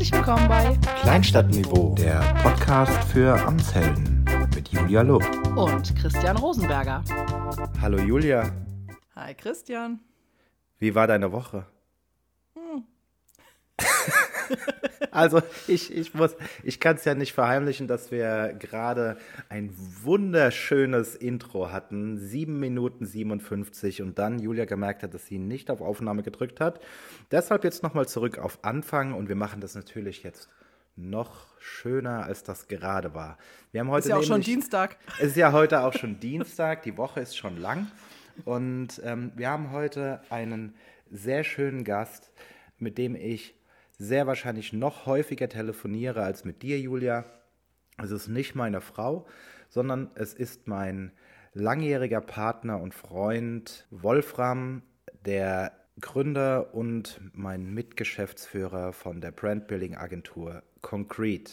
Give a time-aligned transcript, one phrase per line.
[0.00, 4.24] Herzlich willkommen bei Kleinstadtniveau, der Podcast für Amtshelden
[4.54, 5.22] mit Julia Lob.
[5.54, 7.04] und Christian Rosenberger.
[7.82, 8.50] Hallo Julia,
[9.14, 10.00] Hi Christian.
[10.78, 11.66] wie war deine Woche?
[15.10, 19.16] also ich, ich muss, ich kann es ja nicht verheimlichen, dass wir gerade
[19.48, 25.70] ein wunderschönes Intro hatten, 7 Minuten 57 und dann Julia gemerkt hat, dass sie nicht
[25.70, 26.80] auf Aufnahme gedrückt hat.
[27.30, 30.48] Deshalb jetzt nochmal zurück auf Anfang und wir machen das natürlich jetzt
[30.96, 33.38] noch schöner, als das gerade war.
[33.72, 34.96] Wir haben heute Ist ja auch schon nämlich- Dienstag.
[35.18, 37.86] es ist ja heute auch schon Dienstag, die Woche ist schon lang.
[38.44, 40.74] Und ähm, wir haben heute einen
[41.10, 42.30] sehr schönen Gast,
[42.78, 43.54] mit dem ich
[44.00, 47.26] sehr wahrscheinlich noch häufiger telefoniere als mit dir, Julia.
[48.02, 49.26] Es ist nicht meine Frau,
[49.68, 51.12] sondern es ist mein
[51.52, 54.82] langjähriger Partner und Freund Wolfram,
[55.26, 61.52] der Gründer und mein Mitgeschäftsführer von der Brandbuilding Agentur Concrete.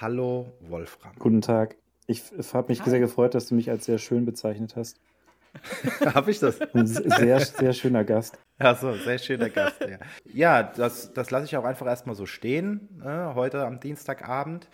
[0.00, 1.12] Hallo Wolfram.
[1.20, 1.76] Guten Tag.
[2.08, 4.98] Ich habe mich sehr gefreut, dass du mich als sehr schön bezeichnet hast.
[6.14, 6.60] Habe ich das?
[6.60, 8.38] Ein sehr, sehr schöner Gast.
[8.62, 9.80] Achso, sehr schöner Gast.
[9.80, 9.98] Ja,
[10.34, 14.68] ja das, das lasse ich auch einfach erstmal so stehen, ne, heute am Dienstagabend.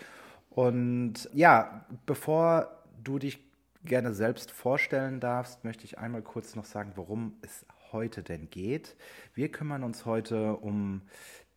[0.50, 3.38] Und ja, bevor du dich
[3.84, 8.96] gerne selbst vorstellen darfst, möchte ich einmal kurz noch sagen, worum es heute denn geht.
[9.34, 11.02] Wir kümmern uns heute um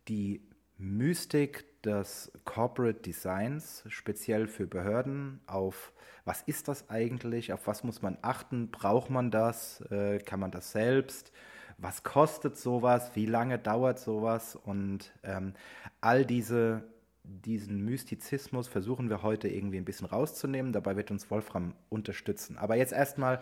[0.06, 0.40] die
[0.78, 5.92] Mystik des Corporate Designs, speziell für Behörden, auf
[6.24, 10.52] was ist das eigentlich, auf was muss man achten, braucht man das, äh, kann man
[10.52, 11.32] das selbst,
[11.80, 15.54] was kostet sowas, wie lange dauert sowas und ähm,
[16.00, 16.82] all diese,
[17.24, 20.72] diesen Mystizismus versuchen wir heute irgendwie ein bisschen rauszunehmen.
[20.72, 22.58] Dabei wird uns Wolfram unterstützen.
[22.58, 23.40] Aber jetzt erstmal,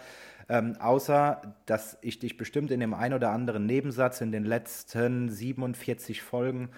[0.48, 5.28] ähm, außer dass ich dich bestimmt in dem ein oder anderen Nebensatz in den letzten
[5.28, 6.70] 47 Folgen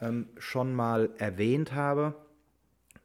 [0.00, 2.14] ähm, schon mal erwähnt habe,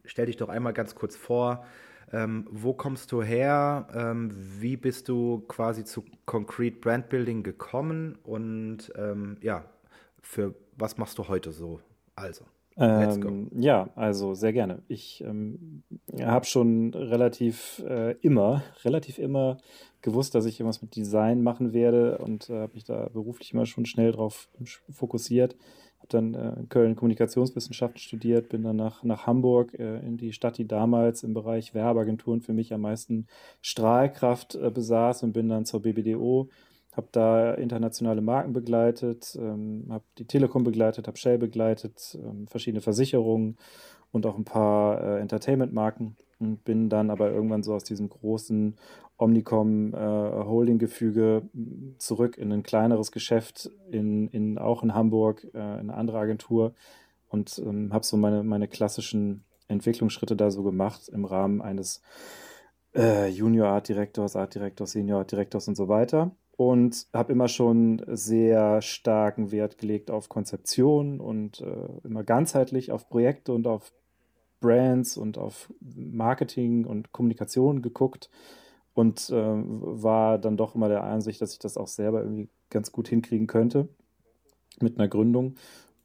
[0.05, 1.65] stell dich doch einmal ganz kurz vor.
[2.13, 3.87] Ähm, wo kommst du her?
[3.93, 8.17] Ähm, wie bist du quasi zu Concrete Brand Building gekommen?
[8.23, 9.65] Und ähm, ja,
[10.21, 11.79] für was machst du heute so?
[12.15, 12.45] Also,
[12.75, 13.17] let's.
[13.17, 14.81] Ähm, ja, also sehr gerne.
[14.87, 15.83] Ich ähm,
[16.19, 19.57] habe schon relativ äh, immer, relativ immer
[20.01, 23.65] gewusst, dass ich irgendwas mit Design machen werde und äh, habe mich da beruflich immer
[23.65, 24.49] schon schnell drauf
[24.89, 25.55] fokussiert.
[26.01, 30.33] Habe dann äh, in Köln Kommunikationswissenschaften studiert, bin dann nach, nach Hamburg äh, in die
[30.33, 33.27] Stadt, die damals im Bereich Werbeagenturen für mich am meisten
[33.61, 36.49] Strahlkraft äh, besaß und bin dann zur BBDO
[36.93, 42.81] habe da internationale Marken begleitet, ähm, habe die Telekom begleitet, habe Shell begleitet, ähm, verschiedene
[42.81, 43.57] Versicherungen
[44.11, 48.75] und auch ein paar äh, Entertainment-Marken und bin dann aber irgendwann so aus diesem großen
[49.21, 51.43] Omnicom äh, Holding-Gefüge
[51.99, 56.73] zurück in ein kleineres Geschäft, in, in, auch in Hamburg, äh, in eine andere Agentur
[57.29, 62.01] und ähm, habe so meine, meine klassischen Entwicklungsschritte da so gemacht im Rahmen eines
[62.95, 66.31] äh, Junior Art Directors, Art Directors, Senior Art Directors und so weiter.
[66.57, 73.07] Und habe immer schon sehr starken Wert gelegt auf Konzeption und äh, immer ganzheitlich auf
[73.07, 73.93] Projekte und auf
[74.59, 78.29] Brands und auf Marketing und Kommunikation geguckt
[78.93, 82.91] und äh, war dann doch immer der Ansicht, dass ich das auch selber irgendwie ganz
[82.91, 83.87] gut hinkriegen könnte
[84.79, 85.55] mit einer Gründung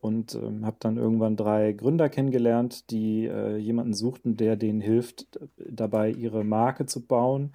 [0.01, 5.27] und ähm, habe dann irgendwann drei Gründer kennengelernt, die äh, jemanden suchten, der denen hilft,
[5.59, 7.53] dabei ihre Marke zu bauen.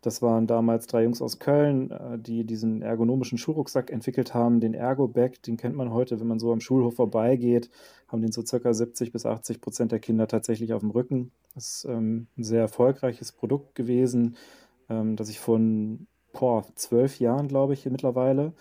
[0.00, 4.74] Das waren damals drei Jungs aus Köln, äh, die diesen ergonomischen Schulrucksack entwickelt haben, den
[4.74, 7.68] Ergo-Bag, den kennt man heute, wenn man so am Schulhof vorbeigeht,
[8.06, 11.32] haben den so circa 70 bis 80 Prozent der Kinder tatsächlich auf dem Rücken.
[11.54, 14.36] Das ist ähm, ein sehr erfolgreiches Produkt gewesen,
[14.88, 18.52] ähm, das ich von boah, zwölf Jahren, glaube ich, mittlerweile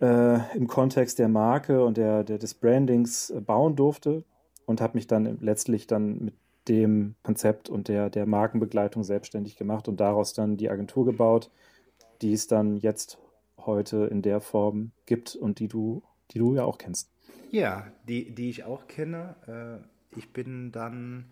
[0.00, 4.24] äh, im Kontext der Marke und der, der, des Brandings äh, bauen durfte
[4.66, 6.34] und habe mich dann letztlich dann mit
[6.68, 11.50] dem Konzept und der, der Markenbegleitung selbstständig gemacht und daraus dann die Agentur gebaut,
[12.20, 13.18] die es dann jetzt
[13.58, 17.10] heute in der Form gibt und die du, die du ja auch kennst.
[17.50, 19.36] Ja, die, die ich auch kenne.
[19.46, 21.26] Äh, ich bin dann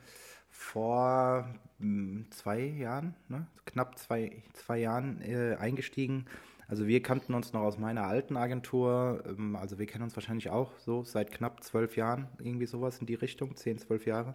[0.50, 1.49] vor
[1.79, 6.26] mh, zwei Jahren, ne, knapp zwei, zwei Jahren äh, eingestiegen.
[6.69, 9.25] Also wir kannten uns noch aus meiner alten Agentur.
[9.26, 13.06] Ähm, also wir kennen uns wahrscheinlich auch so seit knapp zwölf Jahren, irgendwie sowas in
[13.06, 14.35] die Richtung, zehn, zwölf Jahre.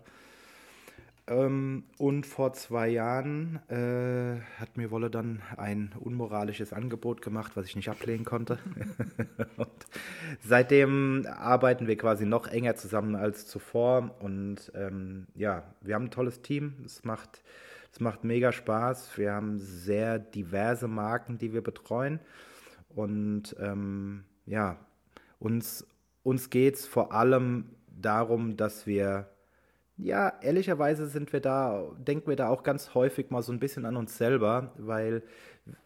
[1.27, 7.65] Ähm, und vor zwei Jahren äh, hat mir Wolle dann ein unmoralisches Angebot gemacht, was
[7.65, 8.59] ich nicht ablehnen konnte.
[10.41, 14.15] seitdem arbeiten wir quasi noch enger zusammen als zuvor.
[14.19, 16.75] Und ähm, ja, wir haben ein tolles Team.
[16.85, 17.43] Es macht,
[17.91, 19.17] es macht mega Spaß.
[19.17, 22.19] Wir haben sehr diverse Marken, die wir betreuen.
[22.89, 24.77] Und ähm, ja,
[25.39, 25.87] uns,
[26.21, 29.27] uns geht es vor allem darum, dass wir,
[29.97, 33.85] ja, ehrlicherweise sind wir da, denken wir da auch ganz häufig mal so ein bisschen
[33.85, 35.23] an uns selber, weil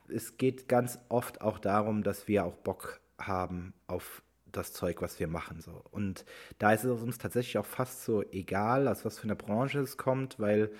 [0.07, 5.19] es geht ganz oft auch darum, dass wir auch Bock haben auf das Zeug, was
[5.19, 5.61] wir machen.
[5.61, 5.83] So.
[5.91, 6.25] Und
[6.57, 9.97] da ist es uns tatsächlich auch fast so egal, aus was für eine Branche es
[9.97, 10.71] kommt, weil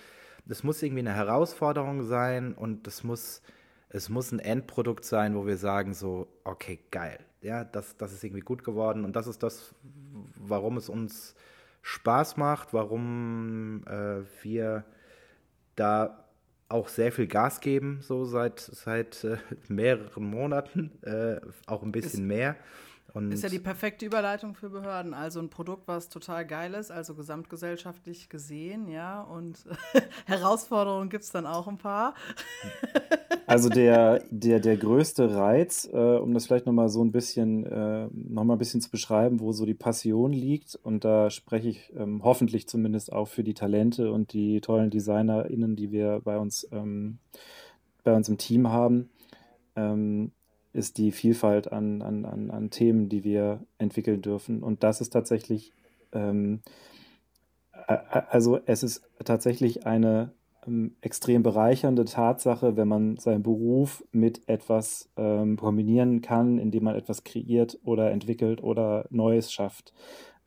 [0.48, 3.44] es muss irgendwie eine Herausforderung sein und es muss,
[3.90, 7.20] es muss ein Endprodukt sein, wo wir sagen so, okay, geil.
[7.42, 9.76] Ja, das, das ist irgendwie gut geworden und das ist das,
[10.36, 11.36] warum es uns
[11.82, 14.86] Spaß macht, warum äh, wir
[15.76, 16.26] da
[16.68, 19.38] auch sehr viel Gas geben, so seit, seit äh,
[19.68, 22.56] mehreren Monaten, äh, auch ein bisschen ist, mehr.
[23.14, 25.14] Und ist ja die perfekte Überleitung für Behörden.
[25.14, 29.22] Also ein Produkt, was total geil ist, also gesamtgesellschaftlich gesehen, ja.
[29.22, 29.66] Und
[30.26, 32.14] Herausforderungen gibt es dann auch ein paar.
[33.48, 38.08] also der, der, der größte Reiz, äh, um das vielleicht nochmal so ein bisschen, äh,
[38.12, 42.22] noch ein bisschen zu beschreiben, wo so die Passion liegt, und da spreche ich ähm,
[42.24, 47.20] hoffentlich zumindest auch für die Talente und die tollen DesignerInnen, die wir bei uns, ähm,
[48.04, 49.10] bei uns im Team haben.
[49.76, 50.32] Ähm,
[50.74, 54.62] ist die Vielfalt an, an, an, an Themen, die wir entwickeln dürfen.
[54.64, 55.74] Und das ist tatsächlich,
[56.12, 56.62] ähm,
[58.30, 60.32] also es ist tatsächlich eine
[60.68, 66.96] ähm, extrem bereichernde Tatsache, wenn man seinen Beruf mit etwas ähm, kombinieren kann, indem man
[66.96, 69.94] etwas kreiert oder entwickelt oder Neues schafft.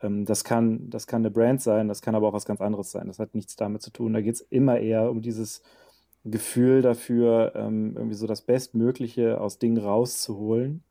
[0.03, 2.91] Ähm, das, kann, das kann eine Brand sein, das kann aber auch was ganz anderes
[2.91, 3.07] sein.
[3.07, 4.13] Das hat nichts damit zu tun.
[4.13, 5.63] Da geht es immer eher um dieses
[6.25, 10.85] Gefühl dafür, ähm, irgendwie so das Bestmögliche aus Dingen rauszuholen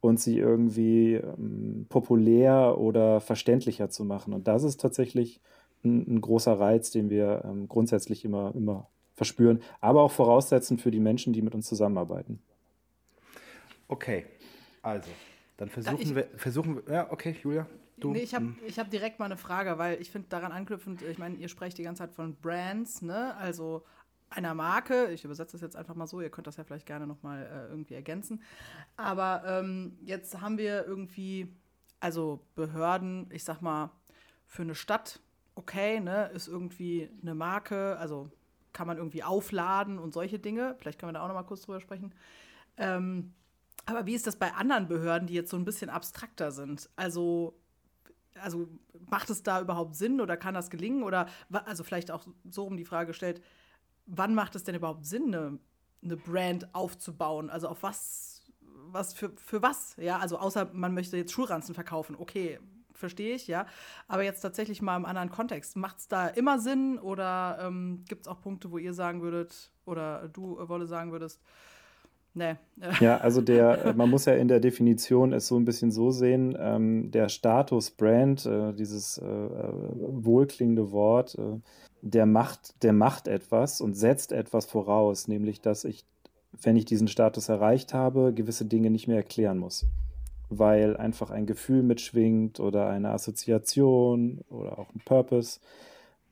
[0.00, 4.34] und sie irgendwie ähm, populär oder verständlicher zu machen.
[4.34, 5.40] Und das ist tatsächlich
[5.84, 10.90] ein, ein großer Reiz, den wir ähm, grundsätzlich immer, immer verspüren, aber auch voraussetzen für
[10.90, 12.42] die Menschen, die mit uns zusammenarbeiten.
[13.86, 14.24] Okay,
[14.82, 15.08] also,
[15.56, 17.66] dann versuchen ich, wir, versuchen wir, ja, okay, Julia.
[17.96, 18.56] Du, nee, ich habe hm.
[18.76, 21.84] hab direkt mal eine Frage, weil ich finde daran anknüpfend, ich meine, ihr sprecht die
[21.84, 23.36] ganze Zeit von Brands, ne?
[23.36, 23.84] Also
[24.34, 25.10] einer Marke.
[25.12, 27.70] Ich übersetze das jetzt einfach mal so, ihr könnt das ja vielleicht gerne nochmal äh,
[27.70, 28.42] irgendwie ergänzen.
[28.96, 31.54] Aber ähm, jetzt haben wir irgendwie,
[32.00, 33.90] also Behörden, ich sag mal,
[34.46, 35.20] für eine Stadt,
[35.54, 38.30] okay, ne, ist irgendwie eine Marke, also
[38.72, 40.74] kann man irgendwie aufladen und solche Dinge.
[40.78, 42.12] Vielleicht können wir da auch nochmal kurz drüber sprechen.
[42.76, 43.32] Ähm,
[43.86, 46.90] aber wie ist das bei anderen Behörden, die jetzt so ein bisschen abstrakter sind?
[46.96, 47.54] Also
[48.40, 48.68] also
[49.08, 51.02] macht es da überhaupt Sinn oder kann das gelingen?
[51.02, 53.40] Oder also vielleicht auch so um die Frage gestellt,
[54.06, 55.58] wann macht es denn überhaupt Sinn, eine,
[56.02, 57.50] eine Brand aufzubauen?
[57.50, 59.96] Also auf was, was für, für was?
[59.96, 62.58] Ja, also außer man möchte jetzt Schulranzen verkaufen, okay,
[62.92, 63.66] verstehe ich, ja.
[64.08, 65.76] Aber jetzt tatsächlich mal im anderen Kontext.
[65.76, 69.70] Macht es da immer Sinn oder ähm, gibt es auch Punkte, wo ihr sagen würdet,
[69.84, 71.42] oder du, äh, Wolle, sagen würdest,
[72.34, 72.56] Nee.
[73.00, 76.10] Ja, also der, äh, man muss ja in der Definition es so ein bisschen so
[76.10, 81.60] sehen, ähm, der Status Brand, äh, dieses äh, äh wohlklingende Wort, äh,
[82.02, 86.04] der macht, der macht etwas und setzt etwas voraus, nämlich dass ich,
[86.60, 89.86] wenn ich diesen Status erreicht habe, gewisse Dinge nicht mehr erklären muss.
[90.50, 95.60] Weil einfach ein Gefühl mitschwingt oder eine Assoziation oder auch ein Purpose.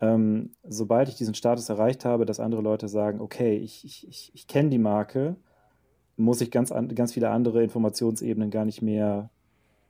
[0.00, 4.32] Ähm, sobald ich diesen Status erreicht habe, dass andere Leute sagen, okay, ich, ich, ich,
[4.34, 5.36] ich kenne die Marke,
[6.16, 9.30] muss ich ganz, an, ganz viele andere Informationsebenen gar nicht mehr,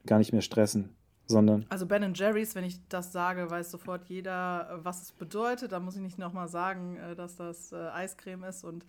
[0.07, 0.91] gar nicht mehr stressen
[1.27, 1.67] sondern.
[1.69, 5.73] Also Ben Jerry's, wenn ich das sage, weiß sofort jeder, äh, was es bedeutet.
[5.73, 8.85] Da muss ich nicht nochmal sagen, äh, dass das äh, Eiscreme ist und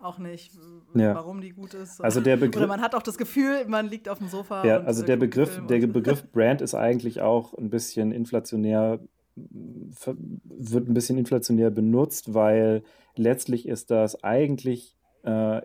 [0.00, 0.52] auch nicht,
[0.94, 1.14] ja.
[1.14, 2.00] warum die gut ist.
[2.00, 4.64] Also der Begriff, Oder man hat auch das Gefühl, man liegt auf dem Sofa.
[4.64, 9.00] Ja, also der Begriff, der Begriff Brand ist eigentlich auch ein bisschen inflationär,
[9.34, 12.84] wird ein bisschen inflationär benutzt, weil
[13.16, 15.62] letztlich ist das eigentlich, äh,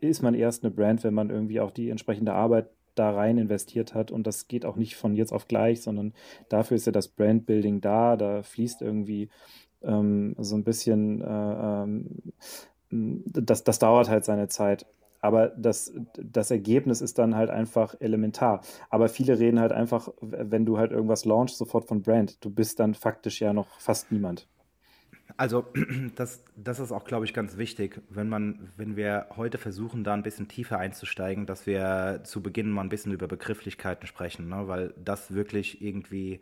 [0.00, 3.94] ist man erst eine Brand, wenn man irgendwie auch die entsprechende Arbeit da rein investiert
[3.94, 4.10] hat.
[4.10, 6.14] Und das geht auch nicht von jetzt auf gleich, sondern
[6.48, 8.16] dafür ist ja das Brandbuilding da.
[8.16, 9.28] Da fließt irgendwie
[9.82, 12.32] ähm, so ein bisschen, äh, ähm,
[12.90, 14.86] das, das dauert halt seine Zeit.
[15.20, 18.60] Aber das, das Ergebnis ist dann halt einfach elementar.
[18.90, 22.44] Aber viele reden halt einfach, wenn du halt irgendwas launchst, sofort von Brand.
[22.44, 24.46] Du bist dann faktisch ja noch fast niemand.
[25.36, 25.66] Also
[26.16, 30.14] das, das ist auch, glaube ich, ganz wichtig, wenn man, wenn wir heute versuchen, da
[30.14, 34.68] ein bisschen tiefer einzusteigen, dass wir zu Beginn mal ein bisschen über Begrifflichkeiten sprechen, ne?
[34.68, 36.40] weil das wirklich irgendwie,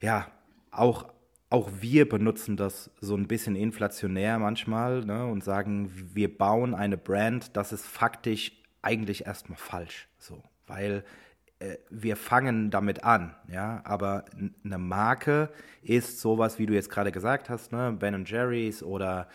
[0.00, 0.26] ja,
[0.70, 1.12] auch,
[1.50, 5.26] auch wir benutzen das so ein bisschen inflationär manchmal ne?
[5.26, 11.04] und sagen, wir bauen eine Brand, das ist faktisch eigentlich erstmal falsch, so, weil
[11.90, 14.24] wir fangen damit an, ja, aber
[14.64, 15.50] eine Marke
[15.82, 19.28] ist sowas, wie du jetzt gerade gesagt hast, ne, Ben Jerry's oder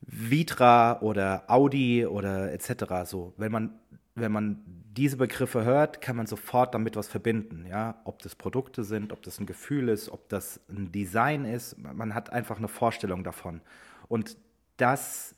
[0.00, 3.04] Vitra oder Audi oder etc.
[3.04, 3.78] So, wenn man
[4.14, 7.66] wenn man diese Begriffe hört, kann man sofort damit was verbinden.
[7.66, 8.00] Ja?
[8.04, 11.76] Ob das Produkte sind, ob das ein Gefühl ist, ob das ein Design ist.
[11.78, 13.60] Man hat einfach eine Vorstellung davon.
[14.08, 14.36] Und
[14.76, 15.34] das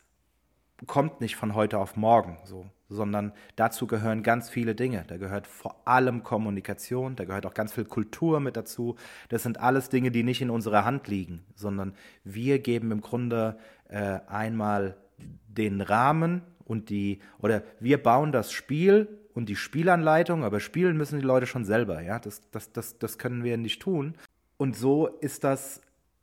[0.87, 5.05] kommt nicht von heute auf morgen so, sondern dazu gehören ganz viele Dinge.
[5.07, 8.97] Da gehört vor allem Kommunikation, da gehört auch ganz viel Kultur mit dazu.
[9.29, 13.59] Das sind alles Dinge, die nicht in unserer Hand liegen, sondern wir geben im Grunde
[13.89, 14.97] äh, einmal
[15.49, 21.19] den Rahmen und die, oder wir bauen das Spiel und die Spielanleitung, aber spielen müssen
[21.19, 22.19] die Leute schon selber, ja.
[22.19, 24.15] Das, das, das, das können wir nicht tun.
[24.57, 25.81] Und so ist das,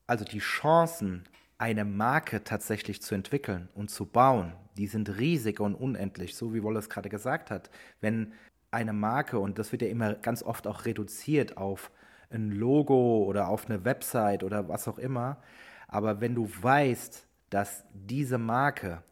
[0.08, 1.24] also die Chancen,
[1.58, 6.78] eine Marke tatsächlich zu entwickeln und zu bauen, die sind riesig und unendlich, so wie
[6.78, 7.70] es gerade gesagt hat.
[8.02, 8.34] Wenn
[8.72, 11.92] eine Marke, und das wird ja immer ganz oft auch reduziert auf
[12.30, 15.42] ein Logo oder auf eine Website oder was auch immer,
[15.88, 19.04] aber wenn du weißt, dass diese Marke,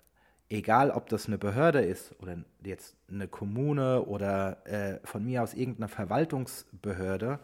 [0.50, 5.53] egal ob das eine Behörde ist oder jetzt eine Kommune oder äh, von mir aus
[5.53, 7.39] irgendeine Verwaltungsbehörde,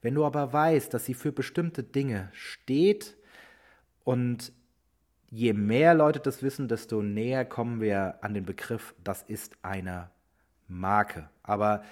[0.00, 3.16] wenn du aber weißt, dass sie für bestimmte Dinge steht,
[4.04, 4.52] und
[5.32, 10.10] je mehr Leute das wissen, desto näher kommen wir an den Begriff, das ist eine
[10.68, 11.30] Marke.
[11.42, 11.82] Aber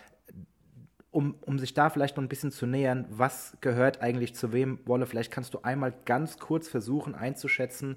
[1.11, 4.79] um, um sich da vielleicht noch ein bisschen zu nähern, was gehört eigentlich zu wem,
[4.85, 7.97] Wolle, vielleicht kannst du einmal ganz kurz versuchen einzuschätzen,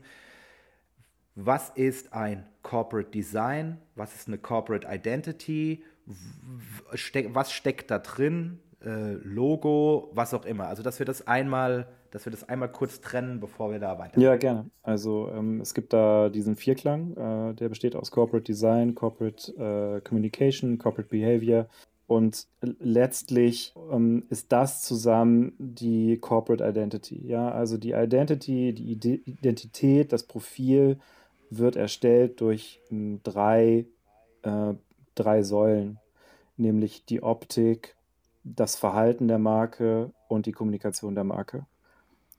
[1.36, 9.14] was ist ein Corporate Design, was ist eine Corporate Identity, was steckt da drin, äh,
[9.14, 10.68] Logo, was auch immer.
[10.68, 14.22] Also dass wir das einmal dass wir das einmal kurz trennen, bevor wir da weitergehen.
[14.22, 14.70] Ja, gerne.
[14.84, 20.02] Also ähm, es gibt da diesen Vierklang, äh, der besteht aus Corporate Design, Corporate äh,
[20.02, 21.68] Communication, Corporate Behavior.
[22.06, 27.26] Und letztlich ähm, ist das zusammen die Corporate Identity.
[27.26, 28.92] Ja, also die Identity, die
[29.26, 31.00] Identität, das Profil
[31.50, 33.88] wird erstellt durch ähm, drei,
[34.44, 34.74] äh,
[35.16, 35.98] drei Säulen,
[36.58, 37.96] nämlich die Optik,
[38.44, 41.66] das Verhalten der Marke und die Kommunikation der Marke.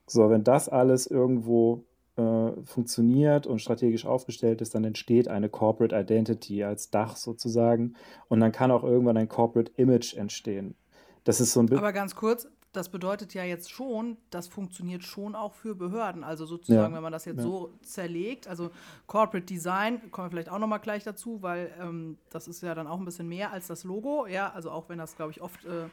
[0.06, 1.84] So, wenn das alles irgendwo
[2.16, 7.94] äh, funktioniert und strategisch aufgestellt ist, dann entsteht eine Corporate Identity als Dach sozusagen
[8.28, 10.76] und dann kann auch irgendwann ein Corporate Image entstehen.
[11.24, 15.34] Das ist so ein Aber ganz kurz, das bedeutet ja jetzt schon, das funktioniert schon
[15.34, 16.22] auch für Behörden.
[16.22, 16.96] Also sozusagen, ja.
[16.96, 17.42] wenn man das jetzt ja.
[17.42, 18.70] so zerlegt, also
[19.06, 22.86] Corporate Design, kommen wir vielleicht auch nochmal gleich dazu, weil ähm, das ist ja dann
[22.86, 25.64] auch ein bisschen mehr als das Logo, ja, also auch wenn das, glaube ich, oft
[25.64, 25.86] äh,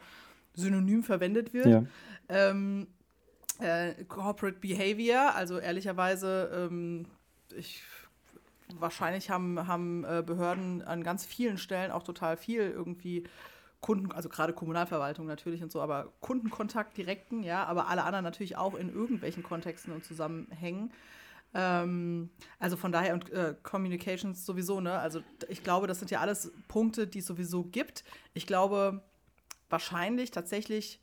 [0.54, 1.68] synonym verwendet wird.
[1.68, 1.84] Ja.
[2.30, 2.88] Ähm,
[3.62, 7.06] äh, Corporate Behavior, also ehrlicherweise, ähm,
[7.56, 7.84] ich,
[8.80, 13.24] wahrscheinlich haben, haben äh, Behörden an ganz vielen Stellen auch total viel irgendwie
[13.82, 18.56] Kunden, also gerade Kommunalverwaltung natürlich und so, aber Kundenkontakt direkten, ja, aber alle anderen natürlich
[18.56, 20.92] auch in irgendwelchen Kontexten und Zusammenhängen.
[21.54, 25.00] Ähm, also von daher und äh, Communications sowieso, ne?
[25.00, 28.04] Also ich glaube, das sind ja alles Punkte, die es sowieso gibt.
[28.34, 29.04] Ich glaube,
[29.70, 31.02] wahrscheinlich tatsächlich,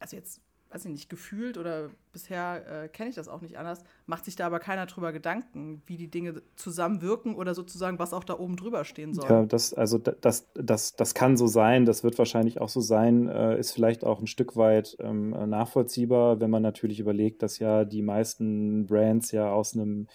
[0.00, 0.40] also jetzt
[0.72, 4.36] weiß ich nicht, gefühlt oder bisher äh, kenne ich das auch nicht anders, macht sich
[4.36, 8.56] da aber keiner drüber Gedanken, wie die Dinge zusammenwirken oder sozusagen, was auch da oben
[8.56, 9.28] drüber stehen soll.
[9.28, 13.28] Ja, das, also das, das, das kann so sein, das wird wahrscheinlich auch so sein,
[13.28, 17.84] äh, ist vielleicht auch ein Stück weit ähm, nachvollziehbar, wenn man natürlich überlegt, dass ja
[17.84, 20.06] die meisten Brands ja aus einem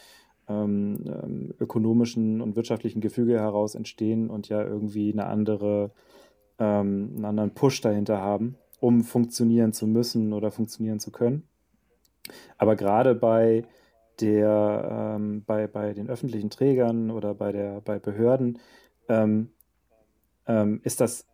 [0.47, 5.91] ähm, ähm ökonomischen und wirtschaftlichen Gefüge heraus entstehen und ja irgendwie eine andere,
[6.59, 11.44] ähm, einen anderen Push dahinter haben um funktionieren zu müssen oder funktionieren zu können.
[12.58, 13.63] Aber gerade bei
[14.20, 18.60] der, ähm, bei, bei den öffentlichen Trägern oder bei, der, bei Behörden
[19.10, 19.50] ähm,
[20.48, 21.25] ähm, ist das,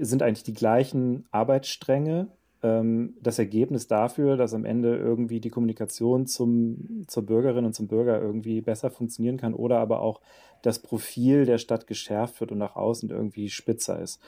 [0.00, 2.28] sind eigentlich die gleichen Arbeitsstränge
[2.62, 7.88] ähm, das Ergebnis dafür, dass am Ende irgendwie die Kommunikation zum, zur Bürgerin und zum
[7.88, 10.20] Bürger irgendwie besser funktionieren kann oder aber auch
[10.62, 14.20] das Profil der Stadt geschärft wird und nach außen irgendwie spitzer ist.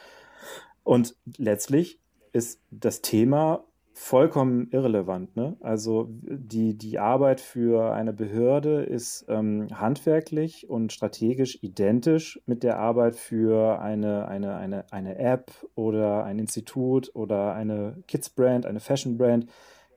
[0.82, 2.00] Und letztlich
[2.32, 5.36] ist das Thema vollkommen irrelevant.
[5.36, 5.56] Ne?
[5.60, 12.78] Also die, die Arbeit für eine Behörde ist ähm, handwerklich und strategisch identisch mit der
[12.78, 19.46] Arbeit für eine, eine, eine, eine App oder ein Institut oder eine Kids-Brand, eine Fashion-Brand.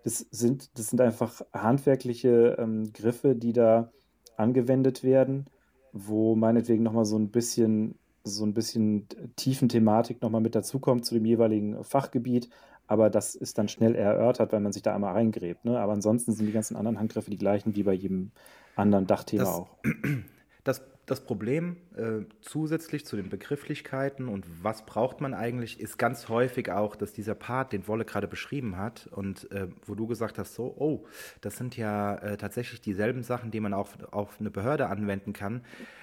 [0.04, 3.92] Das sind, das sind einfach handwerkliche ähm, Griffe, die da
[4.36, 5.46] angewendet werden,
[5.94, 11.26] wo meinetwegen nochmal so ein bisschen so ein bisschen Tiefenthematik nochmal mit dazukommt zu dem
[11.26, 12.50] jeweiligen Fachgebiet.
[12.88, 15.66] Aber das ist dann schnell erörtert, weil man sich da einmal reingräbt.
[15.66, 15.80] Ne?
[15.80, 18.32] Aber ansonsten sind die ganzen anderen Handgriffe die gleichen wie bei jedem
[18.76, 19.70] anderen Dachthema das, auch.
[20.64, 26.28] Das, das Problem äh, zusätzlich zu den Begrifflichkeiten und was braucht man eigentlich, ist ganz
[26.28, 30.40] häufig auch, dass dieser Part, den Wolle gerade beschrieben hat und äh, wo du gesagt
[30.40, 31.06] hast, so, oh,
[31.42, 35.62] das sind ja äh, tatsächlich dieselben Sachen, die man auch auf eine Behörde anwenden kann,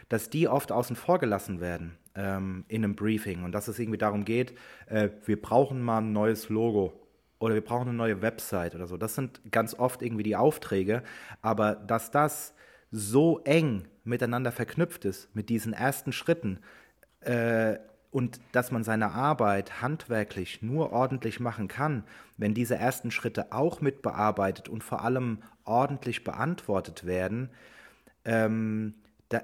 [0.08, 3.98] dass die oft außen vor gelassen werden ähm, in einem Briefing und dass es irgendwie
[3.98, 4.54] darum geht,
[4.86, 6.92] äh, wir brauchen mal ein neues Logo
[7.38, 8.96] oder wir brauchen eine neue Website oder so.
[8.96, 11.02] Das sind ganz oft irgendwie die Aufträge,
[11.40, 12.54] aber dass das
[12.90, 16.60] so eng miteinander verknüpft ist, mit diesen ersten Schritten,
[17.20, 17.78] äh,
[18.12, 22.04] und dass man seine Arbeit handwerklich nur ordentlich machen kann,
[22.36, 27.48] wenn diese ersten Schritte auch mitbearbeitet und vor allem ordentlich beantwortet werden,
[28.26, 28.94] ähm,
[29.30, 29.40] da,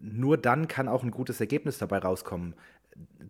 [0.00, 2.54] nur dann kann auch ein gutes Ergebnis dabei rauskommen.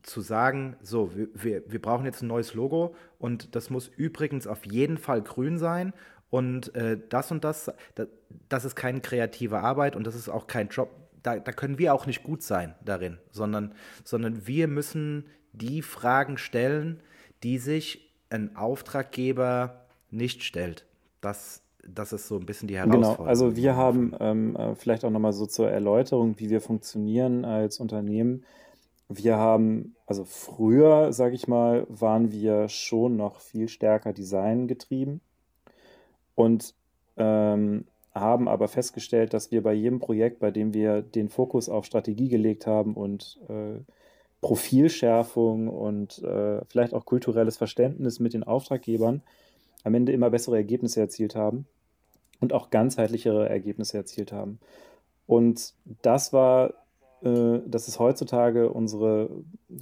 [0.03, 4.67] Zu sagen, so, wir, wir brauchen jetzt ein neues Logo und das muss übrigens auf
[4.67, 5.95] jeden Fall grün sein
[6.29, 8.09] und äh, das und das, das,
[8.49, 10.91] das, ist keine kreative Arbeit und das ist auch kein Job.
[11.23, 13.75] Da, da können wir auch nicht gut sein darin, sondern,
[14.05, 17.01] sondern wir müssen die Fragen stellen,
[17.43, 20.85] die sich ein Auftraggeber nicht stellt.
[21.21, 23.17] Das, das ist so ein bisschen die Herausforderung.
[23.17, 27.45] Genau, also wir haben ähm, äh, vielleicht auch nochmal so zur Erläuterung, wie wir funktionieren
[27.45, 28.45] als Unternehmen.
[29.09, 35.21] Wir haben, also früher, sage ich mal, waren wir schon noch viel stärker Design getrieben
[36.35, 36.75] und
[37.17, 41.85] ähm, haben aber festgestellt, dass wir bei jedem Projekt, bei dem wir den Fokus auf
[41.85, 43.81] Strategie gelegt haben und äh,
[44.41, 49.23] Profilschärfung und äh, vielleicht auch kulturelles Verständnis mit den Auftraggebern,
[49.85, 51.67] am Ende immer bessere Ergebnisse erzielt haben
[52.41, 54.59] und auch ganzheitlichere Ergebnisse erzielt haben.
[55.27, 56.75] Und das war,
[57.23, 59.31] äh, das ist heutzutage unsere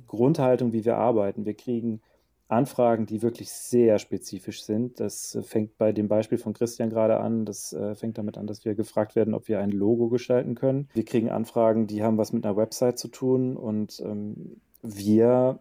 [0.07, 1.47] Grundhaltung, wie wir arbeiten.
[1.47, 2.01] Wir kriegen
[2.49, 5.01] Anfragen, die wirklich sehr spezifisch sind.
[5.01, 7.45] Das äh, fängt bei dem Beispiel von Christian gerade an.
[7.45, 10.89] Das äh, fängt damit an, dass wir gefragt werden, ob wir ein Logo gestalten können.
[10.93, 15.61] Wir kriegen Anfragen, die haben was mit einer Website zu tun und ähm, wir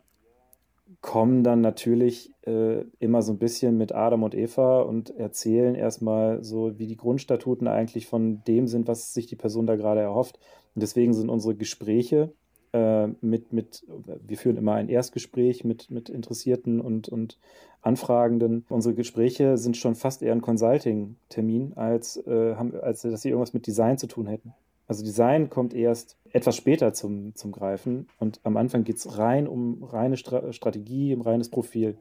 [1.02, 6.44] kommen dann natürlich äh, immer so ein bisschen mit Adam und Eva und erzählen erstmal
[6.44, 10.40] so, wie die Grundstatuten eigentlich von dem sind, was sich die Person da gerade erhofft.
[10.76, 12.32] Und deswegen sind unsere Gespräche
[12.74, 13.84] äh, mit, mit,
[14.26, 17.40] wir führen immer ein Erstgespräch mit, mit Interessierten und, und
[17.82, 18.66] Anfragenden.
[18.70, 23.66] Unsere Gespräche sind schon fast eher ein Consulting-Termin, als, äh, als dass sie irgendwas mit
[23.66, 24.54] Design zu tun hätten.
[24.92, 29.48] Also Design kommt erst etwas später zum, zum Greifen und am Anfang geht es rein
[29.48, 31.98] um reine Stra Strategie, um reines Profil.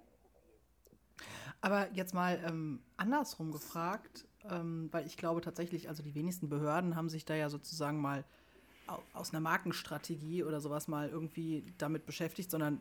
[1.61, 6.96] Aber jetzt mal ähm, andersrum gefragt, ähm, weil ich glaube tatsächlich, also die wenigsten Behörden
[6.96, 8.24] haben sich da ja sozusagen mal
[9.12, 12.81] aus einer Markenstrategie oder sowas mal irgendwie damit beschäftigt, sondern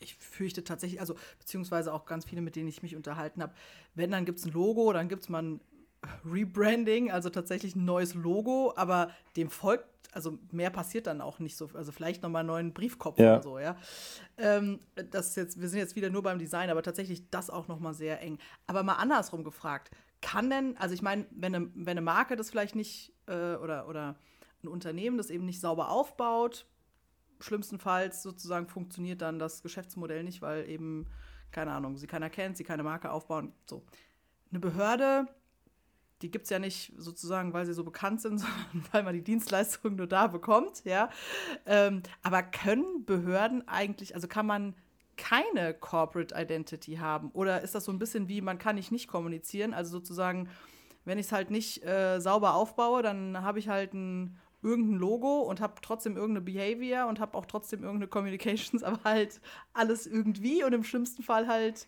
[0.00, 3.52] ich fürchte tatsächlich, also beziehungsweise auch ganz viele, mit denen ich mich unterhalten habe,
[3.94, 5.60] wenn, dann gibt es ein Logo, dann gibt es mal
[6.24, 11.56] Rebranding, also tatsächlich ein neues Logo, aber dem folgt, also mehr passiert dann auch nicht
[11.56, 13.34] so, also vielleicht nochmal einen neuen Briefkopf ja.
[13.34, 13.76] oder so, ja.
[14.38, 17.94] Ähm, das jetzt, wir sind jetzt wieder nur beim Design, aber tatsächlich das auch nochmal
[17.94, 18.38] sehr eng.
[18.66, 19.90] Aber mal andersrum gefragt,
[20.20, 23.88] kann denn, also ich meine, wenn eine, wenn eine Marke das vielleicht nicht äh, oder,
[23.88, 24.16] oder
[24.62, 26.66] ein Unternehmen das eben nicht sauber aufbaut.
[27.40, 31.06] Schlimmstenfalls sozusagen funktioniert dann das Geschäftsmodell nicht, weil eben,
[31.50, 33.52] keine Ahnung, sie keiner kennt, sie keine Marke aufbauen.
[33.68, 33.84] So.
[34.50, 35.26] Eine Behörde,
[36.24, 39.22] die gibt es ja nicht sozusagen, weil sie so bekannt sind, sondern weil man die
[39.22, 41.10] Dienstleistung nur da bekommt, ja.
[41.66, 44.74] Ähm, aber können Behörden eigentlich, also kann man
[45.18, 47.30] keine Corporate Identity haben?
[47.32, 49.74] Oder ist das so ein bisschen wie, man kann nicht nicht kommunizieren?
[49.74, 50.48] Also sozusagen,
[51.04, 55.42] wenn ich es halt nicht äh, sauber aufbaue, dann habe ich halt ein irgendein Logo
[55.42, 59.42] und habe trotzdem irgendeine Behavior und habe auch trotzdem irgendeine Communications, aber halt
[59.74, 61.86] alles irgendwie und im schlimmsten Fall halt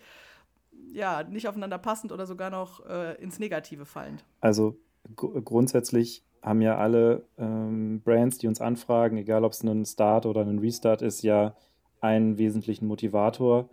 [0.93, 4.25] ja nicht aufeinander passend oder sogar noch äh, ins Negative fallend.
[4.41, 4.77] Also
[5.15, 10.43] grundsätzlich haben ja alle ähm, Brands, die uns anfragen, egal ob es ein Start oder
[10.43, 11.57] ein Restart ist, ja
[12.01, 13.69] einen wesentlichen Motivator.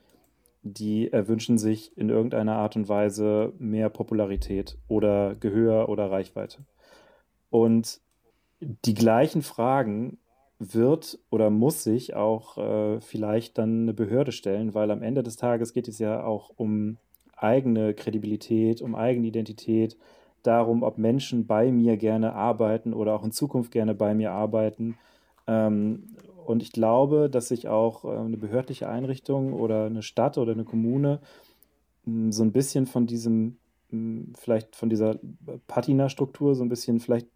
[0.64, 6.60] Die erwünschen sich in irgendeiner Art und Weise mehr Popularität oder Gehör oder Reichweite.
[7.50, 8.00] Und
[8.60, 10.18] die gleichen Fragen
[10.72, 15.36] wird oder muss sich auch äh, vielleicht dann eine Behörde stellen, weil am Ende des
[15.36, 16.98] Tages geht es ja auch um
[17.36, 19.98] eigene Kredibilität, um eigene Identität,
[20.44, 24.98] darum, ob Menschen bei mir gerne arbeiten oder auch in Zukunft gerne bei mir arbeiten.
[25.48, 30.52] Ähm, und ich glaube, dass sich auch äh, eine behördliche Einrichtung oder eine Stadt oder
[30.52, 31.20] eine Kommune
[32.06, 33.58] mh, so ein bisschen von diesem,
[33.92, 35.20] mh, vielleicht von dieser
[35.68, 37.28] Patina-Struktur so ein bisschen vielleicht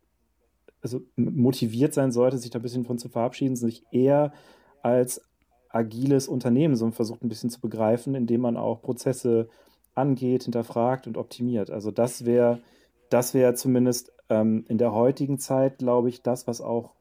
[0.81, 4.33] also motiviert sein sollte, sich da ein bisschen von zu verabschieden, sich eher
[4.81, 5.21] als
[5.69, 9.49] agiles Unternehmen so versucht ein bisschen zu begreifen, indem man auch Prozesse
[9.95, 11.69] angeht, hinterfragt und optimiert.
[11.69, 12.61] Also das wäre
[13.09, 16.93] das wäre zumindest ähm, in der heutigen Zeit, glaube ich, das, was auch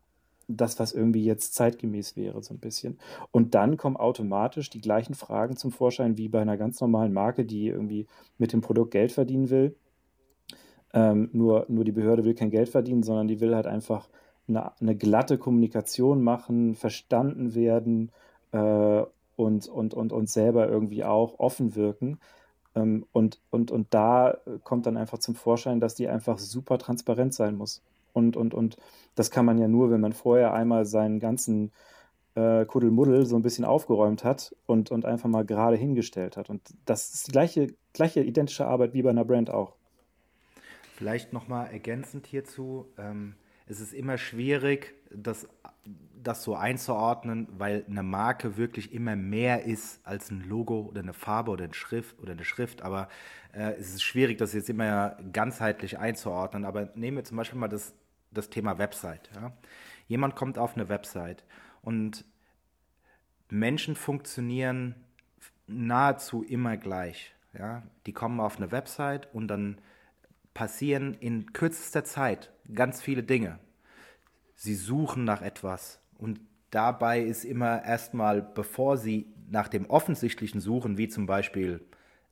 [0.49, 2.99] das, was irgendwie jetzt zeitgemäß wäre, so ein bisschen.
[3.33, 7.45] Und dann kommen automatisch die gleichen Fragen zum Vorschein wie bei einer ganz normalen Marke,
[7.45, 8.07] die irgendwie
[8.39, 9.75] mit dem Produkt Geld verdienen will.
[10.97, 14.09] Ähm, nur, nur die Behörde will kein Geld verdienen, sondern die will halt einfach
[14.49, 18.11] eine, eine glatte Kommunikation machen, verstanden werden
[18.53, 19.03] äh,
[19.37, 22.19] und, und, und, und selber irgendwie auch offen wirken.
[22.75, 27.35] Ähm, und, und, und da kommt dann einfach zum Vorschein, dass die einfach super transparent
[27.35, 27.83] sein muss.
[28.15, 28.79] Und, und, und
[29.17, 31.73] das kann man ja nur, wenn man vorher einmal seinen ganzen
[32.37, 36.49] äh, Kuddelmuddel so ein bisschen aufgeräumt hat und, und einfach mal gerade hingestellt hat.
[36.49, 39.75] Und das ist die gleiche, gleiche identische Arbeit wie bei einer Brand auch.
[40.97, 42.91] Vielleicht nochmal ergänzend hierzu.
[42.97, 43.35] Ähm,
[43.67, 45.47] es ist immer schwierig, das,
[46.23, 51.13] das so einzuordnen, weil eine Marke wirklich immer mehr ist als ein Logo oder eine
[51.13, 52.81] Farbe oder eine Schrift oder eine Schrift.
[52.81, 53.11] Aber
[53.53, 56.65] äh, es ist schwierig, das jetzt immer ganzheitlich einzuordnen.
[56.65, 57.93] Aber nehmen wir zum Beispiel mal das,
[58.31, 59.29] das Thema Website.
[59.35, 59.53] Ja?
[60.09, 61.45] Jemand kommt auf eine Website
[61.83, 62.25] und
[63.51, 64.95] Menschen funktionieren
[65.67, 67.35] nahezu immer gleich.
[67.53, 67.83] Ja?
[68.07, 69.79] Die kommen auf eine Website und dann
[70.57, 73.59] passieren in kürzester Zeit ganz viele Dinge.
[74.55, 76.41] Sie suchen nach etwas und
[76.71, 81.85] dabei ist immer erstmal, bevor sie nach dem Offensichtlichen suchen, wie zum Beispiel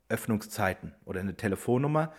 [0.09, 2.15] Öffnungszeiten oder eine Telefonnummer,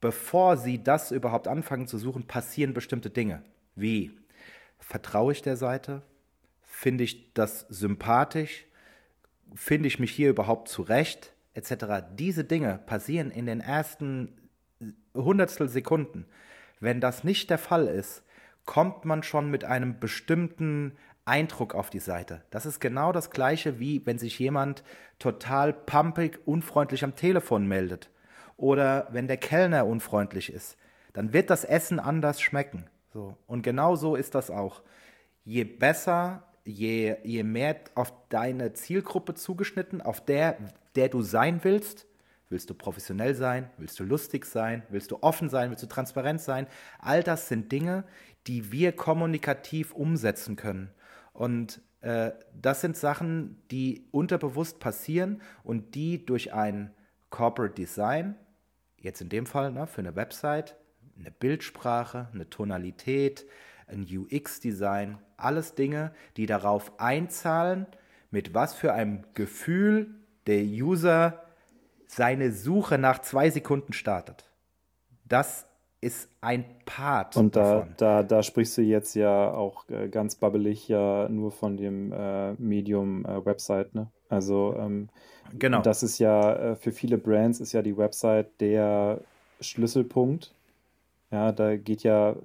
[0.00, 3.42] bevor sie das überhaupt anfangen zu suchen, passieren bestimmte Dinge.
[3.74, 4.12] Wie
[4.78, 6.02] vertraue ich der Seite?
[6.62, 8.66] Finde ich das sympathisch?
[9.56, 11.32] Finde ich mich hier überhaupt zurecht?
[11.54, 11.74] Etc.
[12.16, 14.43] Diese Dinge passieren in den ersten
[15.14, 16.26] Hundertstel Sekunden.
[16.80, 18.24] Wenn das nicht der Fall ist,
[18.64, 20.92] kommt man schon mit einem bestimmten
[21.24, 22.42] Eindruck auf die Seite.
[22.50, 24.84] Das ist genau das gleiche wie wenn sich jemand
[25.18, 28.10] total pumpig, unfreundlich am Telefon meldet
[28.56, 30.76] oder wenn der Kellner unfreundlich ist.
[31.12, 32.86] Dann wird das Essen anders schmecken.
[33.12, 33.36] So.
[33.46, 34.82] Und genau so ist das auch.
[35.44, 40.58] Je besser, je, je mehr auf deine Zielgruppe zugeschnitten, auf der,
[40.96, 42.06] der du sein willst,
[42.48, 43.70] Willst du professionell sein?
[43.78, 44.82] Willst du lustig sein?
[44.90, 45.70] Willst du offen sein?
[45.70, 46.66] Willst du transparent sein?
[46.98, 48.04] All das sind Dinge,
[48.46, 50.90] die wir kommunikativ umsetzen können.
[51.32, 56.92] Und äh, das sind Sachen, die unterbewusst passieren und die durch ein
[57.30, 58.36] Corporate Design,
[58.98, 60.76] jetzt in dem Fall ne, für eine Website,
[61.18, 63.46] eine Bildsprache, eine Tonalität,
[63.86, 67.86] ein UX-Design, alles Dinge, die darauf einzahlen,
[68.30, 70.14] mit was für einem Gefühl
[70.46, 71.43] der User
[72.06, 74.44] seine Suche nach zwei Sekunden startet.
[75.26, 75.66] Das
[76.00, 77.36] ist ein Part.
[77.36, 77.94] Und da, davon.
[77.96, 82.52] da, da sprichst du jetzt ja auch äh, ganz babbelig ja nur von dem äh,
[82.54, 84.08] Medium äh, Website, ne?
[84.28, 85.08] Also ähm,
[85.58, 85.80] genau.
[85.80, 89.20] das ist ja äh, für viele Brands ist ja die Website der
[89.60, 90.54] Schlüsselpunkt.
[91.30, 92.36] Ja, da geht ja,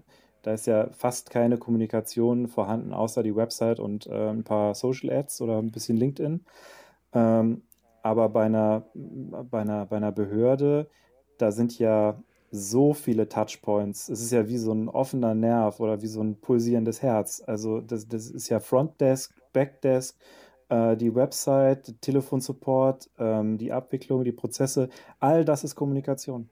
[0.41, 5.11] da ist ja fast keine Kommunikation vorhanden, außer die Website und äh, ein paar Social
[5.11, 6.45] Ads oder ein bisschen LinkedIn.
[7.13, 7.63] Ähm,
[8.03, 10.89] aber bei einer, bei einer, bei einer Behörde,
[11.37, 14.09] da sind ja so viele Touchpoints.
[14.09, 17.43] Es ist ja wie so ein offener Nerv oder wie so ein pulsierendes Herz.
[17.45, 20.17] Also das, das ist ja Frontdesk, Backdesk,
[20.69, 24.89] äh, die Website, Telefonsupport, ähm, die Abwicklung, die Prozesse.
[25.19, 26.49] All das ist Kommunikation.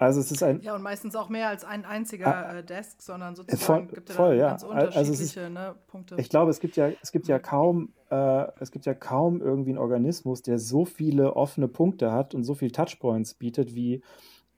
[0.00, 3.02] Also es ist ein ja und meistens auch mehr als ein einziger ah, äh, Desk,
[3.02, 6.14] sondern sozusagen voll, gibt es voll, ja ganz unterschiedliche also ist, ne, Punkte.
[6.16, 9.70] Ich glaube, es gibt ja es gibt ja kaum äh, es gibt ja kaum irgendwie
[9.70, 14.00] einen Organismus, der so viele offene Punkte hat und so viele Touchpoints bietet wie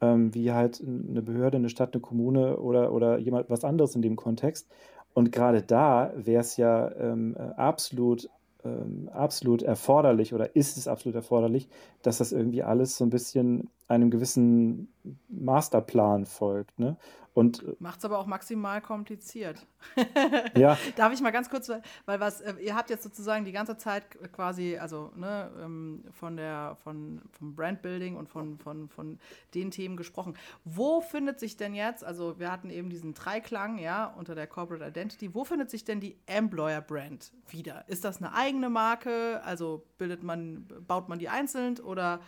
[0.01, 4.03] ähm, wie halt eine Behörde, eine Stadt, eine Kommune oder oder jemand was anderes in
[4.03, 4.71] dem Kontext.
[5.13, 8.31] Und gerade da wäre es ja ähm, äh, absolut
[8.65, 11.69] ähm, absolut erforderlich oder ist es absolut erforderlich,
[12.03, 14.93] dass das irgendwie alles so ein bisschen einem gewissen
[15.29, 16.79] Masterplan folgt.
[16.79, 16.97] Ne?
[17.35, 19.67] Und äh, macht es aber auch maximal kompliziert.
[20.57, 20.77] ja.
[20.97, 21.71] Darf ich mal ganz kurz,
[22.05, 26.37] weil was äh, ihr habt jetzt sozusagen die ganze Zeit quasi, also ne, ähm, von
[26.37, 29.19] der von vom Brandbuilding und von von von
[29.55, 30.37] den Themen gesprochen.
[30.65, 34.87] Wo findet sich denn jetzt, also wir hatten eben diesen Dreiklang, ja, unter der Corporate
[34.87, 35.35] Identity.
[35.35, 37.89] Wo findet sich denn die Employer Brand wieder?
[37.89, 39.43] Ist das eine eigene Marke?
[39.45, 42.21] Also bildet man baut man die einzeln oder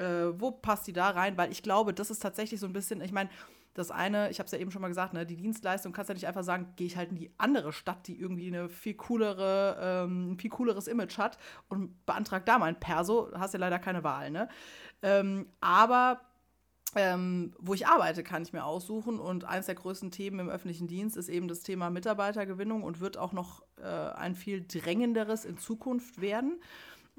[0.00, 1.36] äh, wo passt die da rein?
[1.36, 3.30] Weil ich glaube, das ist tatsächlich so ein bisschen, ich meine,
[3.74, 6.12] das eine, ich habe es ja eben schon mal gesagt, ne, die Dienstleistung kannst du
[6.12, 8.94] ja nicht einfach sagen, gehe ich halt in die andere Stadt, die irgendwie eine viel
[8.94, 13.78] coolere, ähm, viel cooleres Image hat und beantrag da mal ein Perso, hast ja leider
[13.78, 14.48] keine Wahl, ne?
[15.02, 16.20] Ähm, aber
[16.96, 19.20] ähm, wo ich arbeite, kann ich mir aussuchen.
[19.20, 23.16] Und eines der größten Themen im öffentlichen Dienst ist eben das Thema Mitarbeitergewinnung und wird
[23.16, 26.60] auch noch äh, ein viel drängenderes in Zukunft werden.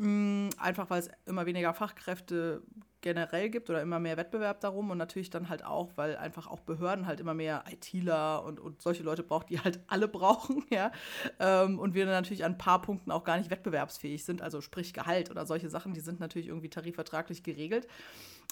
[0.02, 2.64] Mm, einfach weil es immer weniger Fachkräfte
[3.02, 6.62] generell gibt oder immer mehr Wettbewerb darum und natürlich dann halt auch, weil einfach auch
[6.62, 10.92] Behörden halt immer mehr ITler und, und solche Leute braucht, die halt alle brauchen, ja.
[11.40, 14.92] Ähm, und wir natürlich an ein paar Punkten auch gar nicht wettbewerbsfähig sind, also sprich
[14.92, 17.88] Gehalt oder solche Sachen, die sind natürlich irgendwie tarifvertraglich geregelt.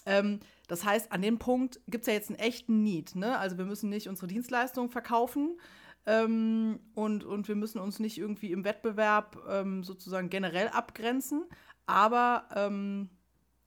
[0.05, 3.39] Ähm, das heißt, an dem Punkt gibt es ja jetzt einen echten Need, ne?
[3.39, 5.59] Also wir müssen nicht unsere Dienstleistungen verkaufen.
[6.09, 11.45] Ähm, und, und wir müssen uns nicht irgendwie im Wettbewerb ähm, sozusagen generell abgrenzen,
[11.85, 13.09] aber ähm,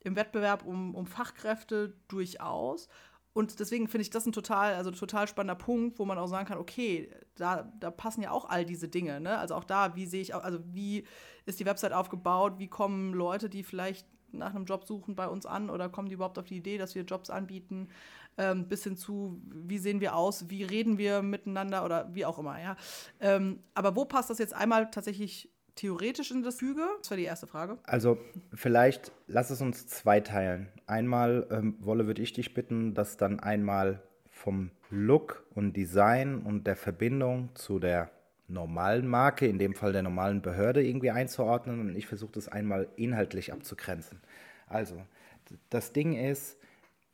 [0.01, 2.89] im Wettbewerb um, um Fachkräfte durchaus.
[3.33, 6.49] Und deswegen finde ich das ein total, also total spannender Punkt, wo man auch sagen
[6.49, 9.21] kann, okay, da, da passen ja auch all diese Dinge.
[9.21, 9.39] Ne?
[9.39, 11.07] Also auch da, wie sehe ich, also wie
[11.47, 15.47] ist die Website aufgebaut, wie kommen Leute, die vielleicht nach einem Job suchen bei uns
[15.47, 17.89] an oder kommen die überhaupt auf die Idee, dass wir Jobs anbieten,
[18.39, 22.39] ähm, bis hin zu, wie sehen wir aus, wie reden wir miteinander oder wie auch
[22.39, 22.77] immer, ja.
[23.21, 26.83] Ähm, aber wo passt das jetzt einmal tatsächlich theoretisch in das Füge?
[26.99, 27.79] Das war die erste Frage.
[27.85, 28.19] Also
[28.55, 30.69] vielleicht lass es uns zweiteilen.
[30.87, 36.67] Einmal, ähm, Wolle, würde ich dich bitten, das dann einmal vom Look und Design und
[36.67, 38.11] der Verbindung zu der
[38.49, 42.89] normalen Marke, in dem Fall der normalen Behörde, irgendwie einzuordnen und ich versuche das einmal
[42.97, 44.21] inhaltlich abzugrenzen.
[44.67, 45.03] Also,
[45.71, 46.59] das Ding ist,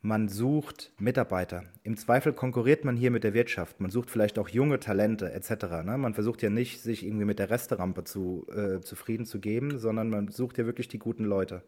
[0.01, 1.63] man sucht Mitarbeiter.
[1.83, 3.81] Im Zweifel konkurriert man hier mit der Wirtschaft.
[3.81, 5.83] Man sucht vielleicht auch junge Talente etc.
[5.83, 5.97] Ne?
[5.97, 10.09] Man versucht ja nicht, sich irgendwie mit der Resterampe zu, äh, zufrieden zu geben, sondern
[10.09, 11.63] man sucht ja wirklich die guten Leute.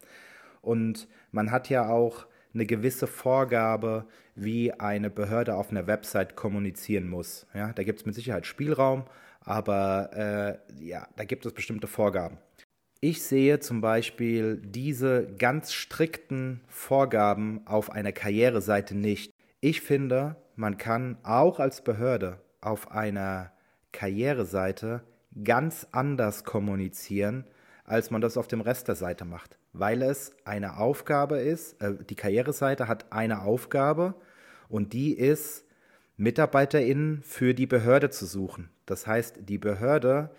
[0.61, 7.09] Und man hat ja auch eine gewisse Vorgabe, wie eine Behörde auf einer Website kommunizieren
[7.09, 7.47] muss.
[7.53, 7.73] Ja?
[7.73, 9.03] Da gibt es mit Sicherheit Spielraum,
[9.41, 12.37] aber äh, ja, da gibt es bestimmte Vorgaben.
[13.03, 19.33] Ich sehe zum Beispiel diese ganz strikten Vorgaben auf einer Karriereseite nicht.
[19.59, 23.53] Ich finde, man kann auch als Behörde auf einer
[23.91, 25.01] Karriereseite
[25.43, 27.45] ganz anders kommunizieren,
[27.85, 31.95] als man das auf dem Rest der Seite macht, weil es eine Aufgabe ist, äh,
[32.07, 34.13] die Karriereseite hat eine Aufgabe
[34.69, 35.65] und die ist,
[36.17, 38.69] MitarbeiterInnen für die Behörde zu suchen.
[38.85, 40.29] Das heißt, die Behörde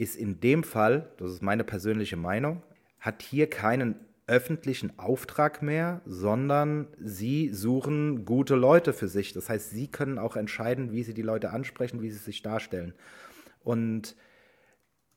[0.00, 2.62] ist in dem Fall, das ist meine persönliche Meinung,
[3.00, 9.34] hat hier keinen öffentlichen Auftrag mehr, sondern sie suchen gute Leute für sich.
[9.34, 12.94] Das heißt, sie können auch entscheiden, wie sie die Leute ansprechen, wie sie sich darstellen.
[13.62, 14.16] Und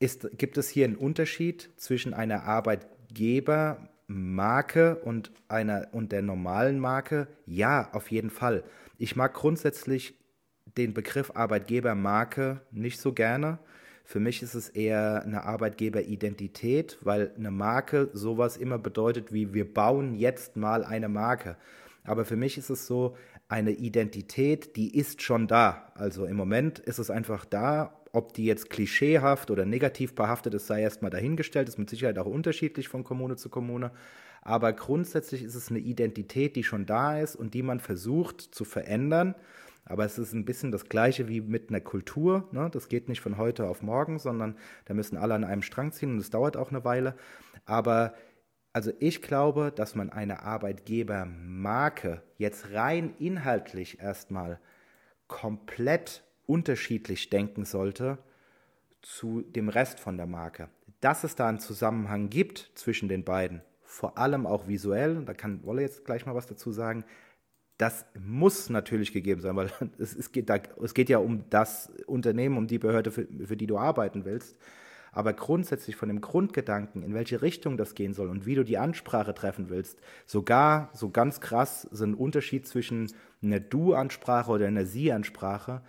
[0.00, 7.28] ist, gibt es hier einen Unterschied zwischen einer Arbeitgebermarke und, einer, und der normalen Marke?
[7.46, 8.64] Ja, auf jeden Fall.
[8.98, 10.20] Ich mag grundsätzlich
[10.76, 13.60] den Begriff Arbeitgebermarke nicht so gerne
[14.04, 19.72] für mich ist es eher eine Arbeitgeberidentität, weil eine Marke sowas immer bedeutet wie wir
[19.72, 21.56] bauen jetzt mal eine Marke.
[22.04, 23.16] Aber für mich ist es so
[23.48, 25.90] eine Identität, die ist schon da.
[25.94, 27.98] Also im Moment ist es einfach da.
[28.12, 31.68] Ob die jetzt klischeehaft oder negativ behaftet ist, sei erstmal dahingestellt.
[31.68, 33.90] Ist mit Sicherheit auch unterschiedlich von Kommune zu Kommune.
[34.42, 38.64] Aber grundsätzlich ist es eine Identität, die schon da ist und die man versucht zu
[38.64, 39.34] verändern
[39.84, 42.48] aber es ist ein bisschen das Gleiche wie mit einer Kultur.
[42.52, 42.70] Ne?
[42.70, 46.12] Das geht nicht von heute auf morgen, sondern da müssen alle an einem Strang ziehen
[46.12, 47.14] und es dauert auch eine Weile.
[47.66, 48.14] Aber
[48.72, 54.58] also ich glaube, dass man eine Arbeitgebermarke jetzt rein inhaltlich erstmal
[55.28, 58.18] komplett unterschiedlich denken sollte
[59.00, 60.68] zu dem Rest von der Marke.
[61.00, 65.64] Dass es da einen Zusammenhang gibt zwischen den beiden, vor allem auch visuell, da kann
[65.64, 67.04] Wolle jetzt gleich mal was dazu sagen,
[67.78, 71.92] das muss natürlich gegeben sein, weil es, es, geht, da, es geht ja um das
[72.06, 74.56] Unternehmen, um die Behörde, für, für die du arbeiten willst.
[75.12, 78.78] Aber grundsätzlich von dem Grundgedanken, in welche Richtung das gehen soll und wie du die
[78.78, 84.86] Ansprache treffen willst, sogar so ganz krass so ein Unterschied zwischen einer Du-Ansprache oder einer
[84.86, 85.82] Sie-Ansprache,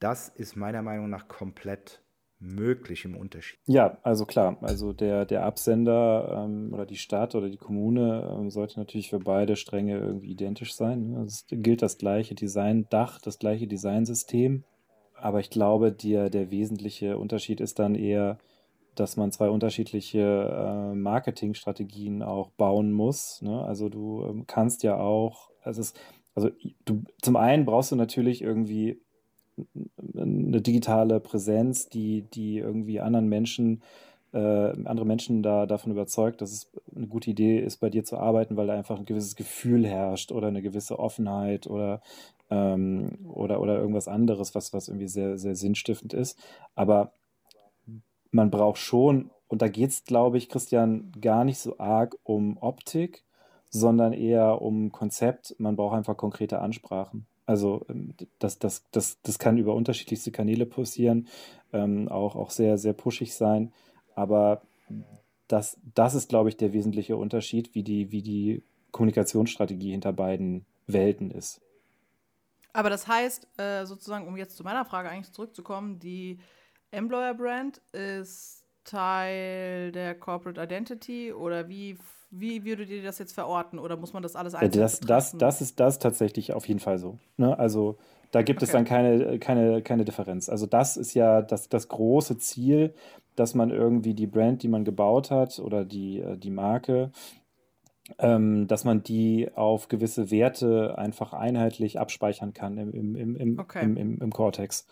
[0.00, 2.03] das ist meiner Meinung nach komplett
[2.44, 3.58] möglich im Unterschied?
[3.66, 8.50] Ja, also klar, also der, der Absender ähm, oder die Stadt oder die Kommune ähm,
[8.50, 11.10] sollte natürlich für beide Stränge irgendwie identisch sein.
[11.10, 11.22] Ne?
[11.24, 14.64] Es gilt das gleiche Design-Dach, das gleiche Designsystem.
[15.14, 18.38] Aber ich glaube, der, der wesentliche Unterschied ist dann eher,
[18.94, 23.42] dass man zwei unterschiedliche äh, Marketingstrategien auch bauen muss.
[23.42, 23.64] Ne?
[23.64, 25.94] Also du ähm, kannst ja auch, also, es,
[26.34, 26.50] also
[26.84, 29.00] du, zum einen brauchst du natürlich irgendwie
[30.16, 33.82] eine digitale Präsenz, die, die irgendwie anderen Menschen,
[34.32, 38.18] äh, andere Menschen da davon überzeugt, dass es eine gute Idee ist, bei dir zu
[38.18, 42.00] arbeiten, weil da einfach ein gewisses Gefühl herrscht oder eine gewisse Offenheit oder,
[42.50, 46.38] ähm, oder, oder irgendwas anderes, was, was irgendwie sehr, sehr sinnstiftend ist.
[46.74, 47.12] Aber
[48.30, 52.58] man braucht schon, und da geht es, glaube ich, Christian, gar nicht so arg um
[52.58, 53.22] Optik,
[53.70, 55.54] sondern eher um Konzept.
[55.58, 57.26] Man braucht einfach konkrete Ansprachen.
[57.46, 61.28] Also ähm, das, das, das, das kann über unterschiedlichste Kanäle passieren,
[61.72, 63.72] ähm, auch, auch sehr, sehr pushig sein.
[64.14, 64.62] Aber
[65.48, 70.64] das, das ist, glaube ich, der wesentliche Unterschied, wie die, wie die Kommunikationsstrategie hinter beiden
[70.86, 71.60] Welten ist.
[72.72, 76.38] Aber das heißt, äh, sozusagen, um jetzt zu meiner Frage eigentlich zurückzukommen, die
[76.90, 81.96] Employer Brand ist Teil der Corporate Identity oder wie,
[82.40, 85.60] wie würdet ihr das jetzt verorten oder muss man das alles einzeln das, das, das,
[85.60, 87.18] ist das tatsächlich auf jeden Fall so.
[87.36, 87.58] Ne?
[87.58, 87.98] Also
[88.30, 88.66] da gibt okay.
[88.66, 90.48] es dann keine, keine, keine Differenz.
[90.48, 92.94] Also das ist ja das, das große Ziel,
[93.36, 97.12] dass man irgendwie die Brand, die man gebaut hat oder die, äh, die Marke,
[98.18, 103.58] ähm, dass man die auf gewisse Werte einfach einheitlich abspeichern kann im, im, im, im,
[103.58, 103.84] okay.
[103.84, 104.86] im, im, im Cortex.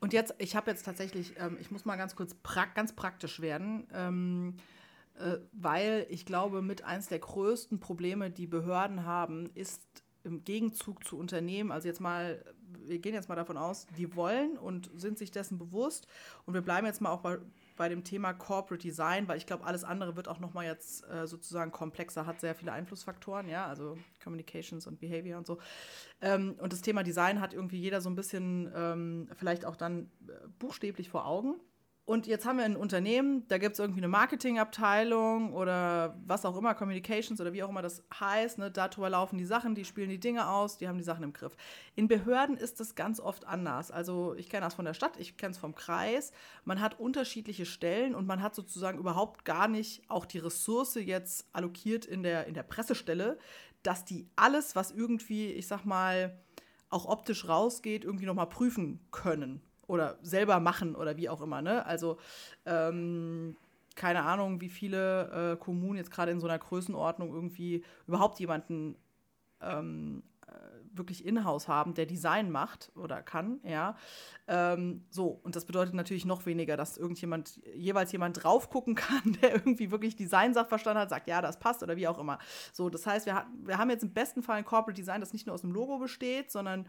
[0.00, 3.40] Und jetzt, ich habe jetzt tatsächlich, ähm, ich muss mal ganz kurz pra ganz praktisch
[3.40, 4.81] werden, ähm, äh,
[5.52, 9.82] weil ich glaube, mit eins der größten Probleme, die Behörden haben, ist
[10.24, 12.44] im Gegenzug zu Unternehmen, also jetzt mal,
[12.84, 16.06] wir gehen jetzt mal davon aus, die wollen und sind sich dessen bewusst
[16.46, 17.38] und wir bleiben jetzt mal auch bei,
[17.76, 21.26] bei dem Thema Corporate Design, weil ich glaube, alles andere wird auch nochmal jetzt äh,
[21.26, 25.58] sozusagen komplexer, hat sehr viele Einflussfaktoren, ja, also Communications und Behavior und so.
[26.20, 30.10] Ähm, und das Thema Design hat irgendwie jeder so ein bisschen ähm, vielleicht auch dann
[30.28, 31.56] äh, buchstäblich vor Augen.
[32.04, 36.56] Und jetzt haben wir ein Unternehmen, da gibt es irgendwie eine Marketingabteilung oder was auch
[36.56, 38.58] immer, Communications oder wie auch immer das heißt.
[38.58, 38.72] Ne?
[38.72, 41.56] Darüber laufen die Sachen, die spielen die Dinge aus, die haben die Sachen im Griff.
[41.94, 43.92] In Behörden ist das ganz oft anders.
[43.92, 46.32] Also ich kenne das von der Stadt, ich kenne es vom Kreis.
[46.64, 51.46] Man hat unterschiedliche Stellen und man hat sozusagen überhaupt gar nicht auch die Ressource jetzt
[51.52, 53.38] allokiert in der, in der Pressestelle,
[53.84, 56.36] dass die alles, was irgendwie, ich sag mal,
[56.90, 61.60] auch optisch rausgeht, irgendwie nochmal prüfen können oder selber machen oder wie auch immer.
[61.60, 61.84] Ne?
[61.84, 62.16] Also
[62.64, 63.56] ähm,
[63.94, 68.96] keine Ahnung, wie viele äh, Kommunen jetzt gerade in so einer Größenordnung irgendwie überhaupt jemanden
[69.60, 70.52] ähm, äh,
[70.96, 73.96] wirklich in-house haben, der Design macht oder kann, ja.
[74.48, 79.36] Ähm, so, und das bedeutet natürlich noch weniger, dass irgendjemand, jeweils jemand drauf gucken kann,
[79.42, 82.38] der irgendwie wirklich Design-Sachverstand hat, sagt, ja, das passt oder wie auch immer.
[82.72, 85.46] So, das heißt, wir, wir haben jetzt im besten Fall ein Corporate Design, das nicht
[85.46, 86.86] nur aus dem Logo besteht, sondern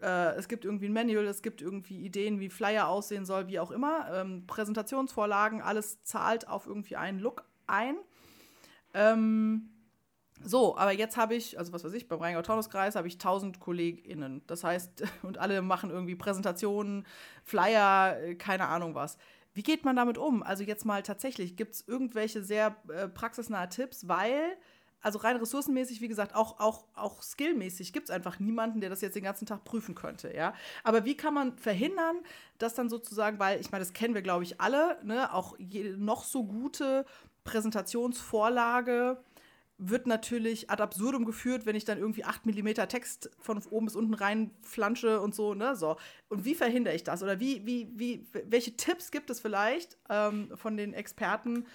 [0.00, 3.58] äh, es gibt irgendwie ein Manual, es gibt irgendwie Ideen, wie Flyer aussehen soll, wie
[3.58, 4.08] auch immer.
[4.12, 7.96] Ähm, Präsentationsvorlagen, alles zahlt auf irgendwie einen Look ein.
[8.92, 9.70] Ähm,
[10.42, 14.42] so, aber jetzt habe ich, also was weiß ich, beim Rheingau-Taunus-Kreis habe ich 1000 KollegInnen.
[14.46, 17.06] Das heißt, und alle machen irgendwie Präsentationen,
[17.42, 19.16] Flyer, äh, keine Ahnung was.
[19.54, 20.42] Wie geht man damit um?
[20.42, 24.56] Also jetzt mal tatsächlich, gibt es irgendwelche sehr äh, praxisnahe Tipps, weil
[25.04, 29.02] also rein ressourcenmäßig, wie gesagt, auch, auch, auch skillmäßig gibt es einfach niemanden, der das
[29.02, 30.54] jetzt den ganzen Tag prüfen könnte, ja.
[30.82, 32.16] Aber wie kann man verhindern,
[32.58, 35.56] dass dann sozusagen, weil ich meine, das kennen wir, glaube ich, alle, ne, auch
[35.96, 37.04] noch so gute
[37.44, 39.18] Präsentationsvorlage
[39.76, 43.96] wird natürlich ad absurdum geführt, wenn ich dann irgendwie 8 mm Text von oben bis
[43.96, 45.74] unten rein flansche und so, ne?
[45.76, 45.96] So.
[46.28, 47.22] Und wie verhindere ich das?
[47.22, 51.66] Oder wie, wie, wie, welche Tipps gibt es vielleicht ähm, von den Experten,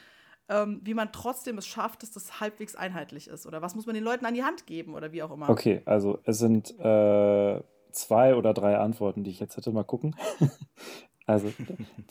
[0.50, 3.46] ähm, wie man trotzdem es schafft, dass das halbwegs einheitlich ist?
[3.46, 5.50] Oder was muss man den Leuten an die Hand geben oder wie auch immer?
[5.50, 10.16] Okay, also es sind äh, zwei oder drei Antworten, die ich jetzt hätte mal gucken.
[11.26, 11.52] also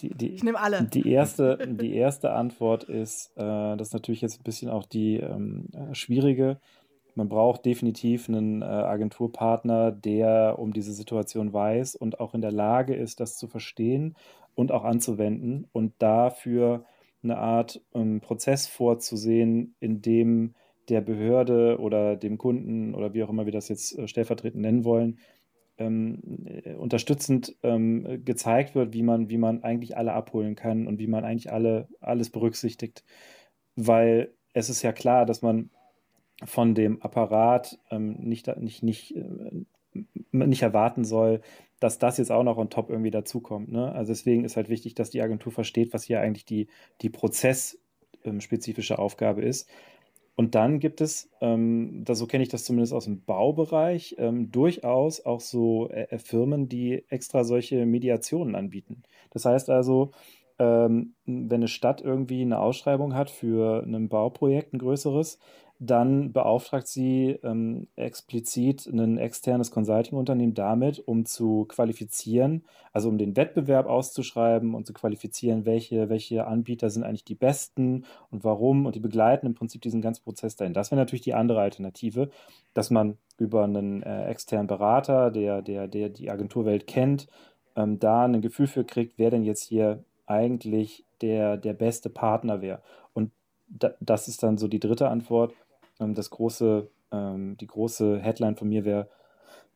[0.00, 0.84] die, die, ich nehme alle.
[0.84, 5.16] Die erste, die erste Antwort ist, äh, das ist natürlich jetzt ein bisschen auch die
[5.16, 6.60] ähm, schwierige.
[7.16, 12.52] Man braucht definitiv einen äh, Agenturpartner, der um diese Situation weiß und auch in der
[12.52, 14.14] Lage ist, das zu verstehen
[14.54, 16.84] und auch anzuwenden und dafür
[17.22, 20.54] eine Art ähm, Prozess vorzusehen, in dem
[20.88, 24.84] der Behörde oder dem Kunden oder wie auch immer wir das jetzt äh, stellvertretend nennen
[24.84, 25.18] wollen,
[25.78, 30.98] ähm, äh, unterstützend ähm, gezeigt wird, wie man, wie man eigentlich alle abholen kann und
[30.98, 33.04] wie man eigentlich alle, alles berücksichtigt.
[33.76, 35.70] Weil es ist ja klar, dass man
[36.44, 39.64] von dem Apparat ähm, nicht, nicht, nicht, äh,
[40.32, 41.40] nicht erwarten soll,
[41.80, 43.70] dass das jetzt auch noch on top irgendwie dazukommt.
[43.70, 43.92] Ne?
[43.92, 46.68] Also deswegen ist halt wichtig, dass die Agentur versteht, was hier eigentlich die,
[47.02, 49.68] die prozessspezifische Aufgabe ist.
[50.38, 54.52] Und dann gibt es, ähm, das, so kenne ich das zumindest aus dem Baubereich, ähm,
[54.52, 59.02] durchaus auch so äh, äh Firmen, die extra solche Mediationen anbieten.
[59.30, 60.12] Das heißt also,
[60.60, 65.40] ähm, wenn eine Stadt irgendwie eine Ausschreibung hat für ein Bauprojekt, ein größeres,
[65.80, 73.36] dann beauftragt sie ähm, explizit ein externes Consulting-Unternehmen damit, um zu qualifizieren, also um den
[73.36, 78.86] Wettbewerb auszuschreiben und zu qualifizieren, welche, welche Anbieter sind eigentlich die besten und warum.
[78.86, 80.74] Und die begleiten im Prinzip diesen ganzen Prozess dahin.
[80.74, 82.28] Das wäre natürlich die andere Alternative,
[82.74, 87.28] dass man über einen äh, externen Berater, der, der, der die Agenturwelt kennt,
[87.76, 92.62] ähm, da ein Gefühl für kriegt, wer denn jetzt hier eigentlich der, der beste Partner
[92.62, 92.82] wäre.
[93.14, 93.30] Und
[93.68, 95.54] da, das ist dann so die dritte Antwort
[95.98, 99.08] das große, ähm, die große Headline von mir wäre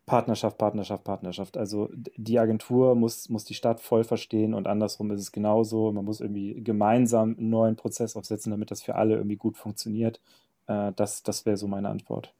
[0.06, 1.56] Partnerschaft, Partnerschaft, Partnerschaft.
[1.56, 5.92] Also die Agentur muss, muss die Stadt voll verstehen und andersrum ist es genauso.
[5.92, 10.20] Man muss irgendwie gemeinsam einen neuen Prozess aufsetzen, damit das für alle irgendwie gut funktioniert.
[10.66, 12.34] Äh, das das wäre so meine Antwort.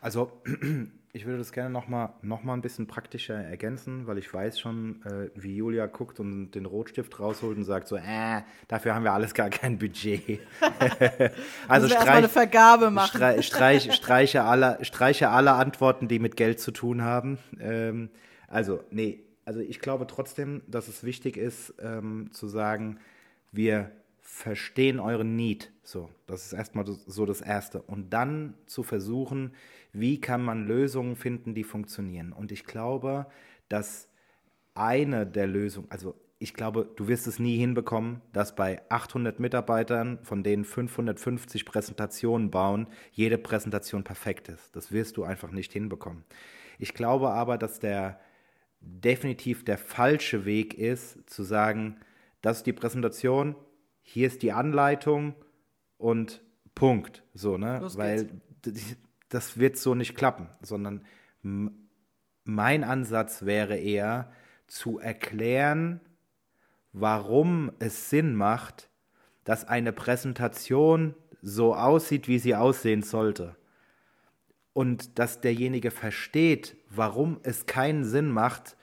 [0.00, 0.30] Also
[1.14, 5.02] ich würde das gerne nochmal noch mal ein bisschen praktischer ergänzen, weil ich weiß schon,
[5.04, 9.12] äh, wie Julia guckt und den Rotstift rausholt und sagt so, äh, dafür haben wir
[9.12, 10.40] alles gar kein Budget.
[11.68, 13.16] also streich, eine Vergabe machen.
[13.16, 17.38] Streich, streich, streiche, alle, streiche alle Antworten, die mit Geld zu tun haben.
[17.60, 18.08] Ähm,
[18.48, 22.98] also, nee, also ich glaube trotzdem, dass es wichtig ist, ähm, zu sagen,
[23.50, 23.90] wir
[24.32, 25.70] verstehen euren Need.
[25.82, 27.82] So, das ist erstmal so das Erste.
[27.82, 29.54] Und dann zu versuchen,
[29.92, 32.32] wie kann man Lösungen finden, die funktionieren.
[32.32, 33.26] Und ich glaube,
[33.68, 34.08] dass
[34.74, 40.18] eine der Lösungen, also ich glaube, du wirst es nie hinbekommen, dass bei 800 Mitarbeitern,
[40.22, 44.74] von denen 550 Präsentationen bauen, jede Präsentation perfekt ist.
[44.74, 46.24] Das wirst du einfach nicht hinbekommen.
[46.78, 48.18] Ich glaube aber, dass der
[48.80, 52.00] definitiv der falsche Weg ist, zu sagen,
[52.40, 53.54] das ist die Präsentation,
[54.02, 55.34] hier ist die Anleitung
[55.96, 56.42] und
[56.74, 57.22] Punkt.
[57.34, 57.78] So, ne?
[57.80, 58.28] Los Weil
[59.28, 61.04] das wird so nicht klappen, sondern
[62.44, 64.30] mein Ansatz wäre eher
[64.66, 66.00] zu erklären,
[66.92, 68.90] warum es Sinn macht,
[69.44, 73.56] dass eine Präsentation so aussieht, wie sie aussehen sollte.
[74.72, 78.76] Und dass derjenige versteht, warum es keinen Sinn macht,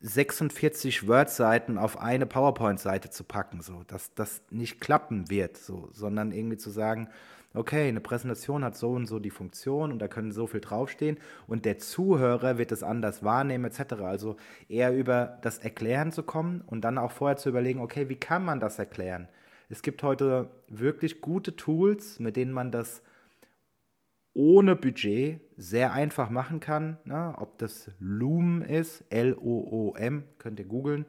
[0.00, 6.30] 46 Word-Seiten auf eine PowerPoint-Seite zu packen, so, dass das nicht klappen wird, so, sondern
[6.30, 7.08] irgendwie zu sagen,
[7.54, 11.18] okay, eine Präsentation hat so und so die Funktion und da können so viel draufstehen
[11.46, 13.94] und der Zuhörer wird es anders wahrnehmen etc.
[13.94, 14.36] Also
[14.68, 18.44] eher über das Erklären zu kommen und dann auch vorher zu überlegen, okay, wie kann
[18.44, 19.28] man das erklären?
[19.68, 23.02] Es gibt heute wirklich gute Tools, mit denen man das
[24.38, 26.96] ohne Budget sehr einfach machen kann.
[27.04, 27.34] Ne?
[27.36, 31.06] Ob das Loom ist, L-O-O-M, könnt ihr googeln.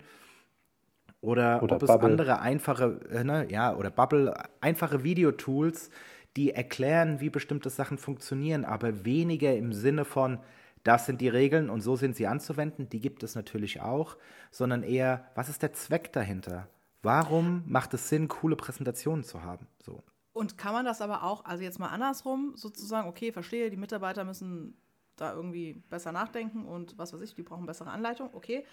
[1.21, 1.95] Oder, oder ob Bubble.
[1.95, 3.45] es andere einfache, äh, ne?
[3.51, 5.91] ja, oder Bubble, einfache Videotools,
[6.37, 10.39] die erklären, wie bestimmte Sachen funktionieren, aber weniger im Sinne von,
[10.83, 14.17] das sind die Regeln und so sind sie anzuwenden, die gibt es natürlich auch,
[14.49, 16.67] sondern eher, was ist der Zweck dahinter?
[17.03, 19.67] Warum macht es Sinn, coole Präsentationen zu haben?
[19.83, 20.01] So.
[20.39, 24.23] Und kann man das aber auch, also jetzt mal andersrum, sozusagen, okay, verstehe, die Mitarbeiter
[24.23, 24.73] müssen
[25.17, 28.65] da irgendwie besser nachdenken und was weiß ich, die brauchen bessere Anleitung, okay.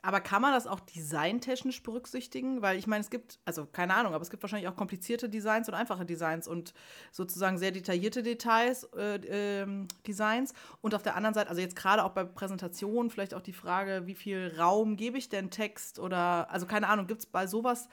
[0.00, 2.62] Aber kann man das auch designtechnisch berücksichtigen?
[2.62, 5.68] Weil ich meine, es gibt, also keine Ahnung, aber es gibt wahrscheinlich auch komplizierte Designs
[5.68, 6.72] und einfache Designs und
[7.12, 10.54] sozusagen sehr detaillierte Details, äh, äh, Designs.
[10.80, 14.06] Und auf der anderen Seite, also jetzt gerade auch bei Präsentationen, vielleicht auch die Frage,
[14.06, 17.90] wie viel Raum gebe ich denn Text oder, also keine Ahnung, gibt es bei sowas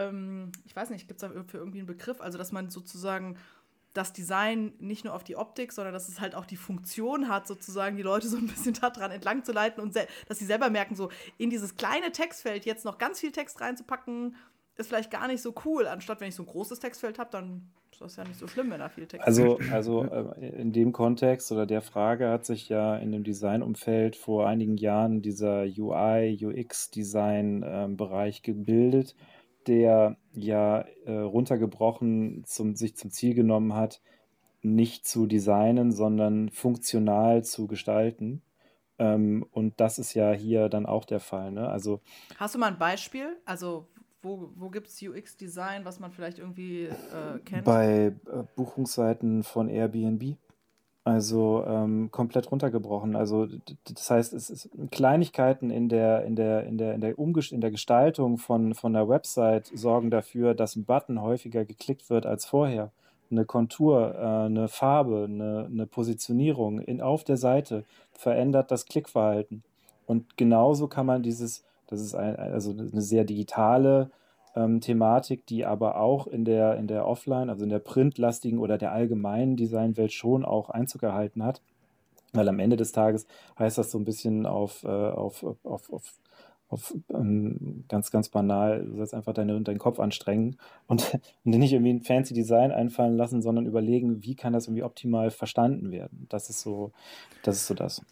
[0.00, 3.36] ähm, ich weiß nicht, gibt es da für irgendwie einen Begriff, also dass man sozusagen
[3.92, 7.46] das Design nicht nur auf die Optik, sondern dass es halt auch die Funktion hat,
[7.48, 9.96] sozusagen die Leute so ein bisschen daran entlang zu leiten und
[10.28, 14.36] dass sie selber merken, so in dieses kleine Textfeld jetzt noch ganz viel Text reinzupacken,
[14.76, 15.86] ist vielleicht gar nicht so cool.
[15.86, 18.70] Anstatt wenn ich so ein großes Textfeld habe, dann ist das ja nicht so schlimm,
[18.70, 22.68] wenn da viel Text Also, also äh, in dem Kontext oder der Frage hat sich
[22.68, 29.16] ja in dem Designumfeld vor einigen Jahren dieser UI, UX-Design-Bereich ähm, gebildet
[29.66, 34.00] der ja äh, runtergebrochen zum, sich zum Ziel genommen hat,
[34.62, 38.42] nicht zu designen, sondern funktional zu gestalten.
[38.98, 41.52] Ähm, und das ist ja hier dann auch der Fall.
[41.52, 41.68] Ne?
[41.68, 42.00] Also,
[42.36, 43.36] Hast du mal ein Beispiel?
[43.44, 43.88] Also
[44.22, 47.64] wo, wo gibt es UX-Design, was man vielleicht irgendwie äh, kennt?
[47.64, 48.12] Bei äh,
[48.54, 50.36] Buchungsseiten von Airbnb.
[51.10, 53.16] Also ähm, komplett runtergebrochen.
[53.16, 53.48] Also
[53.84, 57.60] das heißt, es ist Kleinigkeiten in der, in der, in der, in der, Umges in
[57.60, 62.46] der Gestaltung von, von der Website sorgen dafür, dass ein Button häufiger geklickt wird als
[62.46, 62.92] vorher.
[63.28, 69.64] Eine Kontur, äh, eine Farbe, eine, eine Positionierung in, auf der Seite verändert das Klickverhalten.
[70.06, 74.10] Und genauso kann man dieses, das ist ein, also eine sehr digitale
[74.56, 78.78] ähm, Thematik, die aber auch in der, in der Offline, also in der printlastigen oder
[78.78, 81.62] der allgemeinen Designwelt schon auch Einzug erhalten hat.
[82.32, 83.26] Weil am Ende des Tages
[83.58, 86.14] heißt das so ein bisschen auf, äh, auf, auf, auf,
[86.68, 91.72] auf ähm, ganz, ganz banal, du sollst einfach deine, deinen Kopf anstrengen und, und nicht
[91.72, 96.26] irgendwie ein fancy Design einfallen lassen, sondern überlegen, wie kann das irgendwie optimal verstanden werden.
[96.28, 96.92] Das ist so,
[97.42, 98.02] das ist so das.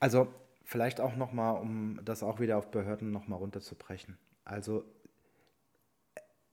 [0.00, 0.28] Also
[0.64, 4.16] vielleicht auch nochmal, um das auch wieder auf Behörden nochmal runterzubrechen.
[4.44, 4.84] Also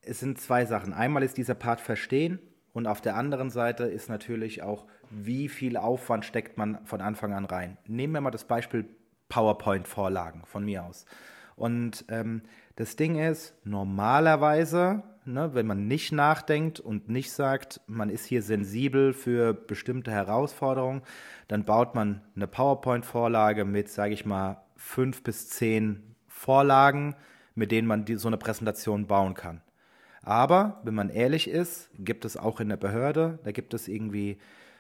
[0.06, 0.94] es sind zwei Sachen.
[0.94, 2.40] Einmal ist dieser Part Verstehen
[2.74, 7.34] und auf der anderen Seite ist natürlich auch, wie viel Aufwand steckt man von Anfang
[7.34, 7.78] an rein.
[7.88, 8.86] Nehmen wir mal das Beispiel
[9.30, 11.06] PowerPoint-Vorlagen von mir aus.
[11.56, 12.42] Und ähm,
[12.76, 18.42] das Ding ist, normalerweise, ne, wenn man nicht nachdenkt und nicht sagt, man ist hier
[18.42, 21.04] sensibel für bestimmte Herausforderungen,
[21.48, 27.16] dann baut man eine PowerPoint-Vorlage mit, sage ich mal, fünf bis zehn Vorlagen,
[27.56, 29.62] mit denen man die, so eine Präsentation bauen kann.
[30.24, 34.38] Aber wenn man ehrlich ist, gibt es auch in der Behörde, da gibt es irgendwie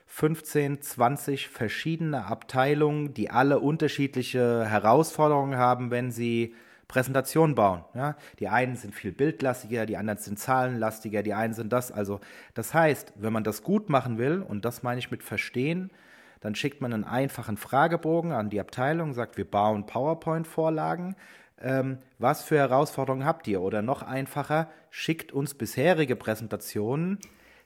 [0.07, 6.55] 15, 20 verschiedene Abteilungen, die alle unterschiedliche Herausforderungen haben, wenn sie
[6.87, 7.83] Präsentationen bauen.
[7.93, 8.15] Ja?
[8.39, 11.91] Die einen sind viel bildlastiger, die anderen sind zahlenlastiger, die einen sind das.
[11.91, 12.19] Also
[12.53, 15.91] das heißt, wenn man das gut machen will, und das meine ich mit verstehen,
[16.39, 21.15] dann schickt man einen einfachen Fragebogen an die Abteilung, sagt, wir bauen PowerPoint-Vorlagen.
[21.63, 23.61] Ähm, was für Herausforderungen habt ihr?
[23.61, 27.19] Oder noch einfacher, schickt uns bisherige Präsentationen,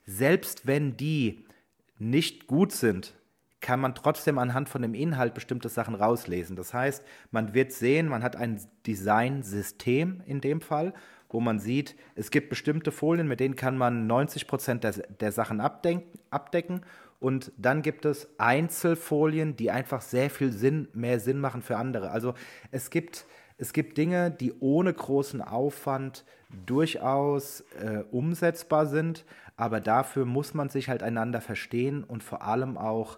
[0.05, 1.45] selbst wenn die
[1.97, 3.15] nicht gut sind,
[3.59, 6.55] kann man trotzdem anhand von dem Inhalt bestimmte Sachen rauslesen.
[6.55, 10.93] Das heißt, man wird sehen, man hat ein Designsystem in dem Fall,
[11.29, 15.31] wo man sieht, es gibt bestimmte Folien, mit denen kann man 90 Prozent der, der
[15.31, 16.81] Sachen abdecken
[17.19, 22.11] und dann gibt es Einzelfolien, die einfach sehr viel Sinn, mehr Sinn machen für andere.
[22.11, 22.35] Also
[22.71, 23.25] es gibt,
[23.57, 26.25] es gibt Dinge, die ohne großen Aufwand
[26.65, 32.77] durchaus äh, umsetzbar sind, aber dafür muss man sich halt einander verstehen und vor allem
[32.77, 33.17] auch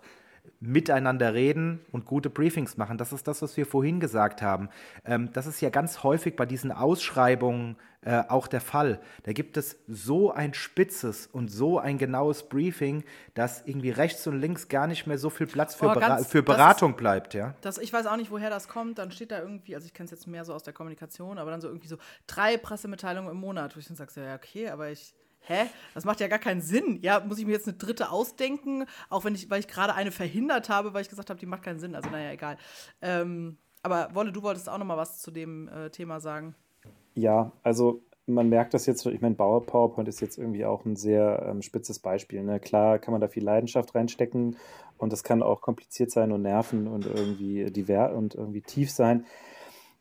[0.62, 2.98] miteinander reden und gute Briefings machen.
[2.98, 4.70] Das ist das, was wir vorhin gesagt haben.
[5.06, 9.02] Ähm, das ist ja ganz häufig bei diesen Ausschreibungen äh, auch der Fall.
[9.24, 14.40] Da gibt es so ein spitzes und so ein genaues Briefing, dass irgendwie rechts und
[14.40, 17.34] links gar nicht mehr so viel Platz für, oh, ganz, für Beratung ist, bleibt.
[17.34, 17.56] Ja?
[17.62, 19.00] Das, ich weiß auch nicht, woher das kommt.
[19.00, 21.52] Dann steht da irgendwie, also ich kenne es jetzt mehr so aus der Kommunikation, aber
[21.52, 24.90] dann so irgendwie so drei Pressemitteilungen im Monat, wo ich dann sage, ja, okay, aber
[24.90, 27.00] ich hä, das macht ja gar keinen Sinn.
[27.02, 30.12] Ja, muss ich mir jetzt eine dritte ausdenken, auch wenn ich, weil ich gerade eine
[30.12, 31.96] verhindert habe, weil ich gesagt habe, die macht keinen Sinn.
[31.96, 32.58] Also naja, egal.
[33.02, 36.56] Ähm, aber Wolle, du wolltest auch noch mal was zu dem äh, Thema sagen.
[37.20, 41.48] Ja, also man merkt das jetzt, ich meine, PowerPoint ist jetzt irgendwie auch ein sehr
[41.50, 42.44] ähm, spitzes Beispiel.
[42.44, 42.60] Ne?
[42.60, 44.58] Klar kann man da viel Leidenschaft reinstecken
[44.98, 49.26] und das kann auch kompliziert sein und nerven und irgendwie divers und irgendwie tief sein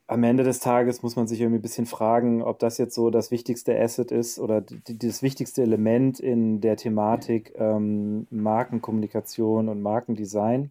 [0.09, 3.11] am Ende des Tages muss man sich irgendwie ein bisschen fragen, ob das jetzt so
[3.11, 10.71] das wichtigste Asset ist oder das wichtigste Element in der Thematik ähm, Markenkommunikation und Markendesign.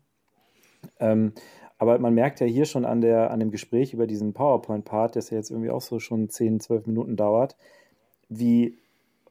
[0.99, 1.33] Ähm,
[1.78, 5.23] aber man merkt ja hier schon an, der, an dem Gespräch über diesen PowerPoint-Part, der
[5.23, 7.55] ja jetzt irgendwie auch so schon 10, 12 Minuten dauert,
[8.30, 8.78] wie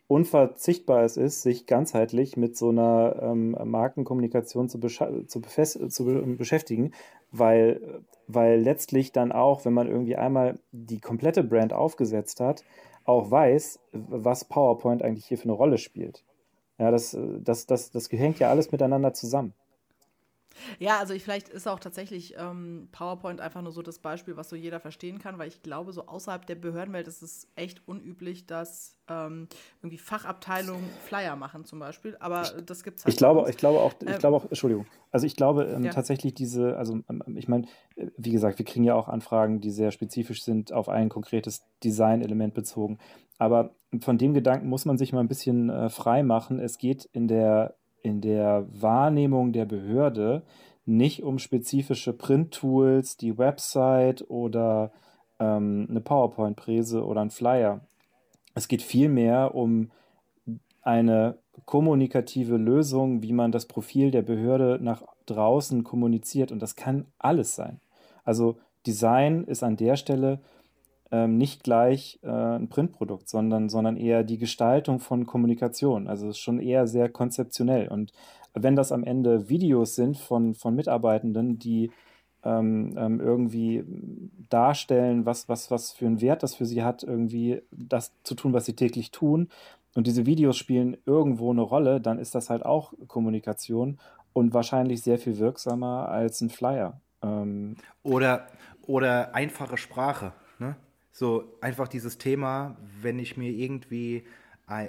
[0.09, 5.40] unverzichtbar es ist, sich ganzheitlich mit so einer ähm, Markenkommunikation zu, zu,
[5.88, 6.05] zu
[6.36, 6.92] beschäftigen,
[7.32, 12.62] weil, weil letztlich dann auch, wenn man irgendwie einmal die komplette Brand aufgesetzt hat,
[13.05, 16.24] auch weiß, was PowerPoint eigentlich hier für eine Rolle spielt.
[16.78, 19.55] Ja, das, das, das, das hängt ja alles miteinander zusammen.
[20.78, 24.48] Ja, also ich, vielleicht ist auch tatsächlich ähm, PowerPoint einfach nur so das Beispiel, was
[24.48, 28.46] so jeder verstehen kann, weil ich glaube, so außerhalb der Behördenwelt ist es echt unüblich,
[28.46, 29.48] dass ähm,
[29.80, 32.16] irgendwie Fachabteilungen Flyer machen zum Beispiel.
[32.20, 33.14] Aber das gibt es halt.
[33.14, 34.86] Ich glaube, ich glaube auch, ich ähm, glaube auch, Entschuldigung.
[35.11, 35.92] Also ich glaube ähm, ja.
[35.92, 39.70] tatsächlich diese, also ähm, ich meine, äh, wie gesagt, wir kriegen ja auch Anfragen, die
[39.70, 42.98] sehr spezifisch sind, auf ein konkretes Designelement bezogen.
[43.38, 46.59] Aber von dem Gedanken muss man sich mal ein bisschen äh, frei machen.
[46.59, 47.76] Es geht in der
[48.07, 50.42] in der Wahrnehmung der Behörde
[50.86, 54.92] nicht um spezifische Print-Tools, die Website oder
[55.40, 57.80] ähm, eine PowerPoint-Präse oder ein Flyer.
[58.54, 59.90] Es geht vielmehr um
[60.82, 66.52] eine kommunikative Lösung, wie man das Profil der Behörde nach draußen kommuniziert.
[66.52, 67.80] Und das kann alles sein.
[68.22, 70.38] Also Design ist an der Stelle
[71.11, 76.09] ähm, nicht gleich äh, ein Printprodukt, sondern, sondern eher die Gestaltung von Kommunikation.
[76.09, 77.88] Also es ist schon eher sehr konzeptionell.
[77.88, 78.12] Und
[78.54, 81.90] wenn das am Ende Videos sind von, von Mitarbeitenden, die
[82.42, 83.84] ähm, ähm, irgendwie
[84.48, 88.52] darstellen, was, was, was für einen Wert das für sie hat, irgendwie das zu tun,
[88.52, 89.48] was sie täglich tun,
[89.96, 93.98] und diese Videos spielen irgendwo eine Rolle, dann ist das halt auch Kommunikation
[94.34, 97.00] und wahrscheinlich sehr viel wirksamer als ein Flyer.
[97.22, 98.46] Ähm, oder,
[98.86, 100.34] oder einfache Sprache.
[101.18, 104.26] So einfach dieses Thema, wenn ich mir irgendwie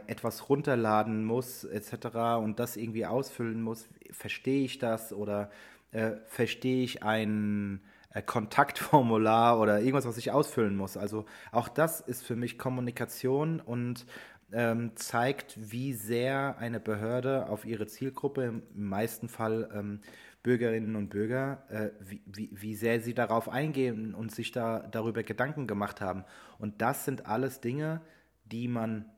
[0.07, 2.41] etwas runterladen muss, etc.
[2.43, 5.49] und das irgendwie ausfüllen muss, verstehe ich das oder
[5.93, 10.97] äh, verstehe ich ein äh, Kontaktformular oder irgendwas, was ich ausfüllen muss.
[10.97, 14.05] Also auch das ist für mich Kommunikation und
[14.51, 20.01] ähm, zeigt, wie sehr eine Behörde auf ihre Zielgruppe, im meisten Fall ähm,
[20.47, 25.21] Bürgerinnen und Bürger, äh, wie, wie, wie sehr sie darauf eingehen und sich da darüber
[25.23, 26.23] Gedanken gemacht haben.
[26.57, 27.99] Und das sind alles Dinge,
[28.45, 29.11] die man,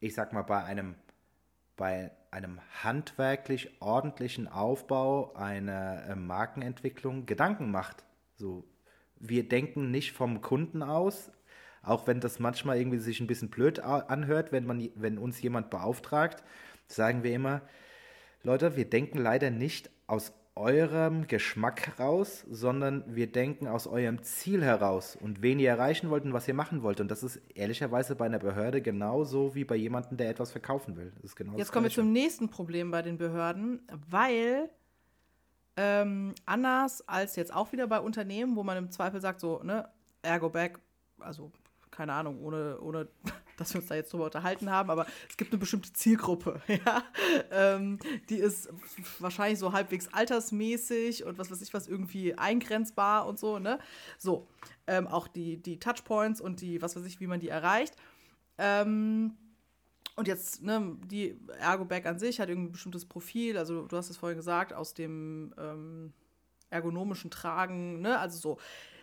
[0.00, 0.96] ich sag mal, bei einem,
[1.76, 8.04] bei einem handwerklich ordentlichen Aufbau einer äh, Markenentwicklung Gedanken macht.
[8.34, 8.64] So,
[9.20, 11.30] wir denken nicht vom Kunden aus,
[11.84, 15.70] auch wenn das manchmal irgendwie sich ein bisschen blöd anhört, wenn, man, wenn uns jemand
[15.70, 16.42] beauftragt,
[16.88, 17.62] sagen wir immer,
[18.42, 24.62] Leute, wir denken leider nicht aus eurem Geschmack heraus, sondern wir denken aus eurem Ziel
[24.62, 27.00] heraus und wen ihr erreichen wollt und was ihr machen wollt.
[27.00, 31.12] Und das ist ehrlicherweise bei einer Behörde genauso wie bei jemandem, der etwas verkaufen will.
[31.16, 34.70] Das ist genau Jetzt kommen wir zum nächsten Problem bei den Behörden, weil
[35.76, 39.88] ähm, anders als jetzt auch wieder bei Unternehmen, wo man im Zweifel sagt, so, ne,
[40.22, 40.78] Ergo Back,
[41.18, 41.50] also
[41.90, 43.08] keine Ahnung, ohne, ohne
[43.56, 47.02] dass wir uns da jetzt drüber unterhalten haben, aber es gibt eine bestimmte Zielgruppe, ja.
[47.50, 47.98] Ähm,
[48.28, 48.68] die ist
[49.18, 53.78] wahrscheinlich so halbwegs altersmäßig und was weiß ich was irgendwie eingrenzbar und so, ne?
[54.18, 54.46] So.
[54.86, 57.94] Ähm, auch die, die Touchpoints und die, was weiß ich, wie man die erreicht.
[58.58, 59.36] Ähm,
[60.16, 64.16] und jetzt, ne, die Ergo-Bag an sich hat ein bestimmtes Profil, also du hast es
[64.16, 66.12] vorhin gesagt, aus dem ähm,
[66.70, 68.58] ergonomischen Tragen, ne, also so.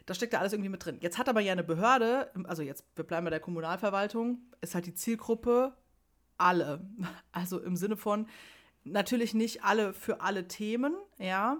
[0.05, 0.97] Das steckt da alles irgendwie mit drin.
[1.01, 4.85] Jetzt hat aber ja eine Behörde, also jetzt, wir bleiben bei der Kommunalverwaltung, ist halt
[4.85, 5.73] die Zielgruppe
[6.37, 6.81] alle.
[7.31, 8.27] Also im Sinne von,
[8.83, 11.57] natürlich nicht alle für alle Themen, ja,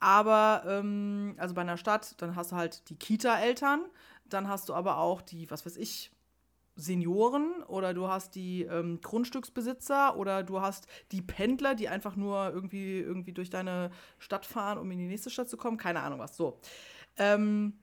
[0.00, 3.86] aber ähm, also bei einer Stadt, dann hast du halt die Kita-Eltern,
[4.26, 6.10] dann hast du aber auch die, was weiß ich,
[6.76, 12.50] Senioren oder du hast die ähm, Grundstücksbesitzer oder du hast die Pendler, die einfach nur
[12.52, 15.76] irgendwie, irgendwie durch deine Stadt fahren, um in die nächste Stadt zu kommen.
[15.76, 16.36] Keine Ahnung was.
[16.36, 16.58] So.
[17.16, 17.74] Ähm,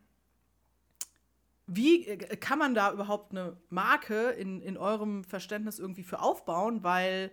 [1.75, 6.83] wie äh, kann man da überhaupt eine Marke in, in eurem Verständnis irgendwie für aufbauen?
[6.83, 7.31] Weil,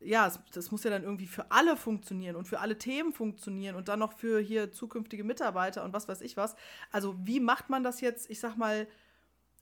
[0.00, 3.76] ja, es, das muss ja dann irgendwie für alle funktionieren und für alle Themen funktionieren
[3.76, 6.56] und dann noch für hier zukünftige Mitarbeiter und was weiß ich was.
[6.90, 8.86] Also, wie macht man das jetzt, ich sag mal,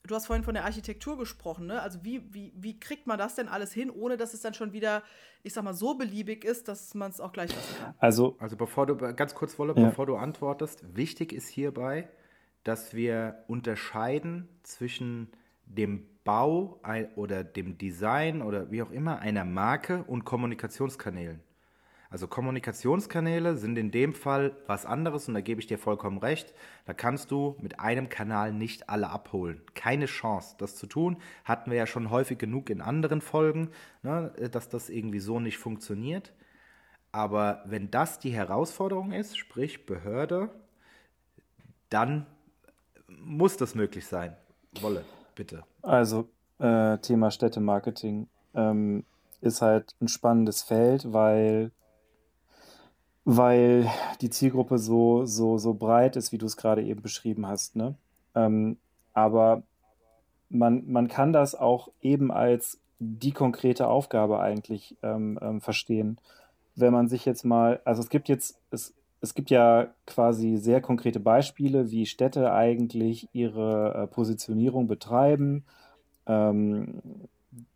[0.06, 1.82] du hast vorhin von der Architektur gesprochen, ne?
[1.82, 4.72] Also wie, wie, wie kriegt man das denn alles hin, ohne dass es dann schon
[4.72, 5.02] wieder,
[5.42, 7.94] ich sag mal, so beliebig ist, dass man es auch gleich lassen kann?
[7.98, 9.88] Also, also bevor du, ganz kurz, Wolle, ja.
[9.88, 12.08] bevor du antwortest, wichtig ist hierbei,
[12.64, 15.28] dass wir unterscheiden zwischen
[15.66, 16.80] dem Bau
[17.16, 21.40] oder dem Design oder wie auch immer einer Marke und Kommunikationskanälen.
[22.10, 26.52] Also Kommunikationskanäle sind in dem Fall was anderes und da gebe ich dir vollkommen recht.
[26.84, 29.62] Da kannst du mit einem Kanal nicht alle abholen.
[29.74, 31.18] Keine Chance, das zu tun.
[31.44, 33.70] Hatten wir ja schon häufig genug in anderen Folgen,
[34.02, 36.32] ne, dass das irgendwie so nicht funktioniert.
[37.12, 40.50] Aber wenn das die Herausforderung ist, sprich Behörde,
[41.90, 42.26] dann
[43.18, 44.36] muss das möglich sein.
[44.80, 45.04] Wolle,
[45.34, 45.62] bitte.
[45.82, 49.04] Also äh, Thema Städtemarketing ähm,
[49.40, 51.72] ist halt ein spannendes Feld, weil
[53.24, 53.88] weil
[54.20, 57.76] die Zielgruppe so, so, so breit ist, wie du es gerade eben beschrieben hast.
[57.76, 57.94] Ne?
[58.34, 58.78] Ähm,
[59.12, 59.62] aber
[60.48, 66.18] man, man kann das auch eben als die konkrete Aufgabe eigentlich ähm, ähm, verstehen.
[66.74, 70.80] Wenn man sich jetzt mal, also es gibt jetzt, es, es gibt ja quasi sehr
[70.80, 75.64] konkrete Beispiele, wie Städte eigentlich ihre äh, Positionierung betreiben.
[76.26, 77.02] Ähm,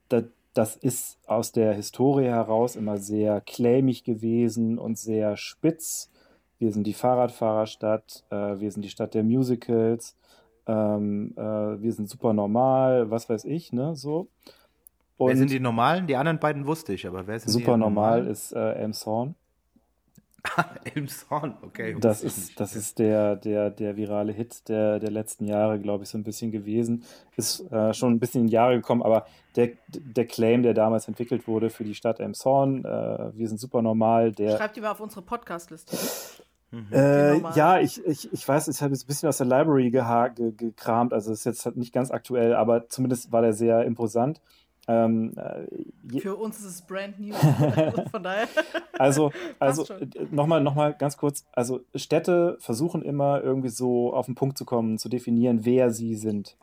[0.08, 0.22] da,
[0.54, 6.10] das ist aus der Historie heraus immer sehr claimig gewesen und sehr spitz.
[6.58, 10.16] Wir sind die Fahrradfahrerstadt, äh, wir sind die Stadt der Musicals,
[10.66, 14.28] ähm, äh, wir sind super normal, was weiß ich, ne, so.
[15.16, 16.06] Und wer sind die Normalen?
[16.06, 19.34] Die anderen beiden wusste ich, aber wer sind super die normal ist äh, Elmshorn.
[20.94, 21.96] Elmshorn, okay.
[21.98, 26.10] Das ist, das ist der, der, der virale Hit der, der letzten Jahre, glaube ich,
[26.10, 27.04] so ein bisschen gewesen.
[27.36, 29.26] Ist äh, schon ein bisschen in die Jahre gekommen, aber
[29.56, 33.82] der, der Claim, der damals entwickelt wurde für die Stadt Elmshorn, äh, wir sind super
[33.82, 34.32] normal.
[34.32, 35.96] Der, Schreibt die mal auf unsere Podcast-Liste.
[36.70, 36.88] Mhm.
[36.92, 41.12] Äh, ja, ich, ich, ich weiß, ich habe jetzt ein bisschen aus der Library gekramt,
[41.12, 44.40] also ist jetzt halt nicht ganz aktuell, aber zumindest war der sehr imposant.
[44.86, 47.34] Ähm, äh, Für uns ist es brand new,
[48.10, 48.48] von daher.
[48.96, 49.84] Also, also
[50.30, 54.64] nochmal noch mal ganz kurz, also Städte versuchen immer irgendwie so auf den Punkt zu
[54.64, 56.56] kommen, zu definieren, wer sie sind.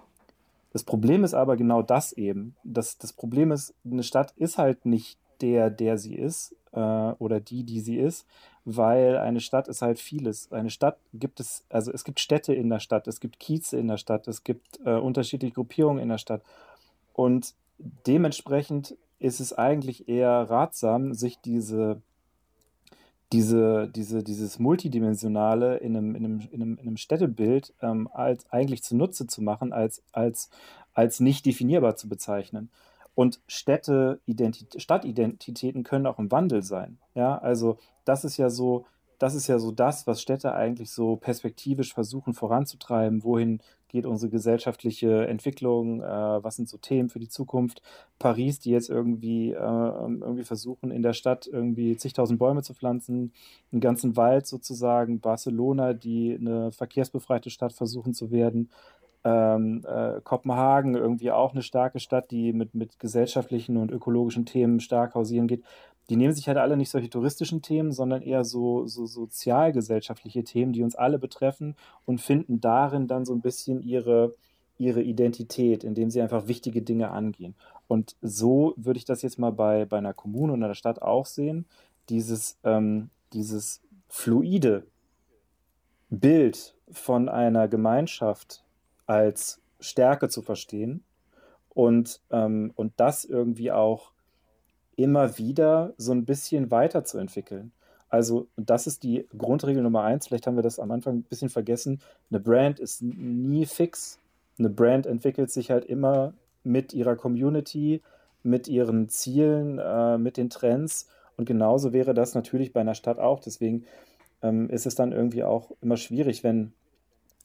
[0.72, 2.56] Das Problem ist aber genau das eben.
[2.64, 7.42] Das, das Problem ist, eine Stadt ist halt nicht der, der sie ist äh, oder
[7.42, 8.26] die, die sie ist,
[8.64, 10.52] weil eine Stadt ist halt vieles.
[10.52, 13.88] Eine Stadt gibt es, also es gibt Städte in der Stadt, es gibt Kieze in
[13.90, 16.44] der Stadt, es gibt äh, unterschiedliche Gruppierungen in der Stadt.
[17.14, 17.54] Und
[18.08, 22.02] dementsprechend ist es eigentlich eher ratsam, sich diese,
[23.32, 28.52] diese, diese, dieses Multidimensionale in einem, in einem, in einem, in einem Städtebild ähm, als
[28.52, 30.50] eigentlich zunutze zu machen, als, als,
[30.94, 32.70] als nicht definierbar zu bezeichnen.
[33.14, 34.20] Und Städte,
[34.78, 36.98] Stadtidentitäten können auch im Wandel sein.
[37.14, 38.86] Ja, also das ist ja so,
[39.22, 43.24] das ist ja so das, was Städte eigentlich so perspektivisch versuchen voranzutreiben.
[43.24, 46.02] Wohin geht unsere gesellschaftliche Entwicklung?
[46.02, 47.84] Äh, was sind so Themen für die Zukunft?
[48.18, 53.32] Paris, die jetzt irgendwie, äh, irgendwie versuchen, in der Stadt irgendwie zigtausend Bäume zu pflanzen,
[53.72, 55.20] einen ganzen Wald sozusagen.
[55.20, 58.72] Barcelona, die eine verkehrsbefreite Stadt versuchen zu werden.
[59.24, 64.80] Ähm, äh, Kopenhagen, irgendwie auch eine starke Stadt, die mit, mit gesellschaftlichen und ökologischen Themen
[64.80, 65.64] stark hausieren geht
[66.12, 70.74] die nehmen sich halt alle nicht solche touristischen Themen, sondern eher so, so sozialgesellschaftliche Themen,
[70.74, 74.36] die uns alle betreffen und finden darin dann so ein bisschen ihre,
[74.78, 77.56] ihre Identität, indem sie einfach wichtige Dinge angehen.
[77.88, 81.26] Und so würde ich das jetzt mal bei, bei einer Kommune und einer Stadt auch
[81.26, 81.66] sehen.
[82.10, 84.86] Dieses, ähm, dieses fluide
[86.10, 88.66] Bild von einer Gemeinschaft
[89.06, 91.06] als Stärke zu verstehen
[91.70, 94.11] und, ähm, und das irgendwie auch
[95.04, 97.72] immer wieder so ein bisschen weiterzuentwickeln.
[98.10, 100.28] Also, das ist die Grundregel Nummer eins.
[100.28, 102.02] Vielleicht haben wir das am Anfang ein bisschen vergessen.
[102.30, 104.20] Eine Brand ist nie fix.
[104.60, 106.34] Eine Brand entwickelt sich halt immer
[106.64, 108.02] mit ihrer Community,
[108.44, 111.08] mit ihren Zielen, äh, mit den Trends.
[111.38, 113.40] Und genauso wäre das natürlich bei einer Stadt auch.
[113.40, 113.86] Deswegen
[114.42, 116.74] ähm, ist es dann irgendwie auch immer schwierig, wenn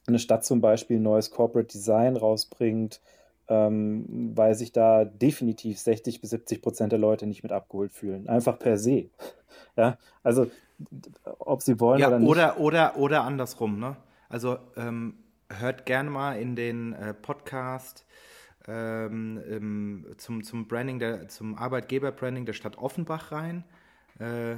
[0.07, 3.01] eine Stadt zum Beispiel neues Corporate Design rausbringt,
[3.49, 8.29] ähm, weil sich da definitiv 60 bis 70 Prozent der Leute nicht mit abgeholt fühlen.
[8.29, 9.11] Einfach per se.
[9.77, 10.51] Ja, also
[11.39, 12.29] ob sie wollen ja, oder nicht.
[12.29, 13.97] Oder, oder, oder andersrum, ne?
[14.29, 15.15] Also ähm,
[15.49, 18.05] hört gerne mal in den äh, Podcast
[18.67, 23.65] ähm, zum, zum Branding, der, zum Arbeitgeberbranding der Stadt Offenbach rein.
[24.19, 24.57] Äh,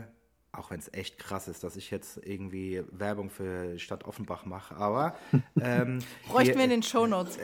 [0.52, 4.76] auch wenn es echt krass ist, dass ich jetzt irgendwie Werbung für Stadt Offenbach mache,
[4.76, 5.16] aber
[5.60, 7.38] ähm, bräuchten wir in den Shownotes.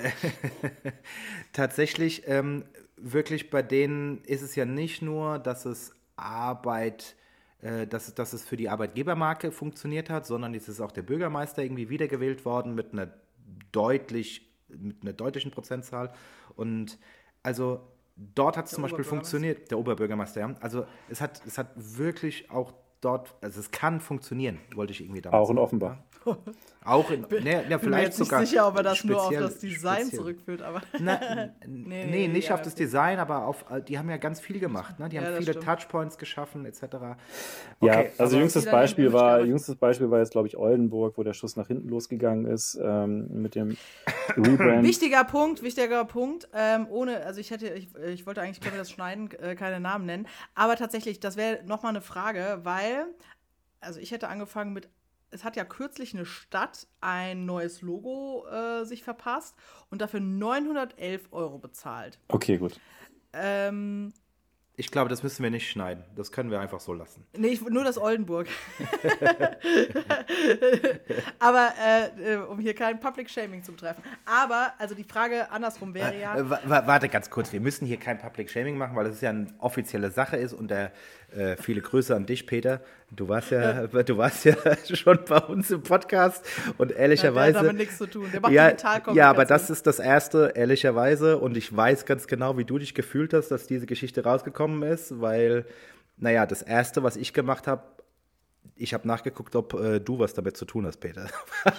[1.53, 2.65] tatsächlich ähm,
[2.97, 7.17] wirklich bei denen ist es ja nicht nur, dass es Arbeit
[7.61, 11.63] äh, dass, dass es für die Arbeitgebermarke funktioniert hat, sondern es ist auch der Bürgermeister
[11.63, 13.09] irgendwie wiedergewählt worden mit einer
[13.73, 16.13] deutlich mit einer deutlichen Prozentzahl
[16.57, 16.99] und
[17.43, 17.81] also
[18.17, 20.55] dort hat es zum Beispiel funktioniert, der Oberbürgermeister, ja.
[20.61, 22.73] Also es hat, es hat wirklich auch
[23.05, 25.97] dort, also es kann funktionieren, wollte ich irgendwie damit Auch in Offenbach.
[26.85, 28.41] Auch in, ne, ja, vielleicht ich bin mir jetzt sogar.
[28.41, 30.20] nicht sicher, ob er das nur auf das Design speziell.
[30.20, 30.83] zurückführt, aber.
[30.99, 31.18] Na,
[31.66, 34.61] nee, nee, nicht ja, auf das Design, aber auf, äh, die haben ja ganz viel
[34.61, 35.09] gemacht, ne?
[35.09, 35.64] Die haben ja, viele stimmt.
[35.64, 36.83] Touchpoints geschaffen, etc.
[36.83, 37.07] Okay,
[37.81, 41.57] ja, also jüngstes Beispiel war, jüngstes Beispiel war jetzt, glaube ich, Oldenburg, wo der Schuss
[41.57, 43.77] nach hinten losgegangen ist, ähm, mit dem
[44.37, 44.83] Rebrand.
[44.83, 46.49] Wichtiger Punkt, wichtiger Punkt.
[46.53, 49.81] Ähm, ohne, also ich hätte, ich, ich wollte eigentlich, können wir das schneiden, äh, keine
[49.81, 53.07] Namen nennen, aber tatsächlich, das wäre nochmal eine Frage, weil,
[53.81, 54.91] also ich hätte angefangen mit
[55.35, 59.57] es hat ja kürzlich eine Stadt ein neues Logo äh, sich verpasst
[59.91, 62.20] und dafür 911 Euro bezahlt.
[62.28, 62.80] Okay, gut.
[63.32, 64.12] Ähm,
[64.76, 66.03] ich glaube, das müssen wir nicht schneiden.
[66.16, 67.24] Das können wir einfach so lassen.
[67.37, 68.49] Nee, ich, nur das Oldenburg.
[71.39, 74.03] Aber äh, äh, um hier kein Public Shaming zu betreffen.
[74.24, 76.37] Aber, also die Frage andersrum wäre ja.
[76.37, 79.47] Äh, warte ganz kurz, wir müssen hier kein Public Shaming machen, weil es ja eine
[79.59, 80.91] offizielle Sache ist und der,
[81.37, 82.80] äh, viele Grüße an dich, Peter.
[83.11, 84.55] Du warst ja, du warst ja
[84.95, 86.45] schon bei uns im Podcast
[86.78, 87.47] und ehrlicherweise.
[87.47, 88.26] Ja, der hat damit nichts zu tun.
[88.32, 88.72] Der macht ja,
[89.12, 91.39] ja, aber das ist das Erste, ehrlicherweise.
[91.39, 95.20] Und ich weiß ganz genau, wie du dich gefühlt hast, dass diese Geschichte rausgekommen ist,
[95.20, 95.66] weil,
[96.16, 97.82] naja, das Erste, was ich gemacht habe,
[98.77, 101.27] ich habe nachgeguckt, ob äh, du was damit zu tun hast, Peter.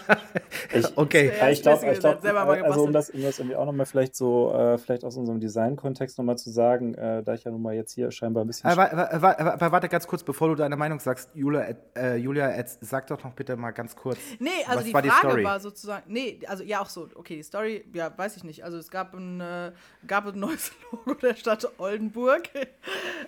[0.73, 1.31] ich, okay.
[1.37, 4.53] Ja, ich glaube, ich glaub, also um das, um das irgendwie auch nochmal vielleicht so,
[4.53, 7.91] äh, vielleicht aus unserem Design-Kontext nochmal zu sagen, äh, da ich ja nun mal jetzt
[7.93, 8.69] hier scheinbar ein bisschen.
[8.69, 13.07] Aber, aber, aber, warte ganz kurz, bevor du deine Meinung sagst, Julia, äh, Julia sag
[13.07, 14.17] doch noch bitte mal ganz kurz.
[14.39, 17.43] Nee, also die war Frage die war sozusagen, nee, also ja auch so, okay, die
[17.43, 18.63] Story, ja, weiß ich nicht.
[18.63, 19.71] Also es gab ein, äh,
[20.07, 22.43] gab ein neues Logo der Stadt Oldenburg.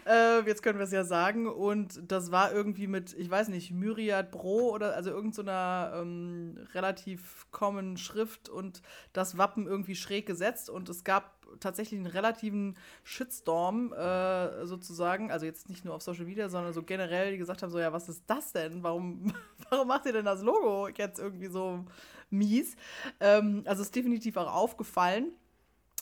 [0.05, 1.47] Äh, jetzt können wir es ja sagen.
[1.47, 6.01] Und das war irgendwie mit, ich weiß nicht, nicht, Myriad Bro oder also irgendeiner so
[6.01, 8.81] ähm, relativ common Schrift und
[9.13, 15.45] das Wappen irgendwie schräg gesetzt und es gab tatsächlich einen relativen Shitstorm äh, sozusagen, also
[15.45, 18.09] jetzt nicht nur auf Social Media, sondern so generell, die gesagt haben, so ja, was
[18.09, 18.83] ist das denn?
[18.83, 19.33] Warum,
[19.69, 21.85] warum macht ihr denn das Logo jetzt irgendwie so
[22.29, 22.75] mies?
[23.19, 25.31] Ähm, also ist definitiv auch aufgefallen.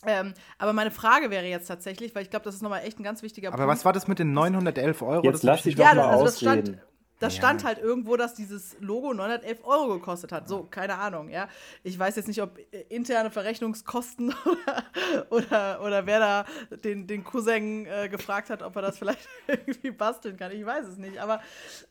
[0.05, 3.03] Ähm, aber meine Frage wäre jetzt tatsächlich, weil ich glaube, das ist nochmal echt ein
[3.03, 3.63] ganz wichtiger aber Punkt.
[3.63, 5.23] Aber was war das mit den 911 Euro?
[5.23, 6.79] Jetzt lass dich doch ja, mal also ausreden.
[7.25, 7.37] Da ja.
[7.37, 10.47] stand halt irgendwo, dass dieses Logo 911 Euro gekostet hat.
[10.47, 11.49] So, keine Ahnung, ja.
[11.81, 16.45] Ich weiß jetzt nicht, ob äh, interne Verrechnungskosten oder, oder, oder wer da
[16.83, 20.51] den, den Cousin äh, gefragt hat, ob er das vielleicht irgendwie basteln kann.
[20.51, 21.41] Ich weiß es nicht, aber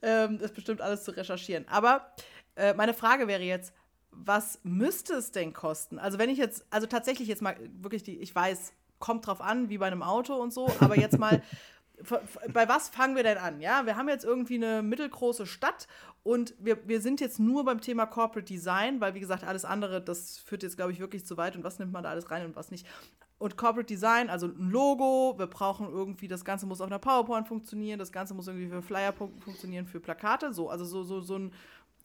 [0.02, 1.66] ähm, ist bestimmt alles zu recherchieren.
[1.66, 2.12] Aber
[2.54, 3.74] äh, meine Frage wäre jetzt,
[4.12, 5.98] was müsste es denn kosten?
[5.98, 9.68] Also, wenn ich jetzt, also tatsächlich jetzt mal wirklich die, ich weiß, kommt drauf an,
[9.68, 11.42] wie bei einem Auto und so, aber jetzt mal
[12.52, 13.60] bei was fangen wir denn an?
[13.60, 15.86] Ja, wir haben jetzt irgendwie eine mittelgroße Stadt
[16.22, 20.00] und wir, wir sind jetzt nur beim Thema Corporate Design, weil wie gesagt, alles andere,
[20.00, 22.44] das führt jetzt, glaube ich, wirklich zu weit und was nimmt man da alles rein
[22.46, 22.86] und was nicht.
[23.38, 27.46] Und Corporate Design, also ein Logo, wir brauchen irgendwie, das Ganze muss auf einer PowerPoint
[27.46, 31.38] funktionieren, das Ganze muss irgendwie für Flyer funktionieren, für Plakate, so, also so, so, so
[31.38, 31.52] ein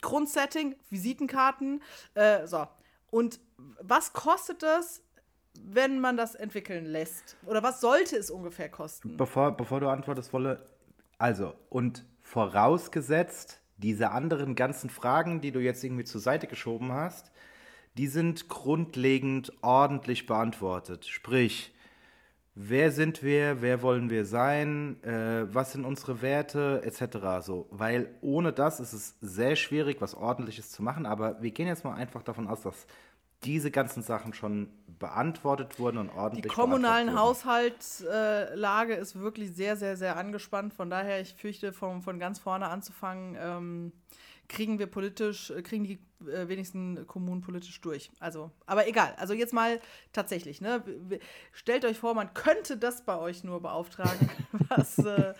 [0.02, 1.82] Grundsetting, Visitenkarten,
[2.14, 2.66] äh, so.
[3.10, 3.40] Und
[3.80, 5.02] was kostet das,
[5.62, 7.36] wenn man das entwickeln lässt?
[7.46, 9.16] Oder was sollte es ungefähr kosten?
[9.16, 10.64] Bevor, bevor du antwortest, wolle,
[11.18, 17.30] Also, und vorausgesetzt, diese anderen ganzen Fragen, die du jetzt irgendwie zur Seite geschoben hast,
[17.96, 21.06] die sind grundlegend ordentlich beantwortet.
[21.06, 21.74] Sprich,
[22.54, 27.44] wer sind wir, wer wollen wir sein, äh, was sind unsere Werte, etc.
[27.44, 31.06] So, weil ohne das ist es sehr schwierig, was Ordentliches zu machen.
[31.06, 32.86] Aber wir gehen jetzt mal einfach davon aus, dass
[33.44, 34.68] diese ganzen Sachen schon
[35.00, 36.42] beantwortet wurden und ordentlich.
[36.42, 40.72] Die kommunalen Haushaltslage ist wirklich sehr, sehr, sehr angespannt.
[40.72, 43.92] Von daher, ich fürchte, von, von ganz vorne anzufangen, ähm,
[44.46, 45.98] kriegen wir politisch, äh, kriegen die
[46.28, 48.10] äh, wenigsten Kommunen politisch durch.
[48.20, 49.14] Also, aber egal.
[49.18, 49.80] Also jetzt mal
[50.12, 50.82] tatsächlich, ne?
[51.52, 54.28] Stellt euch vor, man könnte das bei euch nur beauftragen.
[54.68, 55.34] was, äh,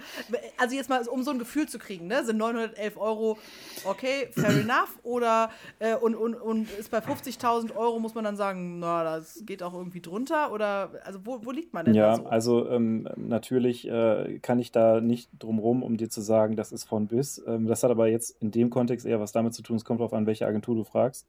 [0.59, 2.25] also jetzt mal, um so ein Gefühl zu kriegen, ne?
[2.25, 3.39] Sind 911 Euro
[3.85, 4.99] okay, fair enough?
[5.03, 9.43] Oder äh, und, und, und ist bei 50.000 Euro, muss man dann sagen, na, das
[9.45, 10.53] geht auch irgendwie drunter?
[10.53, 12.27] Oder also wo, wo liegt man denn Ja, so?
[12.27, 16.73] also ähm, natürlich äh, kann ich da nicht drum rum, um dir zu sagen, das
[16.73, 17.43] ist von bis.
[17.47, 20.01] Ähm, das hat aber jetzt in dem Kontext eher was damit zu tun, es kommt
[20.01, 21.27] darauf an, welche Agentur Agentur du fragst.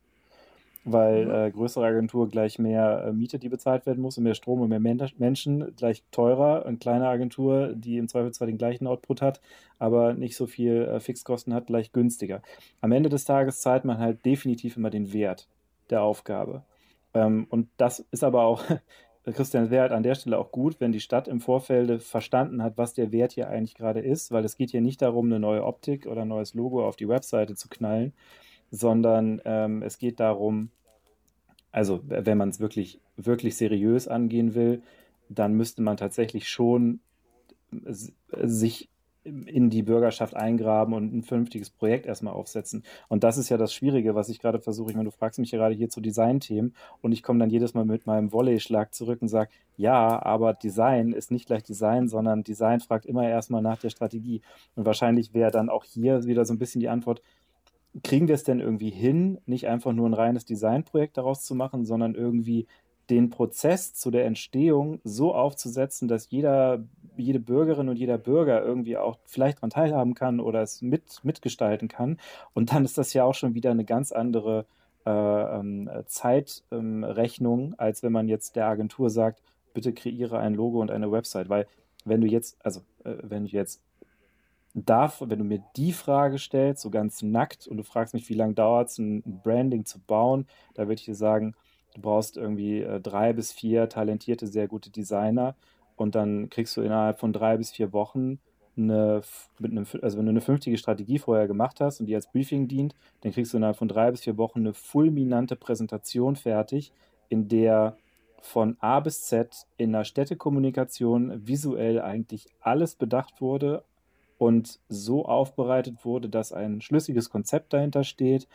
[0.84, 1.32] Weil mhm.
[1.32, 4.70] äh, größere Agentur gleich mehr äh, Miete, die bezahlt werden muss und mehr Strom und
[4.70, 6.66] mehr Men Menschen gleich teurer.
[6.66, 9.42] Eine kleine Agentur, die im Zweifel zwar den gleichen Output hat,
[9.78, 12.42] aber nicht so viel äh, Fixkosten hat, gleich günstiger.
[12.82, 15.48] Am Ende des Tages zahlt man halt definitiv immer den Wert
[15.92, 16.64] der Aufgabe.
[17.14, 18.64] Ähm, und das ist aber auch,
[19.26, 22.80] Christian, wäre halt an der Stelle auch gut, wenn die Stadt im Vorfeld verstanden hat,
[22.80, 25.64] was der Wert hier eigentlich gerade ist, weil es geht hier nicht darum, eine neue
[25.64, 28.14] Optik oder ein neues Logo auf die Webseite zu knallen,
[28.72, 30.70] sondern ähm, es geht darum,
[31.72, 34.82] also wenn man es wirklich, wirklich seriös angehen will,
[35.30, 37.00] dann müsste man tatsächlich schon
[38.32, 38.90] sich
[39.24, 42.84] in die Bürgerschaft eingraben und ein vernünftiges Projekt erstmal aufsetzen.
[43.08, 44.90] Und das ist ja das Schwierige, was ich gerade versuche.
[44.90, 47.86] Ich meine, du fragst mich gerade hier zu Designthemen und ich komme dann jedes Mal
[47.86, 52.80] mit meinem Volley-Schlag zurück und sage, ja, aber Design ist nicht gleich Design, sondern Design
[52.80, 54.42] fragt immer erstmal nach der Strategie.
[54.76, 57.22] Und wahrscheinlich wäre dann auch hier wieder so ein bisschen die Antwort,
[58.04, 61.86] kriegen wir es denn irgendwie hin, nicht einfach nur ein reines Designprojekt daraus zu machen,
[61.86, 62.68] sondern irgendwie
[63.10, 66.84] den Prozess zu der Entstehung so aufzusetzen, dass jeder,
[67.18, 71.90] jede Bürgerin und jeder Bürger irgendwie auch vielleicht daran teilhaben kann oder es mit, mitgestalten
[71.90, 72.18] kann.
[72.54, 74.66] Und dann ist das ja auch schon wieder eine ganz andere
[75.06, 79.42] äh, ähm, Zeitrechnung, ähm, als wenn man jetzt der Agentur sagt,
[79.74, 81.50] bitte kreiere ein Logo und eine Website.
[81.50, 81.68] Weil
[82.06, 83.82] wenn du jetzt, also äh, wenn du jetzt
[84.74, 88.36] darf, wenn du mir die Frage stellst, so ganz nackt, und du fragst mich, wie
[88.36, 91.56] lange dauert es, ein Branding zu bauen, da würde ich dir sagen,
[91.94, 95.56] du brauchst irgendwie äh, drei bis vier talentierte, sehr gute Designer
[95.96, 98.40] und dann kriegst du innerhalb von drei bis vier Wochen
[98.78, 99.22] eine,
[99.60, 102.68] mit einem, also wenn du eine fünftige Strategie vorher gemacht hast und die als Briefing
[102.68, 106.94] dient, dann kriegst du innerhalb von drei bis vier Wochen eine fulminante Präsentation fertig,
[107.30, 107.98] in der
[108.42, 113.84] von A bis Z in der Städtekommunikation visuell eigentlich alles bedacht wurde,
[114.42, 118.48] und so aufbereitet wurde, dass ein schlüssiges Konzept dahinter steht,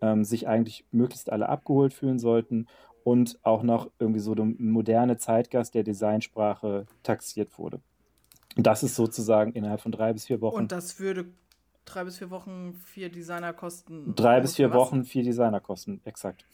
[0.00, 2.66] ähm, sich eigentlich möglichst alle abgeholt fühlen sollten
[3.04, 7.82] und auch noch irgendwie so der moderne Zeitgast der Designsprache taxiert wurde.
[8.56, 10.56] Das ist sozusagen innerhalb von drei bis vier Wochen.
[10.56, 11.26] Und das würde
[11.84, 14.14] drei bis vier Wochen vier Designer kosten.
[14.14, 16.46] Drei bis vier Wochen vier Designer kosten, exakt.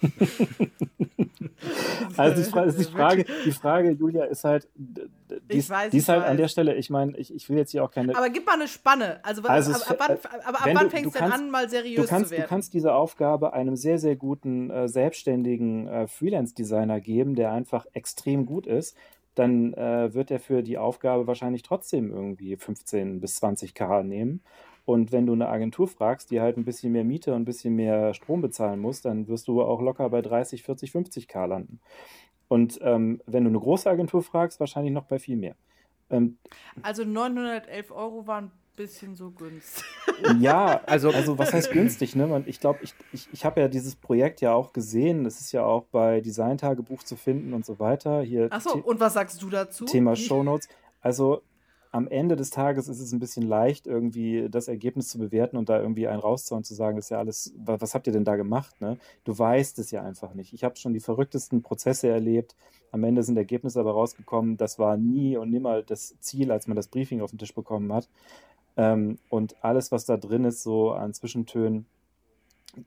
[2.16, 6.08] also die, ist die, Frage, die Frage, Julia, ist halt, die, ist, weiß, die ist
[6.08, 6.30] halt weiß.
[6.30, 8.16] an der Stelle, ich meine, ich, ich will jetzt hier auch keine.
[8.16, 9.20] Aber gib mal eine Spanne.
[9.22, 12.28] Also, also ab, ab, wann, aber ab wann fängst du denn an, mal seriös kannst,
[12.28, 12.42] zu werden?
[12.44, 17.86] Du kannst diese Aufgabe einem sehr, sehr guten, äh, selbstständigen äh, Freelance-Designer geben, der einfach
[17.92, 18.96] extrem gut ist.
[19.34, 24.42] Dann äh, wird er für die Aufgabe wahrscheinlich trotzdem irgendwie 15 bis 20 K nehmen.
[24.84, 27.74] Und wenn du eine Agentur fragst, die halt ein bisschen mehr Miete und ein bisschen
[27.76, 31.80] mehr Strom bezahlen muss, dann wirst du auch locker bei 30, 40, 50 K landen.
[32.48, 35.54] Und ähm, wenn du eine große Agentur fragst, wahrscheinlich noch bei viel mehr.
[36.10, 36.38] Ähm,
[36.82, 39.84] also 911 Euro waren ein bisschen so günstig.
[40.38, 42.14] Ja, also, also was heißt günstig?
[42.14, 42.44] Ne?
[42.46, 45.24] Ich glaube, ich, ich, ich habe ja dieses Projekt ja auch gesehen.
[45.24, 48.24] Das ist ja auch bei Designtagebuch zu finden und so weiter.
[48.50, 49.84] Achso, und was sagst du dazu?
[49.84, 50.68] Thema Shownotes.
[51.00, 51.42] Also
[51.92, 55.68] am Ende des Tages ist es ein bisschen leicht, irgendwie das Ergebnis zu bewerten und
[55.68, 58.36] da irgendwie einen rauszuhauen, zu sagen, das ist ja alles, was habt ihr denn da
[58.36, 58.80] gemacht?
[58.80, 58.96] Ne?
[59.24, 60.54] Du weißt es ja einfach nicht.
[60.54, 62.56] Ich habe schon die verrücktesten Prozesse erlebt.
[62.92, 64.56] Am Ende sind Ergebnisse aber rausgekommen.
[64.56, 67.92] Das war nie und nimmer das Ziel, als man das Briefing auf den Tisch bekommen
[67.92, 68.08] hat.
[68.78, 71.84] Ähm, und alles, was da drin ist, so an Zwischentönen,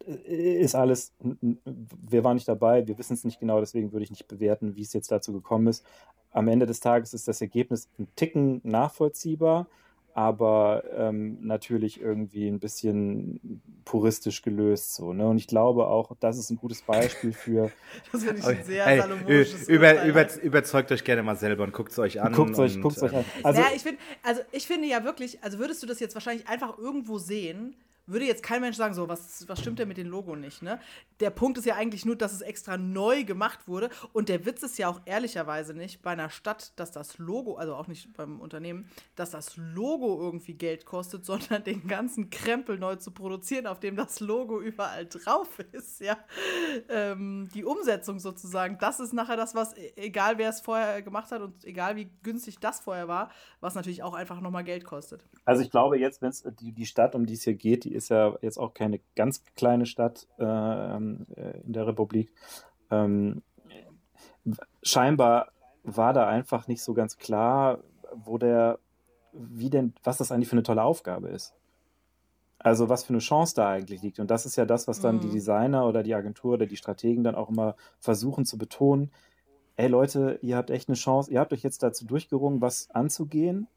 [0.07, 4.09] äh, ist alles, wir waren nicht dabei, wir wissen es nicht genau, deswegen würde ich
[4.09, 5.85] nicht bewerten, wie es jetzt dazu gekommen ist
[6.35, 9.67] am Ende des Tages ist das Ergebnis ein Ticken nachvollziehbar,
[10.13, 15.13] aber ähm, natürlich irgendwie ein bisschen puristisch gelöst so.
[15.13, 15.27] Ne?
[15.27, 17.71] Und ich glaube auch, das ist ein gutes Beispiel für.
[18.11, 21.71] das finde ich ein sehr hey, salomonisches über, über, Überzeugt euch gerne mal selber und
[21.71, 22.33] guckt es euch an.
[22.33, 23.23] Guckt euch, guckt's euch an.
[23.41, 26.47] Also, ja, ich, find, also ich finde ja wirklich, also würdest du das jetzt wahrscheinlich
[26.49, 27.75] einfach irgendwo sehen,
[28.07, 30.79] würde jetzt kein Mensch sagen, so, was, was stimmt denn mit dem Logo nicht, ne?
[31.19, 33.89] Der Punkt ist ja eigentlich nur, dass es extra neu gemacht wurde.
[34.13, 37.75] Und der Witz ist ja auch ehrlicherweise nicht bei einer Stadt, dass das Logo, also
[37.75, 42.97] auch nicht beim Unternehmen, dass das Logo irgendwie Geld kostet, sondern den ganzen Krempel neu
[42.97, 46.17] zu produzieren, auf dem das Logo überall drauf ist, ja.
[46.89, 51.31] Ähm, die Umsetzung sozusagen, das ist nachher das, was, e-, egal wer es vorher gemacht
[51.31, 53.31] hat und egal wie günstig das vorher war,
[53.61, 55.23] was natürlich auch einfach nochmal Geld kostet.
[55.45, 57.94] Also ich glaube jetzt, wenn es die, die Stadt, um die es hier geht, die
[57.95, 61.25] ist ja jetzt auch keine ganz kleine Stadt äh, in
[61.65, 62.31] der Republik.
[62.91, 63.41] Ähm,
[64.83, 65.51] scheinbar
[65.83, 67.79] war da einfach nicht so ganz klar,
[68.13, 68.79] wo der,
[69.33, 71.53] wie denn, was das eigentlich für eine tolle Aufgabe ist.
[72.57, 74.19] Also was für eine Chance da eigentlich liegt.
[74.19, 75.21] Und das ist ja das, was dann mhm.
[75.21, 79.11] die Designer oder die Agentur oder die Strategen dann auch immer versuchen zu betonen.
[79.75, 83.67] Ey Leute, ihr habt echt eine Chance, ihr habt euch jetzt dazu durchgerungen, was anzugehen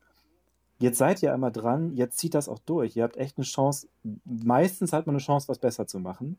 [0.79, 2.97] Jetzt seid ihr einmal dran, jetzt zieht das auch durch.
[2.97, 3.89] Ihr habt echt eine Chance,
[4.25, 6.39] meistens hat man eine Chance, was besser zu machen.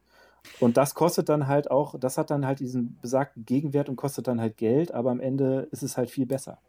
[0.60, 4.28] Und das kostet dann halt auch, das hat dann halt diesen besagten Gegenwert und kostet
[4.28, 6.60] dann halt Geld, aber am Ende ist es halt viel besser.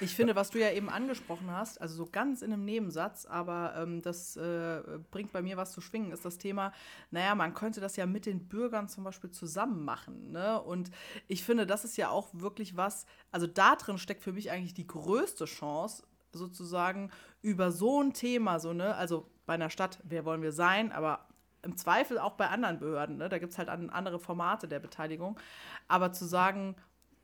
[0.00, 3.74] Ich finde, was du ja eben angesprochen hast, also so ganz in einem Nebensatz, aber
[3.76, 6.72] ähm, das äh, bringt bei mir was zu schwingen, ist das Thema,
[7.10, 10.32] naja, man könnte das ja mit den Bürgern zum Beispiel zusammen machen.
[10.32, 10.60] Ne?
[10.60, 10.90] Und
[11.28, 14.74] ich finde, das ist ja auch wirklich was, also da drin steckt für mich eigentlich
[14.74, 16.04] die größte Chance,
[16.38, 17.10] sozusagen
[17.42, 21.28] über so ein Thema, so, ne, also bei einer Stadt, wer wollen wir sein, aber
[21.62, 25.38] im Zweifel auch bei anderen Behörden, ne, da gibt es halt andere Formate der Beteiligung,
[25.88, 26.76] aber zu sagen,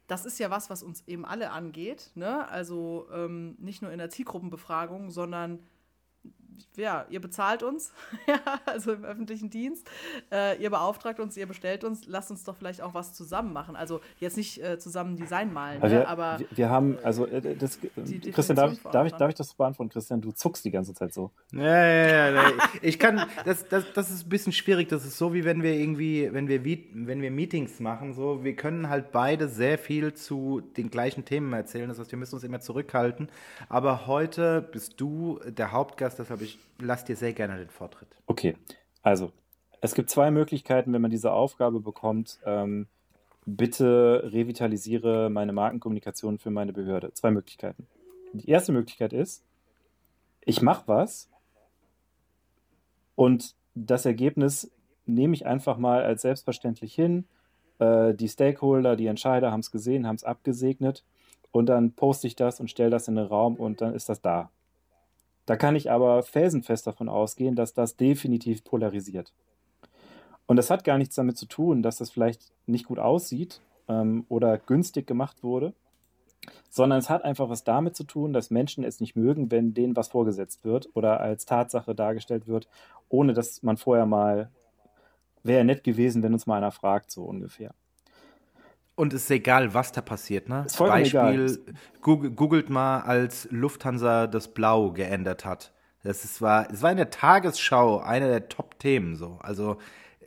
[0.07, 2.49] das ist ja was, was uns eben alle angeht, ne?
[2.49, 5.61] also ähm, nicht nur in der Zielgruppenbefragung, sondern
[6.77, 7.93] ja, ihr bezahlt uns,
[8.27, 9.89] ja, also im öffentlichen Dienst,
[10.33, 13.77] äh, ihr beauftragt uns, ihr bestellt uns, lasst uns doch vielleicht auch was zusammen machen.
[13.77, 16.39] Also jetzt nicht äh, zusammen Design malen, also ne, wir, aber.
[16.39, 17.79] Wir, wir haben, also äh, das,
[18.33, 20.21] Christian, darf ich, darf, ich, darf ich das beantworten, Christian?
[20.21, 21.31] Du zuckst die ganze Zeit so.
[21.53, 22.53] Ja, ja, ja.
[22.83, 24.89] ich kann, das, das, das ist ein bisschen schwierig.
[24.89, 28.57] Das ist so, wie wenn wir irgendwie, wenn wir, wenn wir Meetings machen, so, wir
[28.57, 31.89] können halt beide sehr viel zu den gleichen Themen erzählen.
[31.89, 33.29] Das heißt, wir müssen uns immer zurückhalten.
[33.69, 38.09] Aber heute bist du der Hauptgast, deshalb ich lass dir sehr gerne den Vortritt.
[38.27, 38.57] Okay,
[39.03, 39.33] also
[39.81, 42.39] es gibt zwei Möglichkeiten, wenn man diese Aufgabe bekommt.
[42.45, 42.87] Ähm,
[43.47, 47.13] bitte revitalisiere meine Markenkommunikation für meine Behörde.
[47.15, 47.87] Zwei Möglichkeiten.
[48.33, 49.45] Die erste Möglichkeit ist,
[50.45, 51.29] ich mache was
[53.15, 54.71] und das Ergebnis
[55.07, 57.25] nehme ich einfach mal als selbstverständlich hin.
[57.79, 61.05] Äh, die Stakeholder, die Entscheider haben es gesehen, haben es abgesegnet
[61.51, 64.21] und dann poste ich das und stelle das in den Raum und dann ist das
[64.21, 64.51] da.
[65.47, 69.33] Da kann ich aber felsenfest davon ausgehen, dass das definitiv polarisiert.
[70.47, 74.25] Und das hat gar nichts damit zu tun, dass das vielleicht nicht gut aussieht ähm,
[74.29, 75.75] oder günstig gemacht wurde,
[76.69, 79.97] sondern es hat einfach was damit zu tun, dass Menschen es nicht mögen, wenn denen
[79.97, 82.69] was vorgesetzt wird oder als Tatsache dargestellt wird,
[83.09, 84.51] ohne dass man vorher mal,
[85.43, 87.75] wäre nett gewesen, wenn uns mal einer fragt, so ungefähr.
[89.01, 90.65] Und es ist egal, was da passiert, ne?
[90.67, 91.59] Ist Beispiel,
[92.03, 92.31] egal.
[92.33, 95.73] googelt mal, als Lufthansa das Blau geändert hat.
[96.03, 99.39] Das ist, war, es war in der Tagesschau einer der Top-Themen so.
[99.41, 99.79] Also
[100.21, 100.27] äh,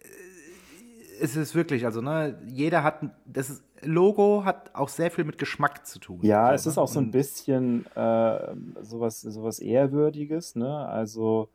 [1.21, 5.85] es ist wirklich, also ne, jeder hat, das Logo hat auch sehr viel mit Geschmack
[5.85, 6.21] zu tun.
[6.23, 6.81] Ja, so, es ist ne?
[6.81, 10.87] auch so ein bisschen äh, sowas, sowas Ehrwürdiges, ne?
[10.87, 11.49] Also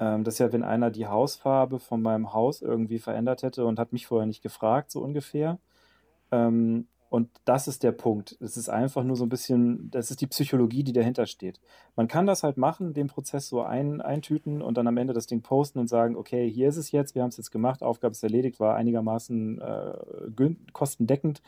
[0.00, 3.78] ähm, das ist ja, wenn einer die Hausfarbe von meinem Haus irgendwie verändert hätte und
[3.78, 5.60] hat mich vorher nicht gefragt, so ungefähr.
[6.32, 8.36] Ähm, und das ist der Punkt.
[8.40, 11.58] Es ist einfach nur so ein bisschen, das ist die Psychologie, die dahinter steht.
[11.96, 15.26] Man kann das halt machen, den Prozess so ein, eintüten und dann am Ende das
[15.26, 18.12] Ding posten und sagen, okay, hier ist es jetzt, wir haben es jetzt gemacht, Aufgabe
[18.12, 21.40] ist erledigt, war einigermaßen äh, kostendeckend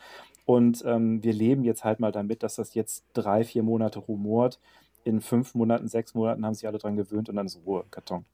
[0.45, 4.59] und ähm, wir leben jetzt halt mal damit, dass das jetzt drei, vier Monate rumort.
[5.03, 8.25] In fünf Monaten, sechs Monaten haben sich alle dran gewöhnt und dann ist Ruhe, Karton.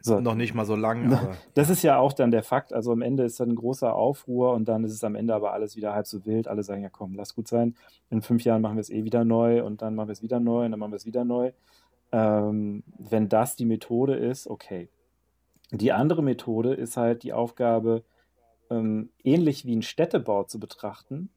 [0.00, 0.20] So.
[0.20, 1.12] Noch nicht mal so lang.
[1.12, 1.36] Aber.
[1.54, 2.72] Das ist ja auch dann der Fakt.
[2.72, 5.52] Also am Ende ist dann ein großer Aufruhr und dann ist es am Ende aber
[5.52, 6.48] alles wieder halb so wild.
[6.48, 7.74] Alle sagen, ja komm, lass gut sein.
[8.10, 10.40] In fünf Jahren machen wir es eh wieder neu und dann machen wir es wieder
[10.40, 11.52] neu und dann machen wir es wieder neu.
[12.12, 14.88] Ähm, wenn das die Methode ist, okay.
[15.70, 18.02] Die andere Methode ist halt die Aufgabe,
[18.70, 21.30] ähm, ähnlich wie ein Städtebau zu betrachten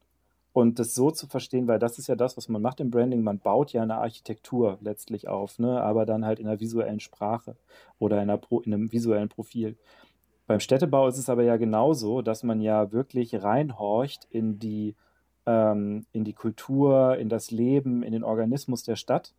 [0.52, 3.22] und das so zu verstehen, weil das ist ja das, was man macht im Branding.
[3.22, 5.80] Man baut ja eine Architektur letztlich auf, ne?
[5.80, 7.56] aber dann halt in einer visuellen Sprache
[7.98, 9.76] oder in, Pro, in einem visuellen Profil.
[10.46, 14.94] Beim Städtebau ist es aber ja genauso, dass man ja wirklich reinhorcht in die,
[15.46, 19.32] ähm, in die Kultur, in das Leben, in den Organismus der Stadt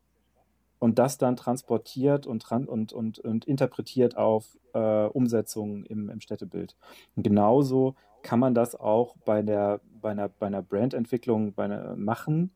[0.79, 6.75] und das dann transportiert und, und, und, und interpretiert auf äh, Umsetzungen im, im Städtebild.
[7.15, 11.95] Und genauso kann man das auch bei, der, bei, einer, bei einer Brandentwicklung bei einer,
[11.95, 12.51] machen.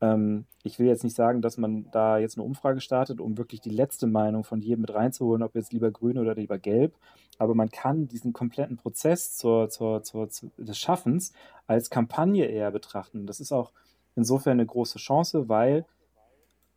[0.00, 3.60] Ähm, ich will jetzt nicht sagen, dass man da jetzt eine Umfrage startet, um wirklich
[3.60, 6.94] die letzte Meinung von jedem mit reinzuholen, ob jetzt lieber grün oder lieber gelb.
[7.38, 11.32] Aber man kann diesen kompletten Prozess zur, zur, zur, zur des Schaffens
[11.66, 13.26] als Kampagne eher betrachten.
[13.26, 13.72] Das ist auch
[14.14, 15.86] insofern eine große Chance, weil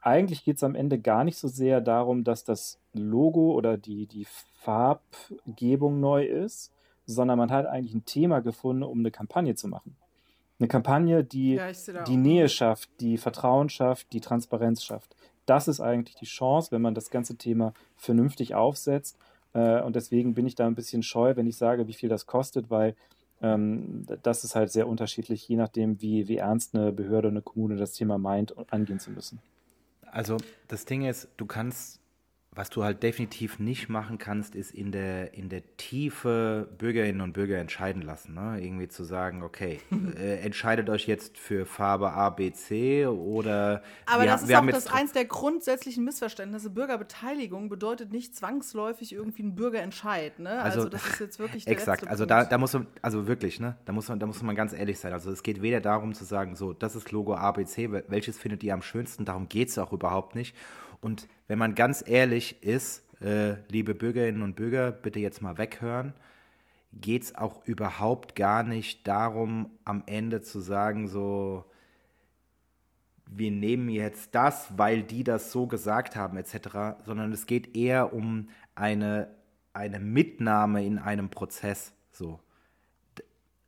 [0.01, 4.07] eigentlich geht es am Ende gar nicht so sehr darum, dass das Logo oder die,
[4.07, 4.25] die
[4.61, 6.71] Farbgebung neu ist,
[7.13, 9.95] sondern man hat eigentlich ein Thema gefunden, um eine Kampagne zu machen.
[10.59, 11.71] Eine Kampagne, die ja,
[12.05, 15.15] die Nähe schafft, die Vertrauen schafft, die Transparenz schafft.
[15.45, 19.17] Das ist eigentlich die Chance, wenn man das ganze Thema vernünftig aufsetzt.
[19.53, 22.25] Äh, und deswegen bin ich da ein bisschen scheu, wenn ich sage, wie viel das
[22.25, 22.95] kostet, weil
[23.41, 27.77] ähm, das ist halt sehr unterschiedlich, je nachdem, wie, wie ernst eine Behörde, eine Kommune
[27.77, 29.39] das Thema meint, angehen zu müssen.
[30.11, 30.37] Also
[30.67, 31.98] das Ding ist, du kannst,
[32.59, 37.31] was du halt definitiv nicht machen kannst, ist in der, in der Tiefe Bürgerinnen und
[37.31, 38.33] Bürger entscheiden lassen.
[38.33, 38.59] Ne?
[38.61, 39.79] Irgendwie zu sagen, okay,
[40.17, 43.81] äh, entscheidet euch jetzt für Farbe A, B, C oder.
[44.05, 46.69] Aber wir, das ist auch das eins der grundsätzlichen Missverständnisse.
[46.69, 50.37] Bürgerbeteiligung bedeutet nicht zwangsläufig irgendwie ein Bürgerentscheid.
[50.39, 50.61] Ne?
[50.61, 53.61] Also, also, das ist jetzt wirklich der Exakt, also da, da muss man, also wirklich,
[53.61, 53.77] ne?
[53.85, 55.13] da, muss man, da muss man ganz ehrlich sein.
[55.13, 58.37] Also es geht weder darum zu sagen, so, das ist Logo A, B, C, welches
[58.37, 60.53] findet ihr am schönsten, darum geht es auch überhaupt nicht.
[60.99, 66.13] Und wenn man ganz ehrlich ist, äh, liebe Bürgerinnen und Bürger, bitte jetzt mal weghören,
[66.93, 71.65] geht es auch überhaupt gar nicht darum, am Ende zu sagen, so,
[73.25, 78.13] wir nehmen jetzt das, weil die das so gesagt haben, etc., sondern es geht eher
[78.13, 79.35] um eine,
[79.73, 81.93] eine Mitnahme in einem Prozess.
[82.11, 82.39] So.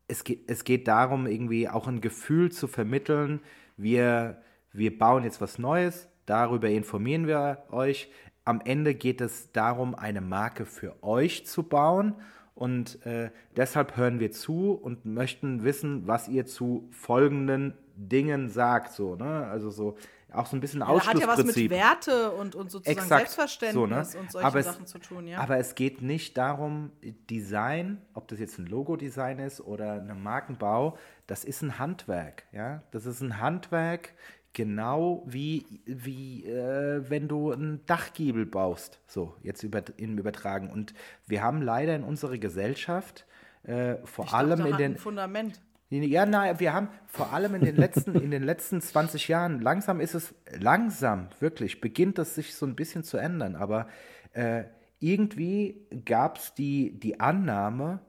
[0.08, 3.42] Es geht, es geht darum, irgendwie auch ein Gefühl zu vermitteln,
[3.76, 4.40] wir,
[4.72, 8.09] wir bauen jetzt was Neues, Darüber informieren wir euch.
[8.43, 12.15] Am Ende geht es darum, eine Marke für euch zu bauen.
[12.55, 18.93] Und äh, deshalb hören wir zu und möchten wissen, was ihr zu folgenden Dingen sagt.
[18.93, 19.47] So, ne?
[19.47, 19.97] Also so
[20.34, 21.30] auch so ein bisschen ja, Ausschlussprinzip.
[21.30, 24.22] Hat ja was mit Werte und, und sozusagen Exakt, Selbstverständnis so, ne?
[24.22, 25.28] und solche aber Sachen zu tun.
[25.28, 25.39] Ja?
[25.39, 26.91] Aber es geht nicht darum,
[27.30, 30.97] Design, ob das jetzt ein Logo-Design ist oder ein Markenbau,
[31.28, 32.43] das ist ein Handwerk.
[32.53, 32.84] Ja?
[32.91, 34.13] Das ist ein Handwerk,
[34.54, 40.70] Genau wie, wie äh, wenn du einen Dachgiebel baust, so jetzt über, im Übertragen.
[40.70, 40.93] Und
[41.26, 43.26] wir haben leider in unserer Gesellschaft
[43.64, 44.97] äh, vor ich allem dachte, in den.
[44.97, 45.62] Fundament.
[45.89, 49.99] Ja, nein, wir haben vor allem in den letzten, in den letzten 20 Jahren, langsam
[49.99, 53.58] ist es, langsam, wirklich, beginnt es sich so ein bisschen zu ändern.
[53.58, 53.88] Aber
[54.32, 54.64] äh,
[54.99, 57.99] irgendwie gab es die, die Annahme,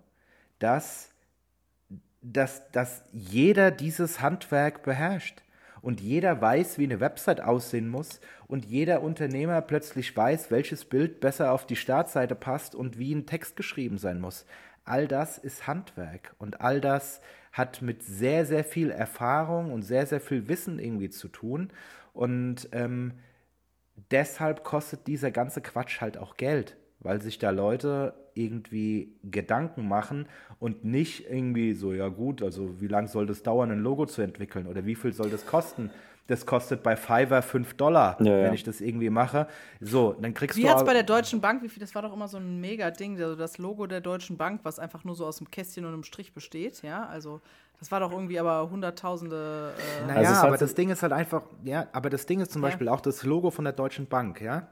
[0.61, 1.11] dass,
[2.21, 5.43] dass, dass jeder dieses Handwerk beherrscht
[5.83, 8.21] und jeder weiß, wie eine Website aussehen muss.
[8.47, 13.27] Und jeder Unternehmer plötzlich weiß, welches Bild besser auf die Startseite passt und wie ein
[13.27, 14.47] Text geschrieben sein muss.
[14.85, 16.35] All das ist Handwerk.
[16.39, 17.21] Und all das
[17.53, 21.73] hat mit sehr, sehr viel Erfahrung und sehr, sehr viel Wissen irgendwie zu tun.
[22.15, 23.15] Und ähm,
[24.11, 30.27] deshalb kostet dieser ganze Quatsch halt auch Geld weil sich da Leute irgendwie Gedanken machen
[30.59, 34.23] und nicht irgendwie so, ja gut, also wie lange soll das dauern, ein Logo zu
[34.23, 35.91] entwickeln oder wie viel soll das kosten?
[36.29, 38.53] Das kostet bei Fiverr 5 Dollar, ja, wenn ja.
[38.53, 39.49] ich das irgendwie mache.
[39.81, 40.69] So, dann kriegst wie du.
[40.69, 43.21] Wie hat bei der Deutschen Bank, wie viel, das war doch immer so ein Mega-Ding,
[43.21, 46.05] also das Logo der Deutschen Bank, was einfach nur so aus einem Kästchen und einem
[46.05, 47.41] Strich besteht, ja, also.
[47.81, 49.75] Das war doch irgendwie aber hunderttausende.
[49.77, 52.63] Äh naja, also aber das Ding ist halt einfach, ja, aber das Ding ist zum
[52.63, 52.69] ja.
[52.69, 54.69] Beispiel auch das Logo von der Deutschen Bank, ja.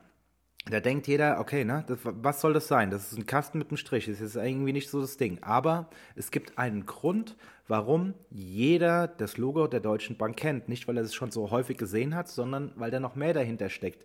[0.67, 2.91] Da denkt jeder, okay, ne, das, was soll das sein?
[2.91, 4.07] Das ist ein Kasten mit einem Strich.
[4.07, 5.39] Das ist irgendwie nicht so das Ding.
[5.43, 7.37] Aber es gibt einen Grund,
[7.67, 10.69] warum jeder das Logo der Deutschen Bank kennt.
[10.69, 13.71] Nicht, weil er es schon so häufig gesehen hat, sondern weil da noch mehr dahinter
[13.71, 14.05] steckt.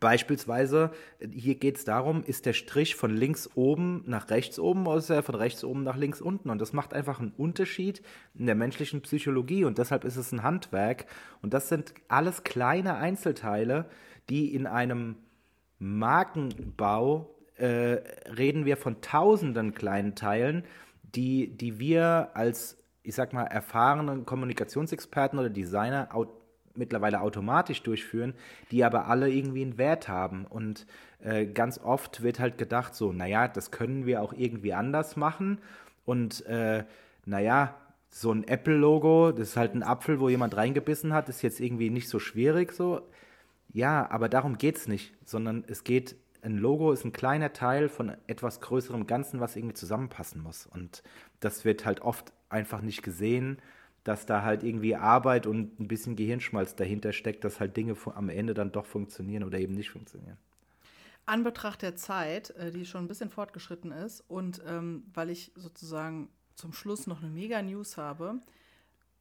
[0.00, 0.90] Beispielsweise,
[1.30, 5.10] hier geht es darum, ist der Strich von links oben nach rechts oben oder ist
[5.10, 6.50] er von rechts oben nach links unten?
[6.50, 8.02] Und das macht einfach einen Unterschied
[8.34, 11.06] in der menschlichen Psychologie und deshalb ist es ein Handwerk.
[11.42, 13.88] Und das sind alles kleine Einzelteile,
[14.30, 15.16] die in einem
[15.78, 17.98] Markenbau äh,
[18.36, 20.64] reden wir von tausenden kleinen Teilen,
[21.14, 26.26] die, die wir als, ich sag mal, erfahrenen Kommunikationsexperten oder Designer au
[26.76, 28.34] mittlerweile automatisch durchführen,
[28.72, 30.44] die aber alle irgendwie einen Wert haben.
[30.44, 30.88] Und
[31.20, 35.60] äh, ganz oft wird halt gedacht, so, naja, das können wir auch irgendwie anders machen.
[36.04, 36.82] Und äh,
[37.26, 37.76] naja,
[38.08, 41.90] so ein Apple-Logo, das ist halt ein Apfel, wo jemand reingebissen hat, ist jetzt irgendwie
[41.90, 43.02] nicht so schwierig so.
[43.74, 47.88] Ja, aber darum geht es nicht, sondern es geht, ein Logo ist ein kleiner Teil
[47.88, 50.64] von etwas größerem Ganzen, was irgendwie zusammenpassen muss.
[50.66, 51.02] Und
[51.40, 53.58] das wird halt oft einfach nicht gesehen,
[54.04, 58.28] dass da halt irgendwie Arbeit und ein bisschen Gehirnschmalz dahinter steckt, dass halt Dinge am
[58.28, 60.38] Ende dann doch funktionieren oder eben nicht funktionieren.
[61.26, 65.50] An Betracht der Zeit, äh, die schon ein bisschen fortgeschritten ist und ähm, weil ich
[65.56, 68.38] sozusagen zum Schluss noch eine Mega-News habe,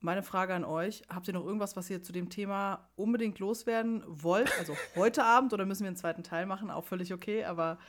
[0.04, 4.04] meine Frage an euch: Habt ihr noch irgendwas, was ihr zu dem Thema unbedingt loswerden
[4.08, 4.52] wollt?
[4.60, 6.70] Also heute Abend oder müssen wir einen zweiten Teil machen?
[6.70, 7.80] Auch völlig okay, aber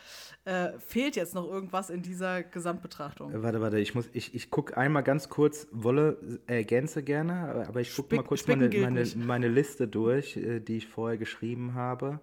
[0.44, 3.32] äh, fehlt jetzt noch irgendwas in dieser Gesamtbetrachtung?
[3.32, 7.94] Äh, warte, warte, ich ich, ich gucke einmal ganz kurz, Wolle ergänze gerne, aber ich
[7.94, 12.20] gucke mal kurz meine, meine, meine, Liste durch, äh, die ich vorher geschrieben habe.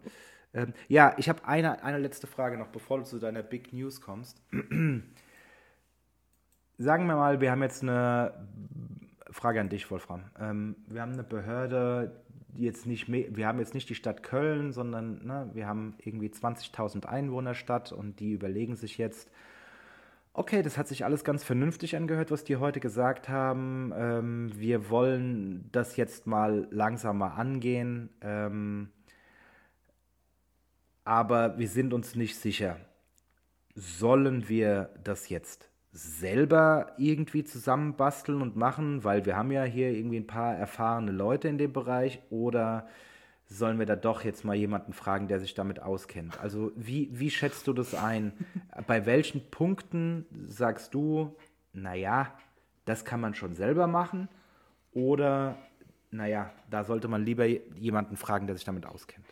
[0.53, 4.01] Ähm, ja, ich habe eine, eine letzte Frage noch, bevor du zu deiner Big News
[4.01, 4.41] kommst.
[6.77, 8.33] Sagen wir mal, wir haben jetzt eine
[9.31, 10.23] Frage an dich, Wolfram.
[10.39, 14.23] Ähm, wir haben eine Behörde, die jetzt nicht mehr, wir haben jetzt nicht die Stadt
[14.23, 19.31] Köln, sondern ne, wir haben irgendwie 20.000 Einwohner Stadt und die überlegen sich jetzt,
[20.33, 23.93] okay, das hat sich alles ganz vernünftig angehört, was die heute gesagt haben.
[23.95, 28.89] Ähm, wir wollen das jetzt mal langsamer angehen, ähm,
[31.05, 32.77] aber wir sind uns nicht sicher.
[33.75, 40.17] Sollen wir das jetzt selber irgendwie zusammenbasteln und machen, weil wir haben ja hier irgendwie
[40.17, 42.87] ein paar erfahrene Leute in dem Bereich oder
[43.45, 46.39] sollen wir da doch jetzt mal jemanden fragen, der sich damit auskennt?
[46.39, 48.31] Also wie, wie schätzt du das ein?
[48.87, 51.35] Bei welchen Punkten sagst du,
[51.73, 52.33] naja,
[52.85, 54.29] das kann man schon selber machen
[54.93, 55.57] oder
[56.09, 59.25] naja, da sollte man lieber jemanden fragen, der sich damit auskennt?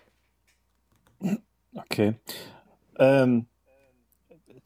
[1.73, 2.15] Okay.
[2.97, 3.47] Ähm,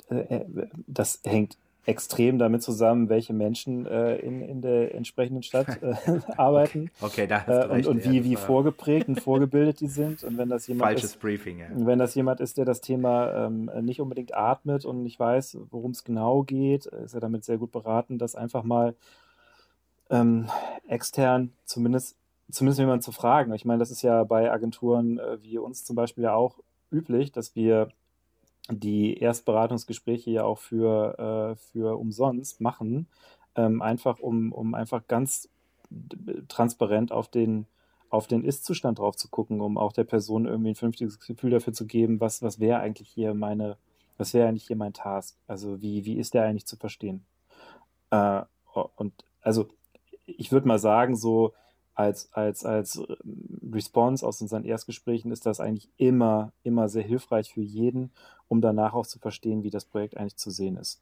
[0.10, 5.68] äh, äh das hängt extrem damit zusammen, welche Menschen äh, in, in der entsprechenden Stadt
[5.82, 5.96] äh,
[6.38, 6.92] arbeiten.
[7.02, 10.24] Okay, da hast du recht, und, und wie, wie vorgeprägt und vorgebildet die sind.
[10.24, 11.68] Und wenn das jemand Falsches ist, Briefing, ja.
[11.74, 15.92] Wenn das jemand ist, der das Thema ähm, nicht unbedingt atmet und nicht weiß, worum
[15.92, 18.96] es genau geht, ist er damit sehr gut beraten, das einfach mal
[20.10, 20.50] ähm,
[20.88, 22.18] extern zumindest
[22.52, 23.54] zumindest jemanden zu fragen.
[23.54, 26.60] Ich meine, das ist ja bei Agenturen äh, wie uns zum Beispiel ja auch
[26.92, 27.90] üblich, dass wir
[28.70, 33.08] die Erstberatungsgespräche ja auch für, äh, für umsonst machen,
[33.56, 35.50] ähm, einfach um, um einfach ganz
[36.48, 37.68] transparent auf den,
[38.10, 41.74] auf den Ist-Zustand drauf zu gucken, um auch der Person irgendwie ein vernünftiges Gefühl dafür
[41.74, 43.78] zu geben, was, was wäre eigentlich hier meine,
[44.18, 45.38] was wäre eigentlich hier mein Task?
[45.48, 47.26] Also wie, wie ist der eigentlich zu verstehen?
[48.12, 48.44] Äh,
[48.96, 49.68] und also
[50.26, 51.54] ich würde mal sagen, so
[51.96, 53.02] als, als, als
[53.72, 58.12] Response aus unseren Erstgesprächen ist das eigentlich immer, immer sehr hilfreich für jeden,
[58.48, 61.02] um danach auch zu verstehen, wie das Projekt eigentlich zu sehen ist.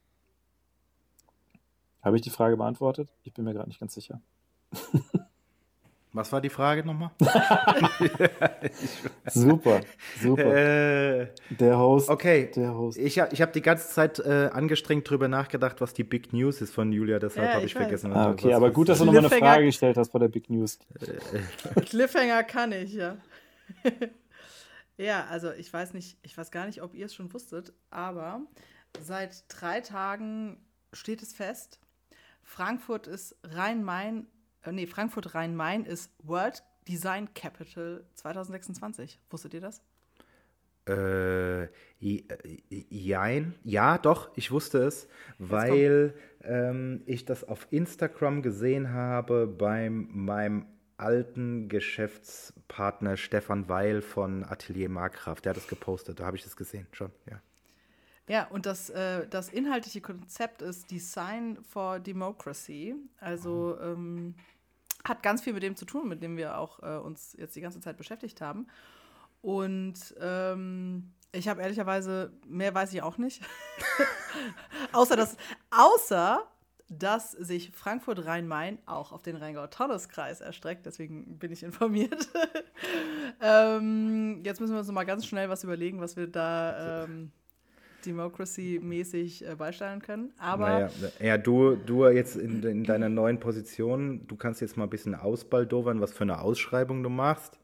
[2.01, 3.09] Habe ich die Frage beantwortet?
[3.23, 4.21] Ich bin mir gerade nicht ganz sicher.
[6.13, 7.11] Was war die Frage nochmal?
[9.27, 9.79] super,
[10.21, 11.21] super.
[11.21, 12.09] Äh, der Host.
[12.09, 12.97] Okay, der Host.
[12.97, 16.73] ich, ich habe die ganze Zeit äh, angestrengt drüber nachgedacht, was die Big News ist
[16.73, 18.11] von Julia, deshalb ja, habe ich, ich vergessen.
[18.11, 20.49] Ah, okay, was, aber gut, dass du nochmal eine Frage gestellt hast bei der Big
[20.49, 20.79] News.
[21.85, 23.15] Cliffhanger kann ich, ja.
[24.97, 28.41] ja, also ich weiß nicht, ich weiß gar nicht, ob ihr es schon wusstet, aber
[28.99, 30.57] seit drei Tagen
[30.91, 31.79] steht es fest,
[32.43, 34.27] Frankfurt ist Rhein-Main
[34.63, 39.19] äh, nee, Frankfurt Rhein-Main ist World Design Capital 2026.
[39.29, 39.81] Wusstet ihr das?
[40.87, 41.67] Äh,
[41.99, 43.53] jein.
[43.63, 45.07] Ja, doch, ich wusste es,
[45.37, 50.65] weil ähm, ich das auf Instagram gesehen habe bei meinem
[50.97, 55.41] alten Geschäftspartner Stefan Weil von Atelier Markgraf.
[55.41, 57.41] Der hat es gepostet, da habe ich das gesehen schon, ja.
[58.29, 62.95] Ja, und das, äh, das inhaltliche Konzept ist Design for Democracy.
[63.19, 64.35] Also ähm,
[65.05, 67.61] hat ganz viel mit dem zu tun, mit dem wir auch äh, uns jetzt die
[67.61, 68.67] ganze Zeit beschäftigt haben.
[69.41, 73.41] Und ähm, ich habe ehrlicherweise, mehr weiß ich auch nicht.
[74.91, 75.37] außer, dass,
[75.71, 76.45] außer,
[76.89, 80.85] dass sich Frankfurt-Rhein-Main auch auf den Rheingau-Taunus-Kreis erstreckt.
[80.85, 82.27] Deswegen bin ich informiert.
[83.41, 87.31] ähm, jetzt müssen wir uns noch mal ganz schnell was überlegen, was wir da ähm,
[88.05, 90.31] Democracy-mäßig äh, beisteuern können.
[90.37, 94.85] Aber naja, ja, du, du jetzt in, in, deiner neuen Position, du kannst jetzt mal
[94.85, 97.59] ein bisschen ausbaldowern, was für eine Ausschreibung du machst.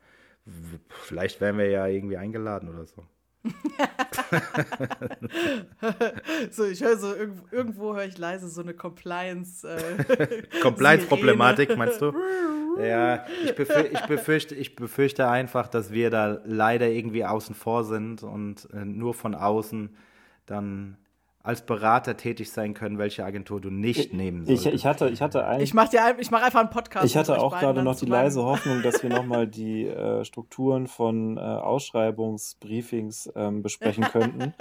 [0.90, 3.04] Vielleicht werden wir ja irgendwie eingeladen oder so.
[6.52, 9.68] so, ich höre so, irgendwo, irgendwo höre ich leise so eine Compliance.
[9.68, 12.14] Äh, Compliance-Problematik, meinst du?
[12.80, 17.84] ja, ich, befür, ich, befürchte, ich befürchte einfach, dass wir da leider irgendwie außen vor
[17.84, 19.90] sind und äh, nur von außen
[20.48, 20.98] dann
[21.48, 24.66] als Berater tätig sein können, welche Agentur du nicht nehmen solltest.
[24.66, 25.96] Ich, ich hatte, ich hatte ein, Ich mache
[26.30, 27.06] mach einfach einen Podcast.
[27.06, 31.38] Ich hatte auch gerade noch die leise Hoffnung, dass wir nochmal die äh, Strukturen von
[31.38, 34.54] äh, Ausschreibungsbriefings ähm, besprechen könnten,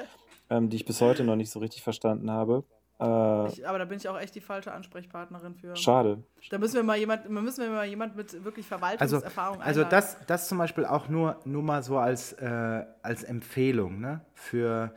[0.49, 2.63] ähm, die ich bis heute noch nicht so richtig verstanden habe.
[3.01, 5.75] Äh, ich, aber da bin ich auch echt die falsche Ansprechpartnerin für.
[5.75, 6.23] Schade.
[6.51, 10.19] Da müssen wir mal jemand, müssen wir mal jemand mit wirklich Verwaltungserfahrung Also, also das,
[10.29, 14.21] das zum Beispiel auch nur, nur mal so als, äh, als Empfehlung ne?
[14.35, 14.95] für,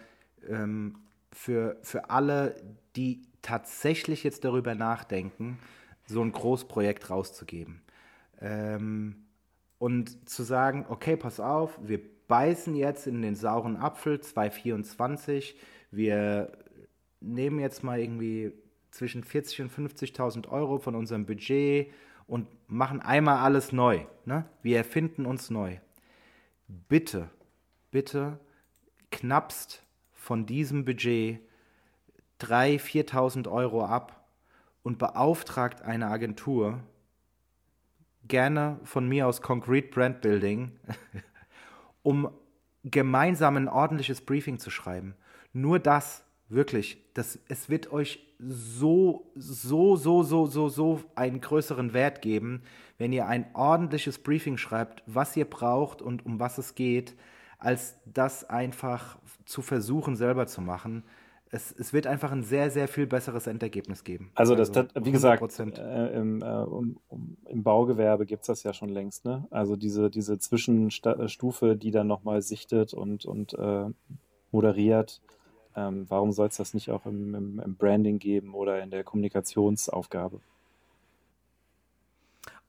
[0.49, 0.95] ähm,
[1.31, 2.55] für, für alle,
[2.95, 5.59] die tatsächlich jetzt darüber nachdenken,
[6.05, 7.81] so ein Großprojekt rauszugeben.
[8.41, 9.15] Ähm,
[9.77, 15.55] und zu sagen, okay, pass auf, wir beißen jetzt in den sauren Apfel 224,
[15.91, 16.51] wir
[17.21, 18.51] nehmen jetzt mal irgendwie
[18.91, 21.91] zwischen 40 und 50.000 Euro von unserem Budget
[22.27, 24.05] und machen einmal alles neu.
[24.25, 24.45] Ne?
[24.61, 25.77] Wir erfinden uns neu.
[26.67, 27.29] Bitte,
[27.91, 28.39] bitte
[29.11, 29.83] knappst
[30.19, 31.39] von diesem Budget
[32.41, 34.27] 3.000, 4.000 Euro ab
[34.83, 36.79] und beauftragt eine Agentur,
[38.27, 40.77] gerne von mir aus Concrete Brand Building,
[42.03, 42.29] um
[42.83, 45.15] gemeinsam ein ordentliches Briefing zu schreiben.
[45.53, 51.93] Nur das Wirklich, das, es wird euch so, so, so, so, so, so einen größeren
[51.93, 52.63] Wert geben,
[52.97, 57.15] wenn ihr ein ordentliches Briefing schreibt, was ihr braucht und um was es geht,
[57.59, 61.03] als das einfach zu versuchen, selber zu machen.
[61.51, 64.31] Es, es wird einfach ein sehr, sehr viel besseres Endergebnis geben.
[64.35, 68.63] Also, das, das wie gesagt, äh, im, äh, um, um, im, Baugewerbe gibt es das
[68.63, 69.25] ja schon längst.
[69.25, 69.47] Ne?
[69.49, 73.85] Also diese, diese Zwischenstufe, die dann nochmal sichtet und, und äh,
[74.51, 75.21] moderiert
[75.79, 79.03] ähm, warum soll es das nicht auch im, im, im Branding geben oder in der
[79.03, 80.41] Kommunikationsaufgabe?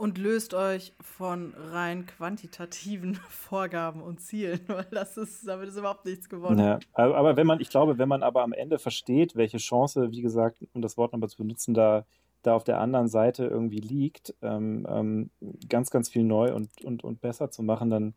[0.00, 6.06] Und löst euch von rein quantitativen Vorgaben und Zielen, weil das ist, damit ist überhaupt
[6.06, 6.58] nichts gewonnen.
[6.58, 10.22] Ja, aber wenn man, ich glaube, wenn man aber am Ende versteht, welche Chance, wie
[10.22, 12.06] gesagt, um das Wort nochmal zu benutzen, da,
[12.40, 15.30] da auf der anderen Seite irgendwie liegt, ähm, ähm,
[15.68, 18.14] ganz, ganz viel neu und, und, und besser zu machen, dann,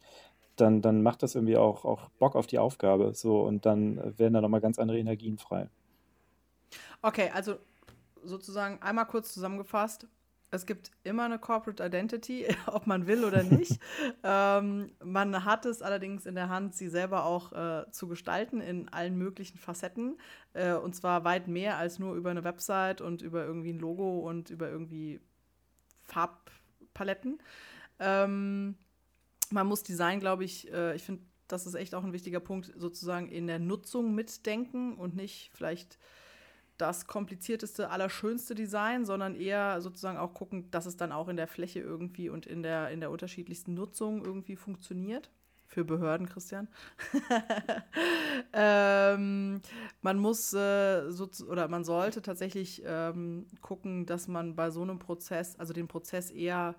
[0.56, 3.14] dann, dann macht das irgendwie auch, auch Bock auf die Aufgabe.
[3.14, 5.68] So, und dann werden da nochmal ganz andere Energien frei.
[7.02, 7.56] Okay, also
[8.24, 10.08] sozusagen einmal kurz zusammengefasst.
[10.54, 13.80] Es gibt immer eine Corporate Identity, ob man will oder nicht.
[14.24, 18.88] ähm, man hat es allerdings in der Hand, sie selber auch äh, zu gestalten in
[18.90, 20.20] allen möglichen Facetten.
[20.54, 24.20] Äh, und zwar weit mehr als nur über eine Website und über irgendwie ein Logo
[24.20, 25.22] und über irgendwie
[26.04, 27.42] Farbpaletten.
[27.98, 28.76] Ähm,
[29.50, 32.72] man muss Design, glaube ich, äh, ich finde, das ist echt auch ein wichtiger Punkt,
[32.78, 35.98] sozusagen in der Nutzung mitdenken und nicht vielleicht
[36.78, 41.48] das komplizierteste, allerschönste Design, sondern eher sozusagen auch gucken, dass es dann auch in der
[41.48, 45.30] Fläche irgendwie und in der, in der unterschiedlichsten Nutzung irgendwie funktioniert.
[45.68, 46.68] Für Behörden, Christian.
[48.54, 49.60] ähm,
[50.04, 55.00] man muss äh, so, oder man sollte tatsächlich ähm, gucken, dass man bei so einem
[55.00, 56.76] Prozess, also den Prozess eher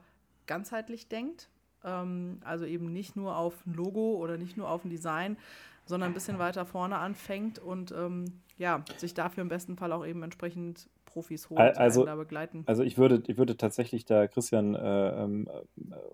[0.47, 1.49] ganzheitlich denkt
[1.85, 5.37] ähm, also eben nicht nur auf ein Logo oder nicht nur auf ein Design,
[5.86, 10.06] sondern ein bisschen weiter vorne anfängt und ähm, ja, sich dafür im besten Fall auch
[10.06, 12.65] eben entsprechend Profis holt, also, die da begleiten.
[12.66, 15.48] Also ich würde, ich würde tatsächlich da Christian äh, ähm,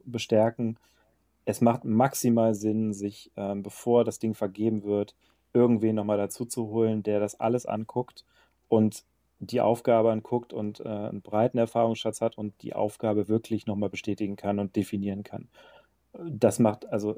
[0.05, 0.78] bestärken.
[1.44, 5.14] Es macht maximal Sinn, sich, ähm, bevor das Ding vergeben wird,
[5.52, 8.24] irgendwen nochmal dazu zu holen, der das alles anguckt
[8.68, 9.05] und
[9.40, 14.36] die Aufgabe anguckt und äh, einen breiten Erfahrungsschatz hat und die Aufgabe wirklich nochmal bestätigen
[14.36, 15.48] kann und definieren kann.
[16.12, 17.16] Das macht, also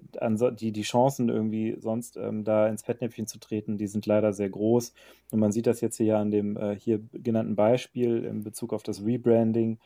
[0.50, 4.50] die, die Chancen irgendwie sonst ähm, da ins Fettnäpfchen zu treten, die sind leider sehr
[4.50, 4.92] groß.
[5.30, 8.82] Und man sieht das jetzt hier an dem äh, hier genannten Beispiel in Bezug auf
[8.82, 9.78] das Rebranding.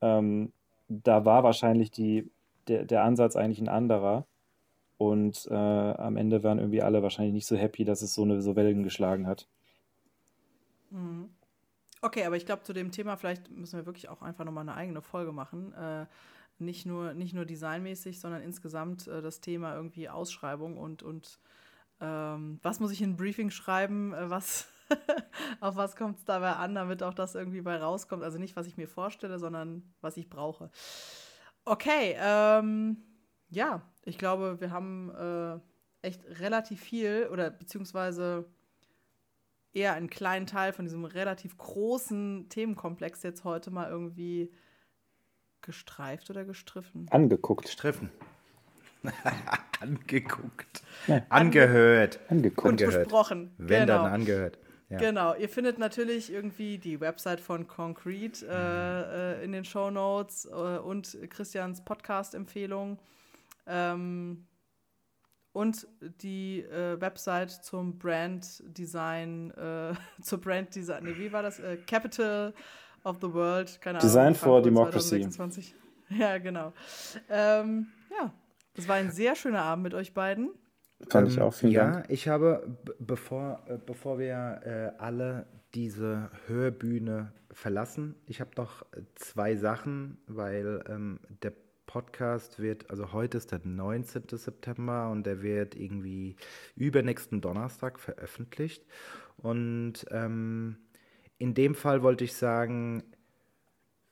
[0.00, 0.52] Ähm,
[0.88, 2.30] da war wahrscheinlich die,
[2.66, 4.26] der, der Ansatz eigentlich ein anderer.
[4.96, 8.42] Und äh, am Ende waren irgendwie alle wahrscheinlich nicht so happy, dass es so eine
[8.42, 9.46] so Wellen geschlagen hat.
[10.90, 11.28] Mhm.
[12.00, 14.74] Okay, aber ich glaube, zu dem Thema vielleicht müssen wir wirklich auch einfach nochmal eine
[14.74, 15.72] eigene Folge machen.
[15.74, 16.06] Äh,
[16.60, 21.38] nicht, nur, nicht nur designmäßig, sondern insgesamt äh, das Thema irgendwie Ausschreibung und, und
[22.00, 24.68] ähm, was muss ich in ein Briefing schreiben, äh, was,
[25.60, 28.22] auf was kommt es dabei an, damit auch das irgendwie bei rauskommt.
[28.22, 30.70] Also nicht, was ich mir vorstelle, sondern was ich brauche.
[31.64, 32.98] Okay, ähm,
[33.50, 35.58] ja, ich glaube, wir haben äh,
[36.06, 38.46] echt relativ viel oder beziehungsweise
[39.72, 44.52] eher einen kleinen Teil von diesem relativ großen Themenkomplex jetzt heute mal irgendwie
[45.68, 47.06] gestreift oder gestriffen?
[47.10, 47.66] Angeguckt.
[47.66, 48.10] Gestriffen.
[49.80, 50.82] Angeguckt.
[51.06, 51.20] Ja.
[51.28, 52.20] Angehört.
[52.30, 52.66] Angeguckt.
[52.66, 53.04] Und angehört.
[53.04, 53.50] besprochen.
[53.58, 54.04] Wenn genau.
[54.04, 54.58] dann angehört.
[54.88, 54.96] Ja.
[54.96, 60.46] Genau, ihr findet natürlich irgendwie die Website von Concrete äh, äh, in den Show Notes
[60.46, 62.98] äh, und Christians Podcast-Empfehlung.
[63.66, 64.46] Ähm,
[65.52, 65.86] und
[66.22, 69.92] die äh, Website zum Brand Design, äh,
[70.22, 71.60] zur Brand Design, nee, wie war das?
[71.60, 72.54] Äh, Capital
[73.04, 74.32] of the World, keine Design Ahnung.
[74.32, 75.20] Design for Democracy.
[75.20, 75.74] 2026.
[76.10, 76.72] Ja, genau.
[77.28, 77.88] Ähm,
[78.18, 78.32] ja,
[78.72, 80.48] es war ein sehr schöner Abend mit euch beiden.
[81.10, 82.06] Fand ich auch, vielen ja, Dank.
[82.06, 88.14] Ja, ich habe, bevor, äh, bevor wir äh, alle diese Hörbühne verlassen.
[88.26, 91.52] Ich habe noch zwei Sachen, weil ähm, der
[91.86, 94.24] Podcast wird, also heute ist der 19.
[94.32, 96.36] September und der wird irgendwie
[96.76, 98.84] übernächsten Donnerstag veröffentlicht.
[99.38, 100.76] Und ähm,
[101.38, 103.02] in dem Fall wollte ich sagen,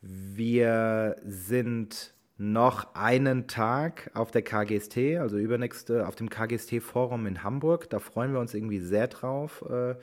[0.00, 7.88] wir sind noch einen Tag auf der KGST, also übernächste, auf dem KGST-Forum in Hamburg.
[7.90, 9.64] Da freuen wir uns irgendwie sehr drauf.
[9.68, 9.96] Äh,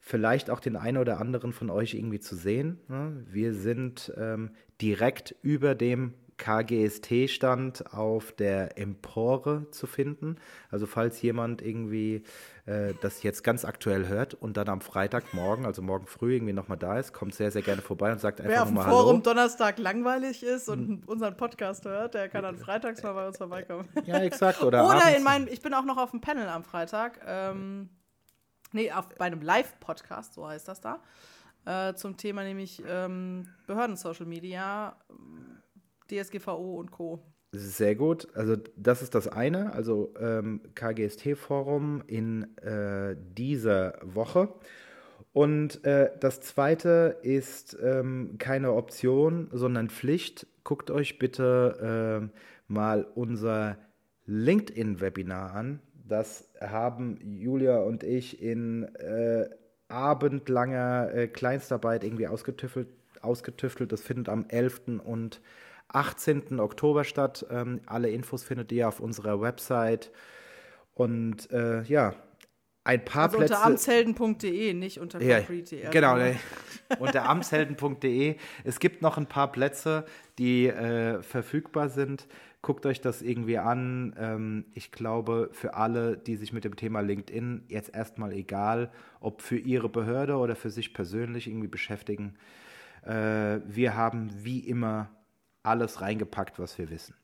[0.00, 2.80] vielleicht auch den einen oder anderen von euch irgendwie zu sehen.
[2.88, 3.22] Ne?
[3.30, 10.36] Wir sind ähm, direkt über dem KGST-Stand auf der Empore zu finden.
[10.70, 12.22] Also falls jemand irgendwie
[12.66, 16.78] äh, das jetzt ganz aktuell hört und dann am Freitagmorgen, also morgen früh irgendwie nochmal
[16.78, 18.70] da ist, kommt sehr, sehr gerne vorbei und sagt einfach Hallo.
[18.74, 21.02] Wer auf dem Forum Donnerstag langweilig ist und hm.
[21.06, 23.88] unseren Podcast hört, der kann dann freitags mal bei uns vorbeikommen.
[24.04, 24.62] Ja, exakt.
[24.62, 27.20] Oder, oder in meinem, ich bin auch noch auf dem Panel am Freitag.
[27.26, 27.90] Ähm,
[28.72, 31.02] nee, auf, bei einem Live-Podcast, so heißt das da.
[31.64, 34.96] Äh, zum Thema nämlich ähm, Behörden-Social Media
[36.08, 37.20] DSGVO und Co.
[37.52, 38.28] Sehr gut.
[38.34, 44.50] Also das ist das eine, also ähm, KGST-Forum in äh, dieser Woche.
[45.32, 50.46] Und äh, das zweite ist ähm, keine Option, sondern Pflicht.
[50.62, 53.78] Guckt euch bitte äh, mal unser
[54.26, 55.80] LinkedIn-Webinar an.
[56.06, 59.48] Das haben Julia und ich in äh,
[59.88, 62.88] abendlanger äh, Kleinstarbeit irgendwie ausgetüftelt,
[63.22, 63.90] ausgetüftelt.
[63.90, 65.00] Das findet am 11.
[65.04, 65.40] und
[65.88, 66.60] 18.
[66.60, 67.46] Oktober statt.
[67.50, 70.10] Ähm, alle Infos findet ihr auf unserer Website.
[70.94, 72.14] Und äh, ja,
[72.88, 73.54] ein paar also Plätze.
[73.54, 75.40] Unter amtshelden.de, nicht unter ja,
[75.90, 76.36] Genau, ne,
[76.98, 78.36] unter amtshelden.de.
[78.64, 80.06] Es gibt noch ein paar Plätze,
[80.38, 82.26] die äh, verfügbar sind.
[82.62, 84.14] Guckt euch das irgendwie an.
[84.18, 88.90] Ähm, ich glaube, für alle, die sich mit dem Thema LinkedIn jetzt erstmal egal,
[89.20, 92.36] ob für ihre Behörde oder für sich persönlich irgendwie beschäftigen.
[93.04, 95.10] Äh, wir haben wie immer
[95.62, 97.14] alles reingepackt, was wir wissen.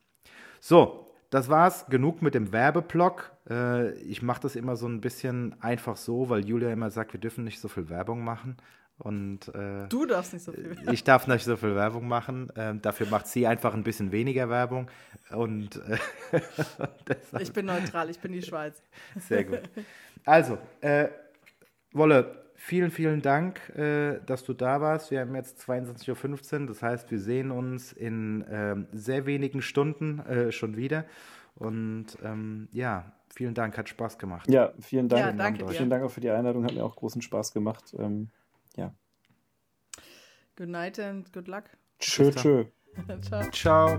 [0.61, 1.87] So, das war's.
[1.87, 3.33] Genug mit dem Werbeblock.
[3.51, 7.21] Äh, ich mache das immer so ein bisschen einfach so, weil Julia immer sagt, wir
[7.21, 8.57] dürfen nicht so viel Werbung machen.
[8.99, 10.77] Und äh, du darfst nicht so viel.
[10.93, 12.53] Ich darf nicht so viel Werbung machen.
[12.57, 14.89] Ähm, dafür macht sie einfach ein bisschen weniger Werbung.
[15.31, 15.99] Und äh,
[17.41, 18.11] ich bin neutral.
[18.11, 18.81] Ich bin die Schweiz.
[19.19, 19.63] Sehr gut.
[20.25, 21.09] Also, äh,
[21.93, 25.11] Wolle, vielen, vielen Dank, äh, dass du da warst.
[25.11, 30.21] Wir haben jetzt 22.15 Uhr, das heißt, wir sehen uns in äh, sehr wenigen Stunden
[30.21, 31.05] äh, schon wieder.
[31.57, 34.49] Und ähm, ja, vielen Dank, hat Spaß gemacht.
[34.49, 35.21] Ja, vielen Dank.
[35.21, 37.95] Ja, danke vielen Dank auch für die Einladung, hat mir auch großen Spaß gemacht.
[37.99, 38.31] Ähm,
[38.77, 38.95] ja.
[40.57, 41.65] Good night and good luck.
[41.99, 42.65] Tschö, tschö.
[43.21, 43.51] Ciao.
[43.51, 43.99] Ciao.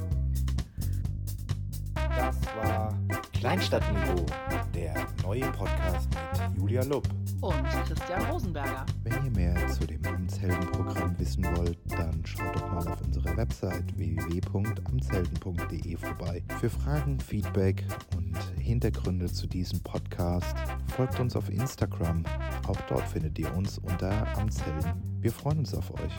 [1.94, 2.98] Das war
[3.34, 4.26] Kleinstadtniveau,
[4.74, 7.08] der neue Podcast mit Julia Lupp
[7.42, 8.86] und Christian Rosenberger.
[9.04, 13.98] Wenn ihr mehr zu dem Amtsheldenprogramm wissen wollt, dann schaut doch mal auf unserer Website
[13.98, 16.44] www.amtshelden.de vorbei.
[16.60, 17.84] Für Fragen, Feedback
[18.16, 20.56] und Hintergründe zu diesem Podcast
[20.96, 22.24] folgt uns auf Instagram.
[22.68, 24.94] Auch dort findet ihr uns unter Amtshelden.
[25.22, 26.14] Wir freuen uns auf euch.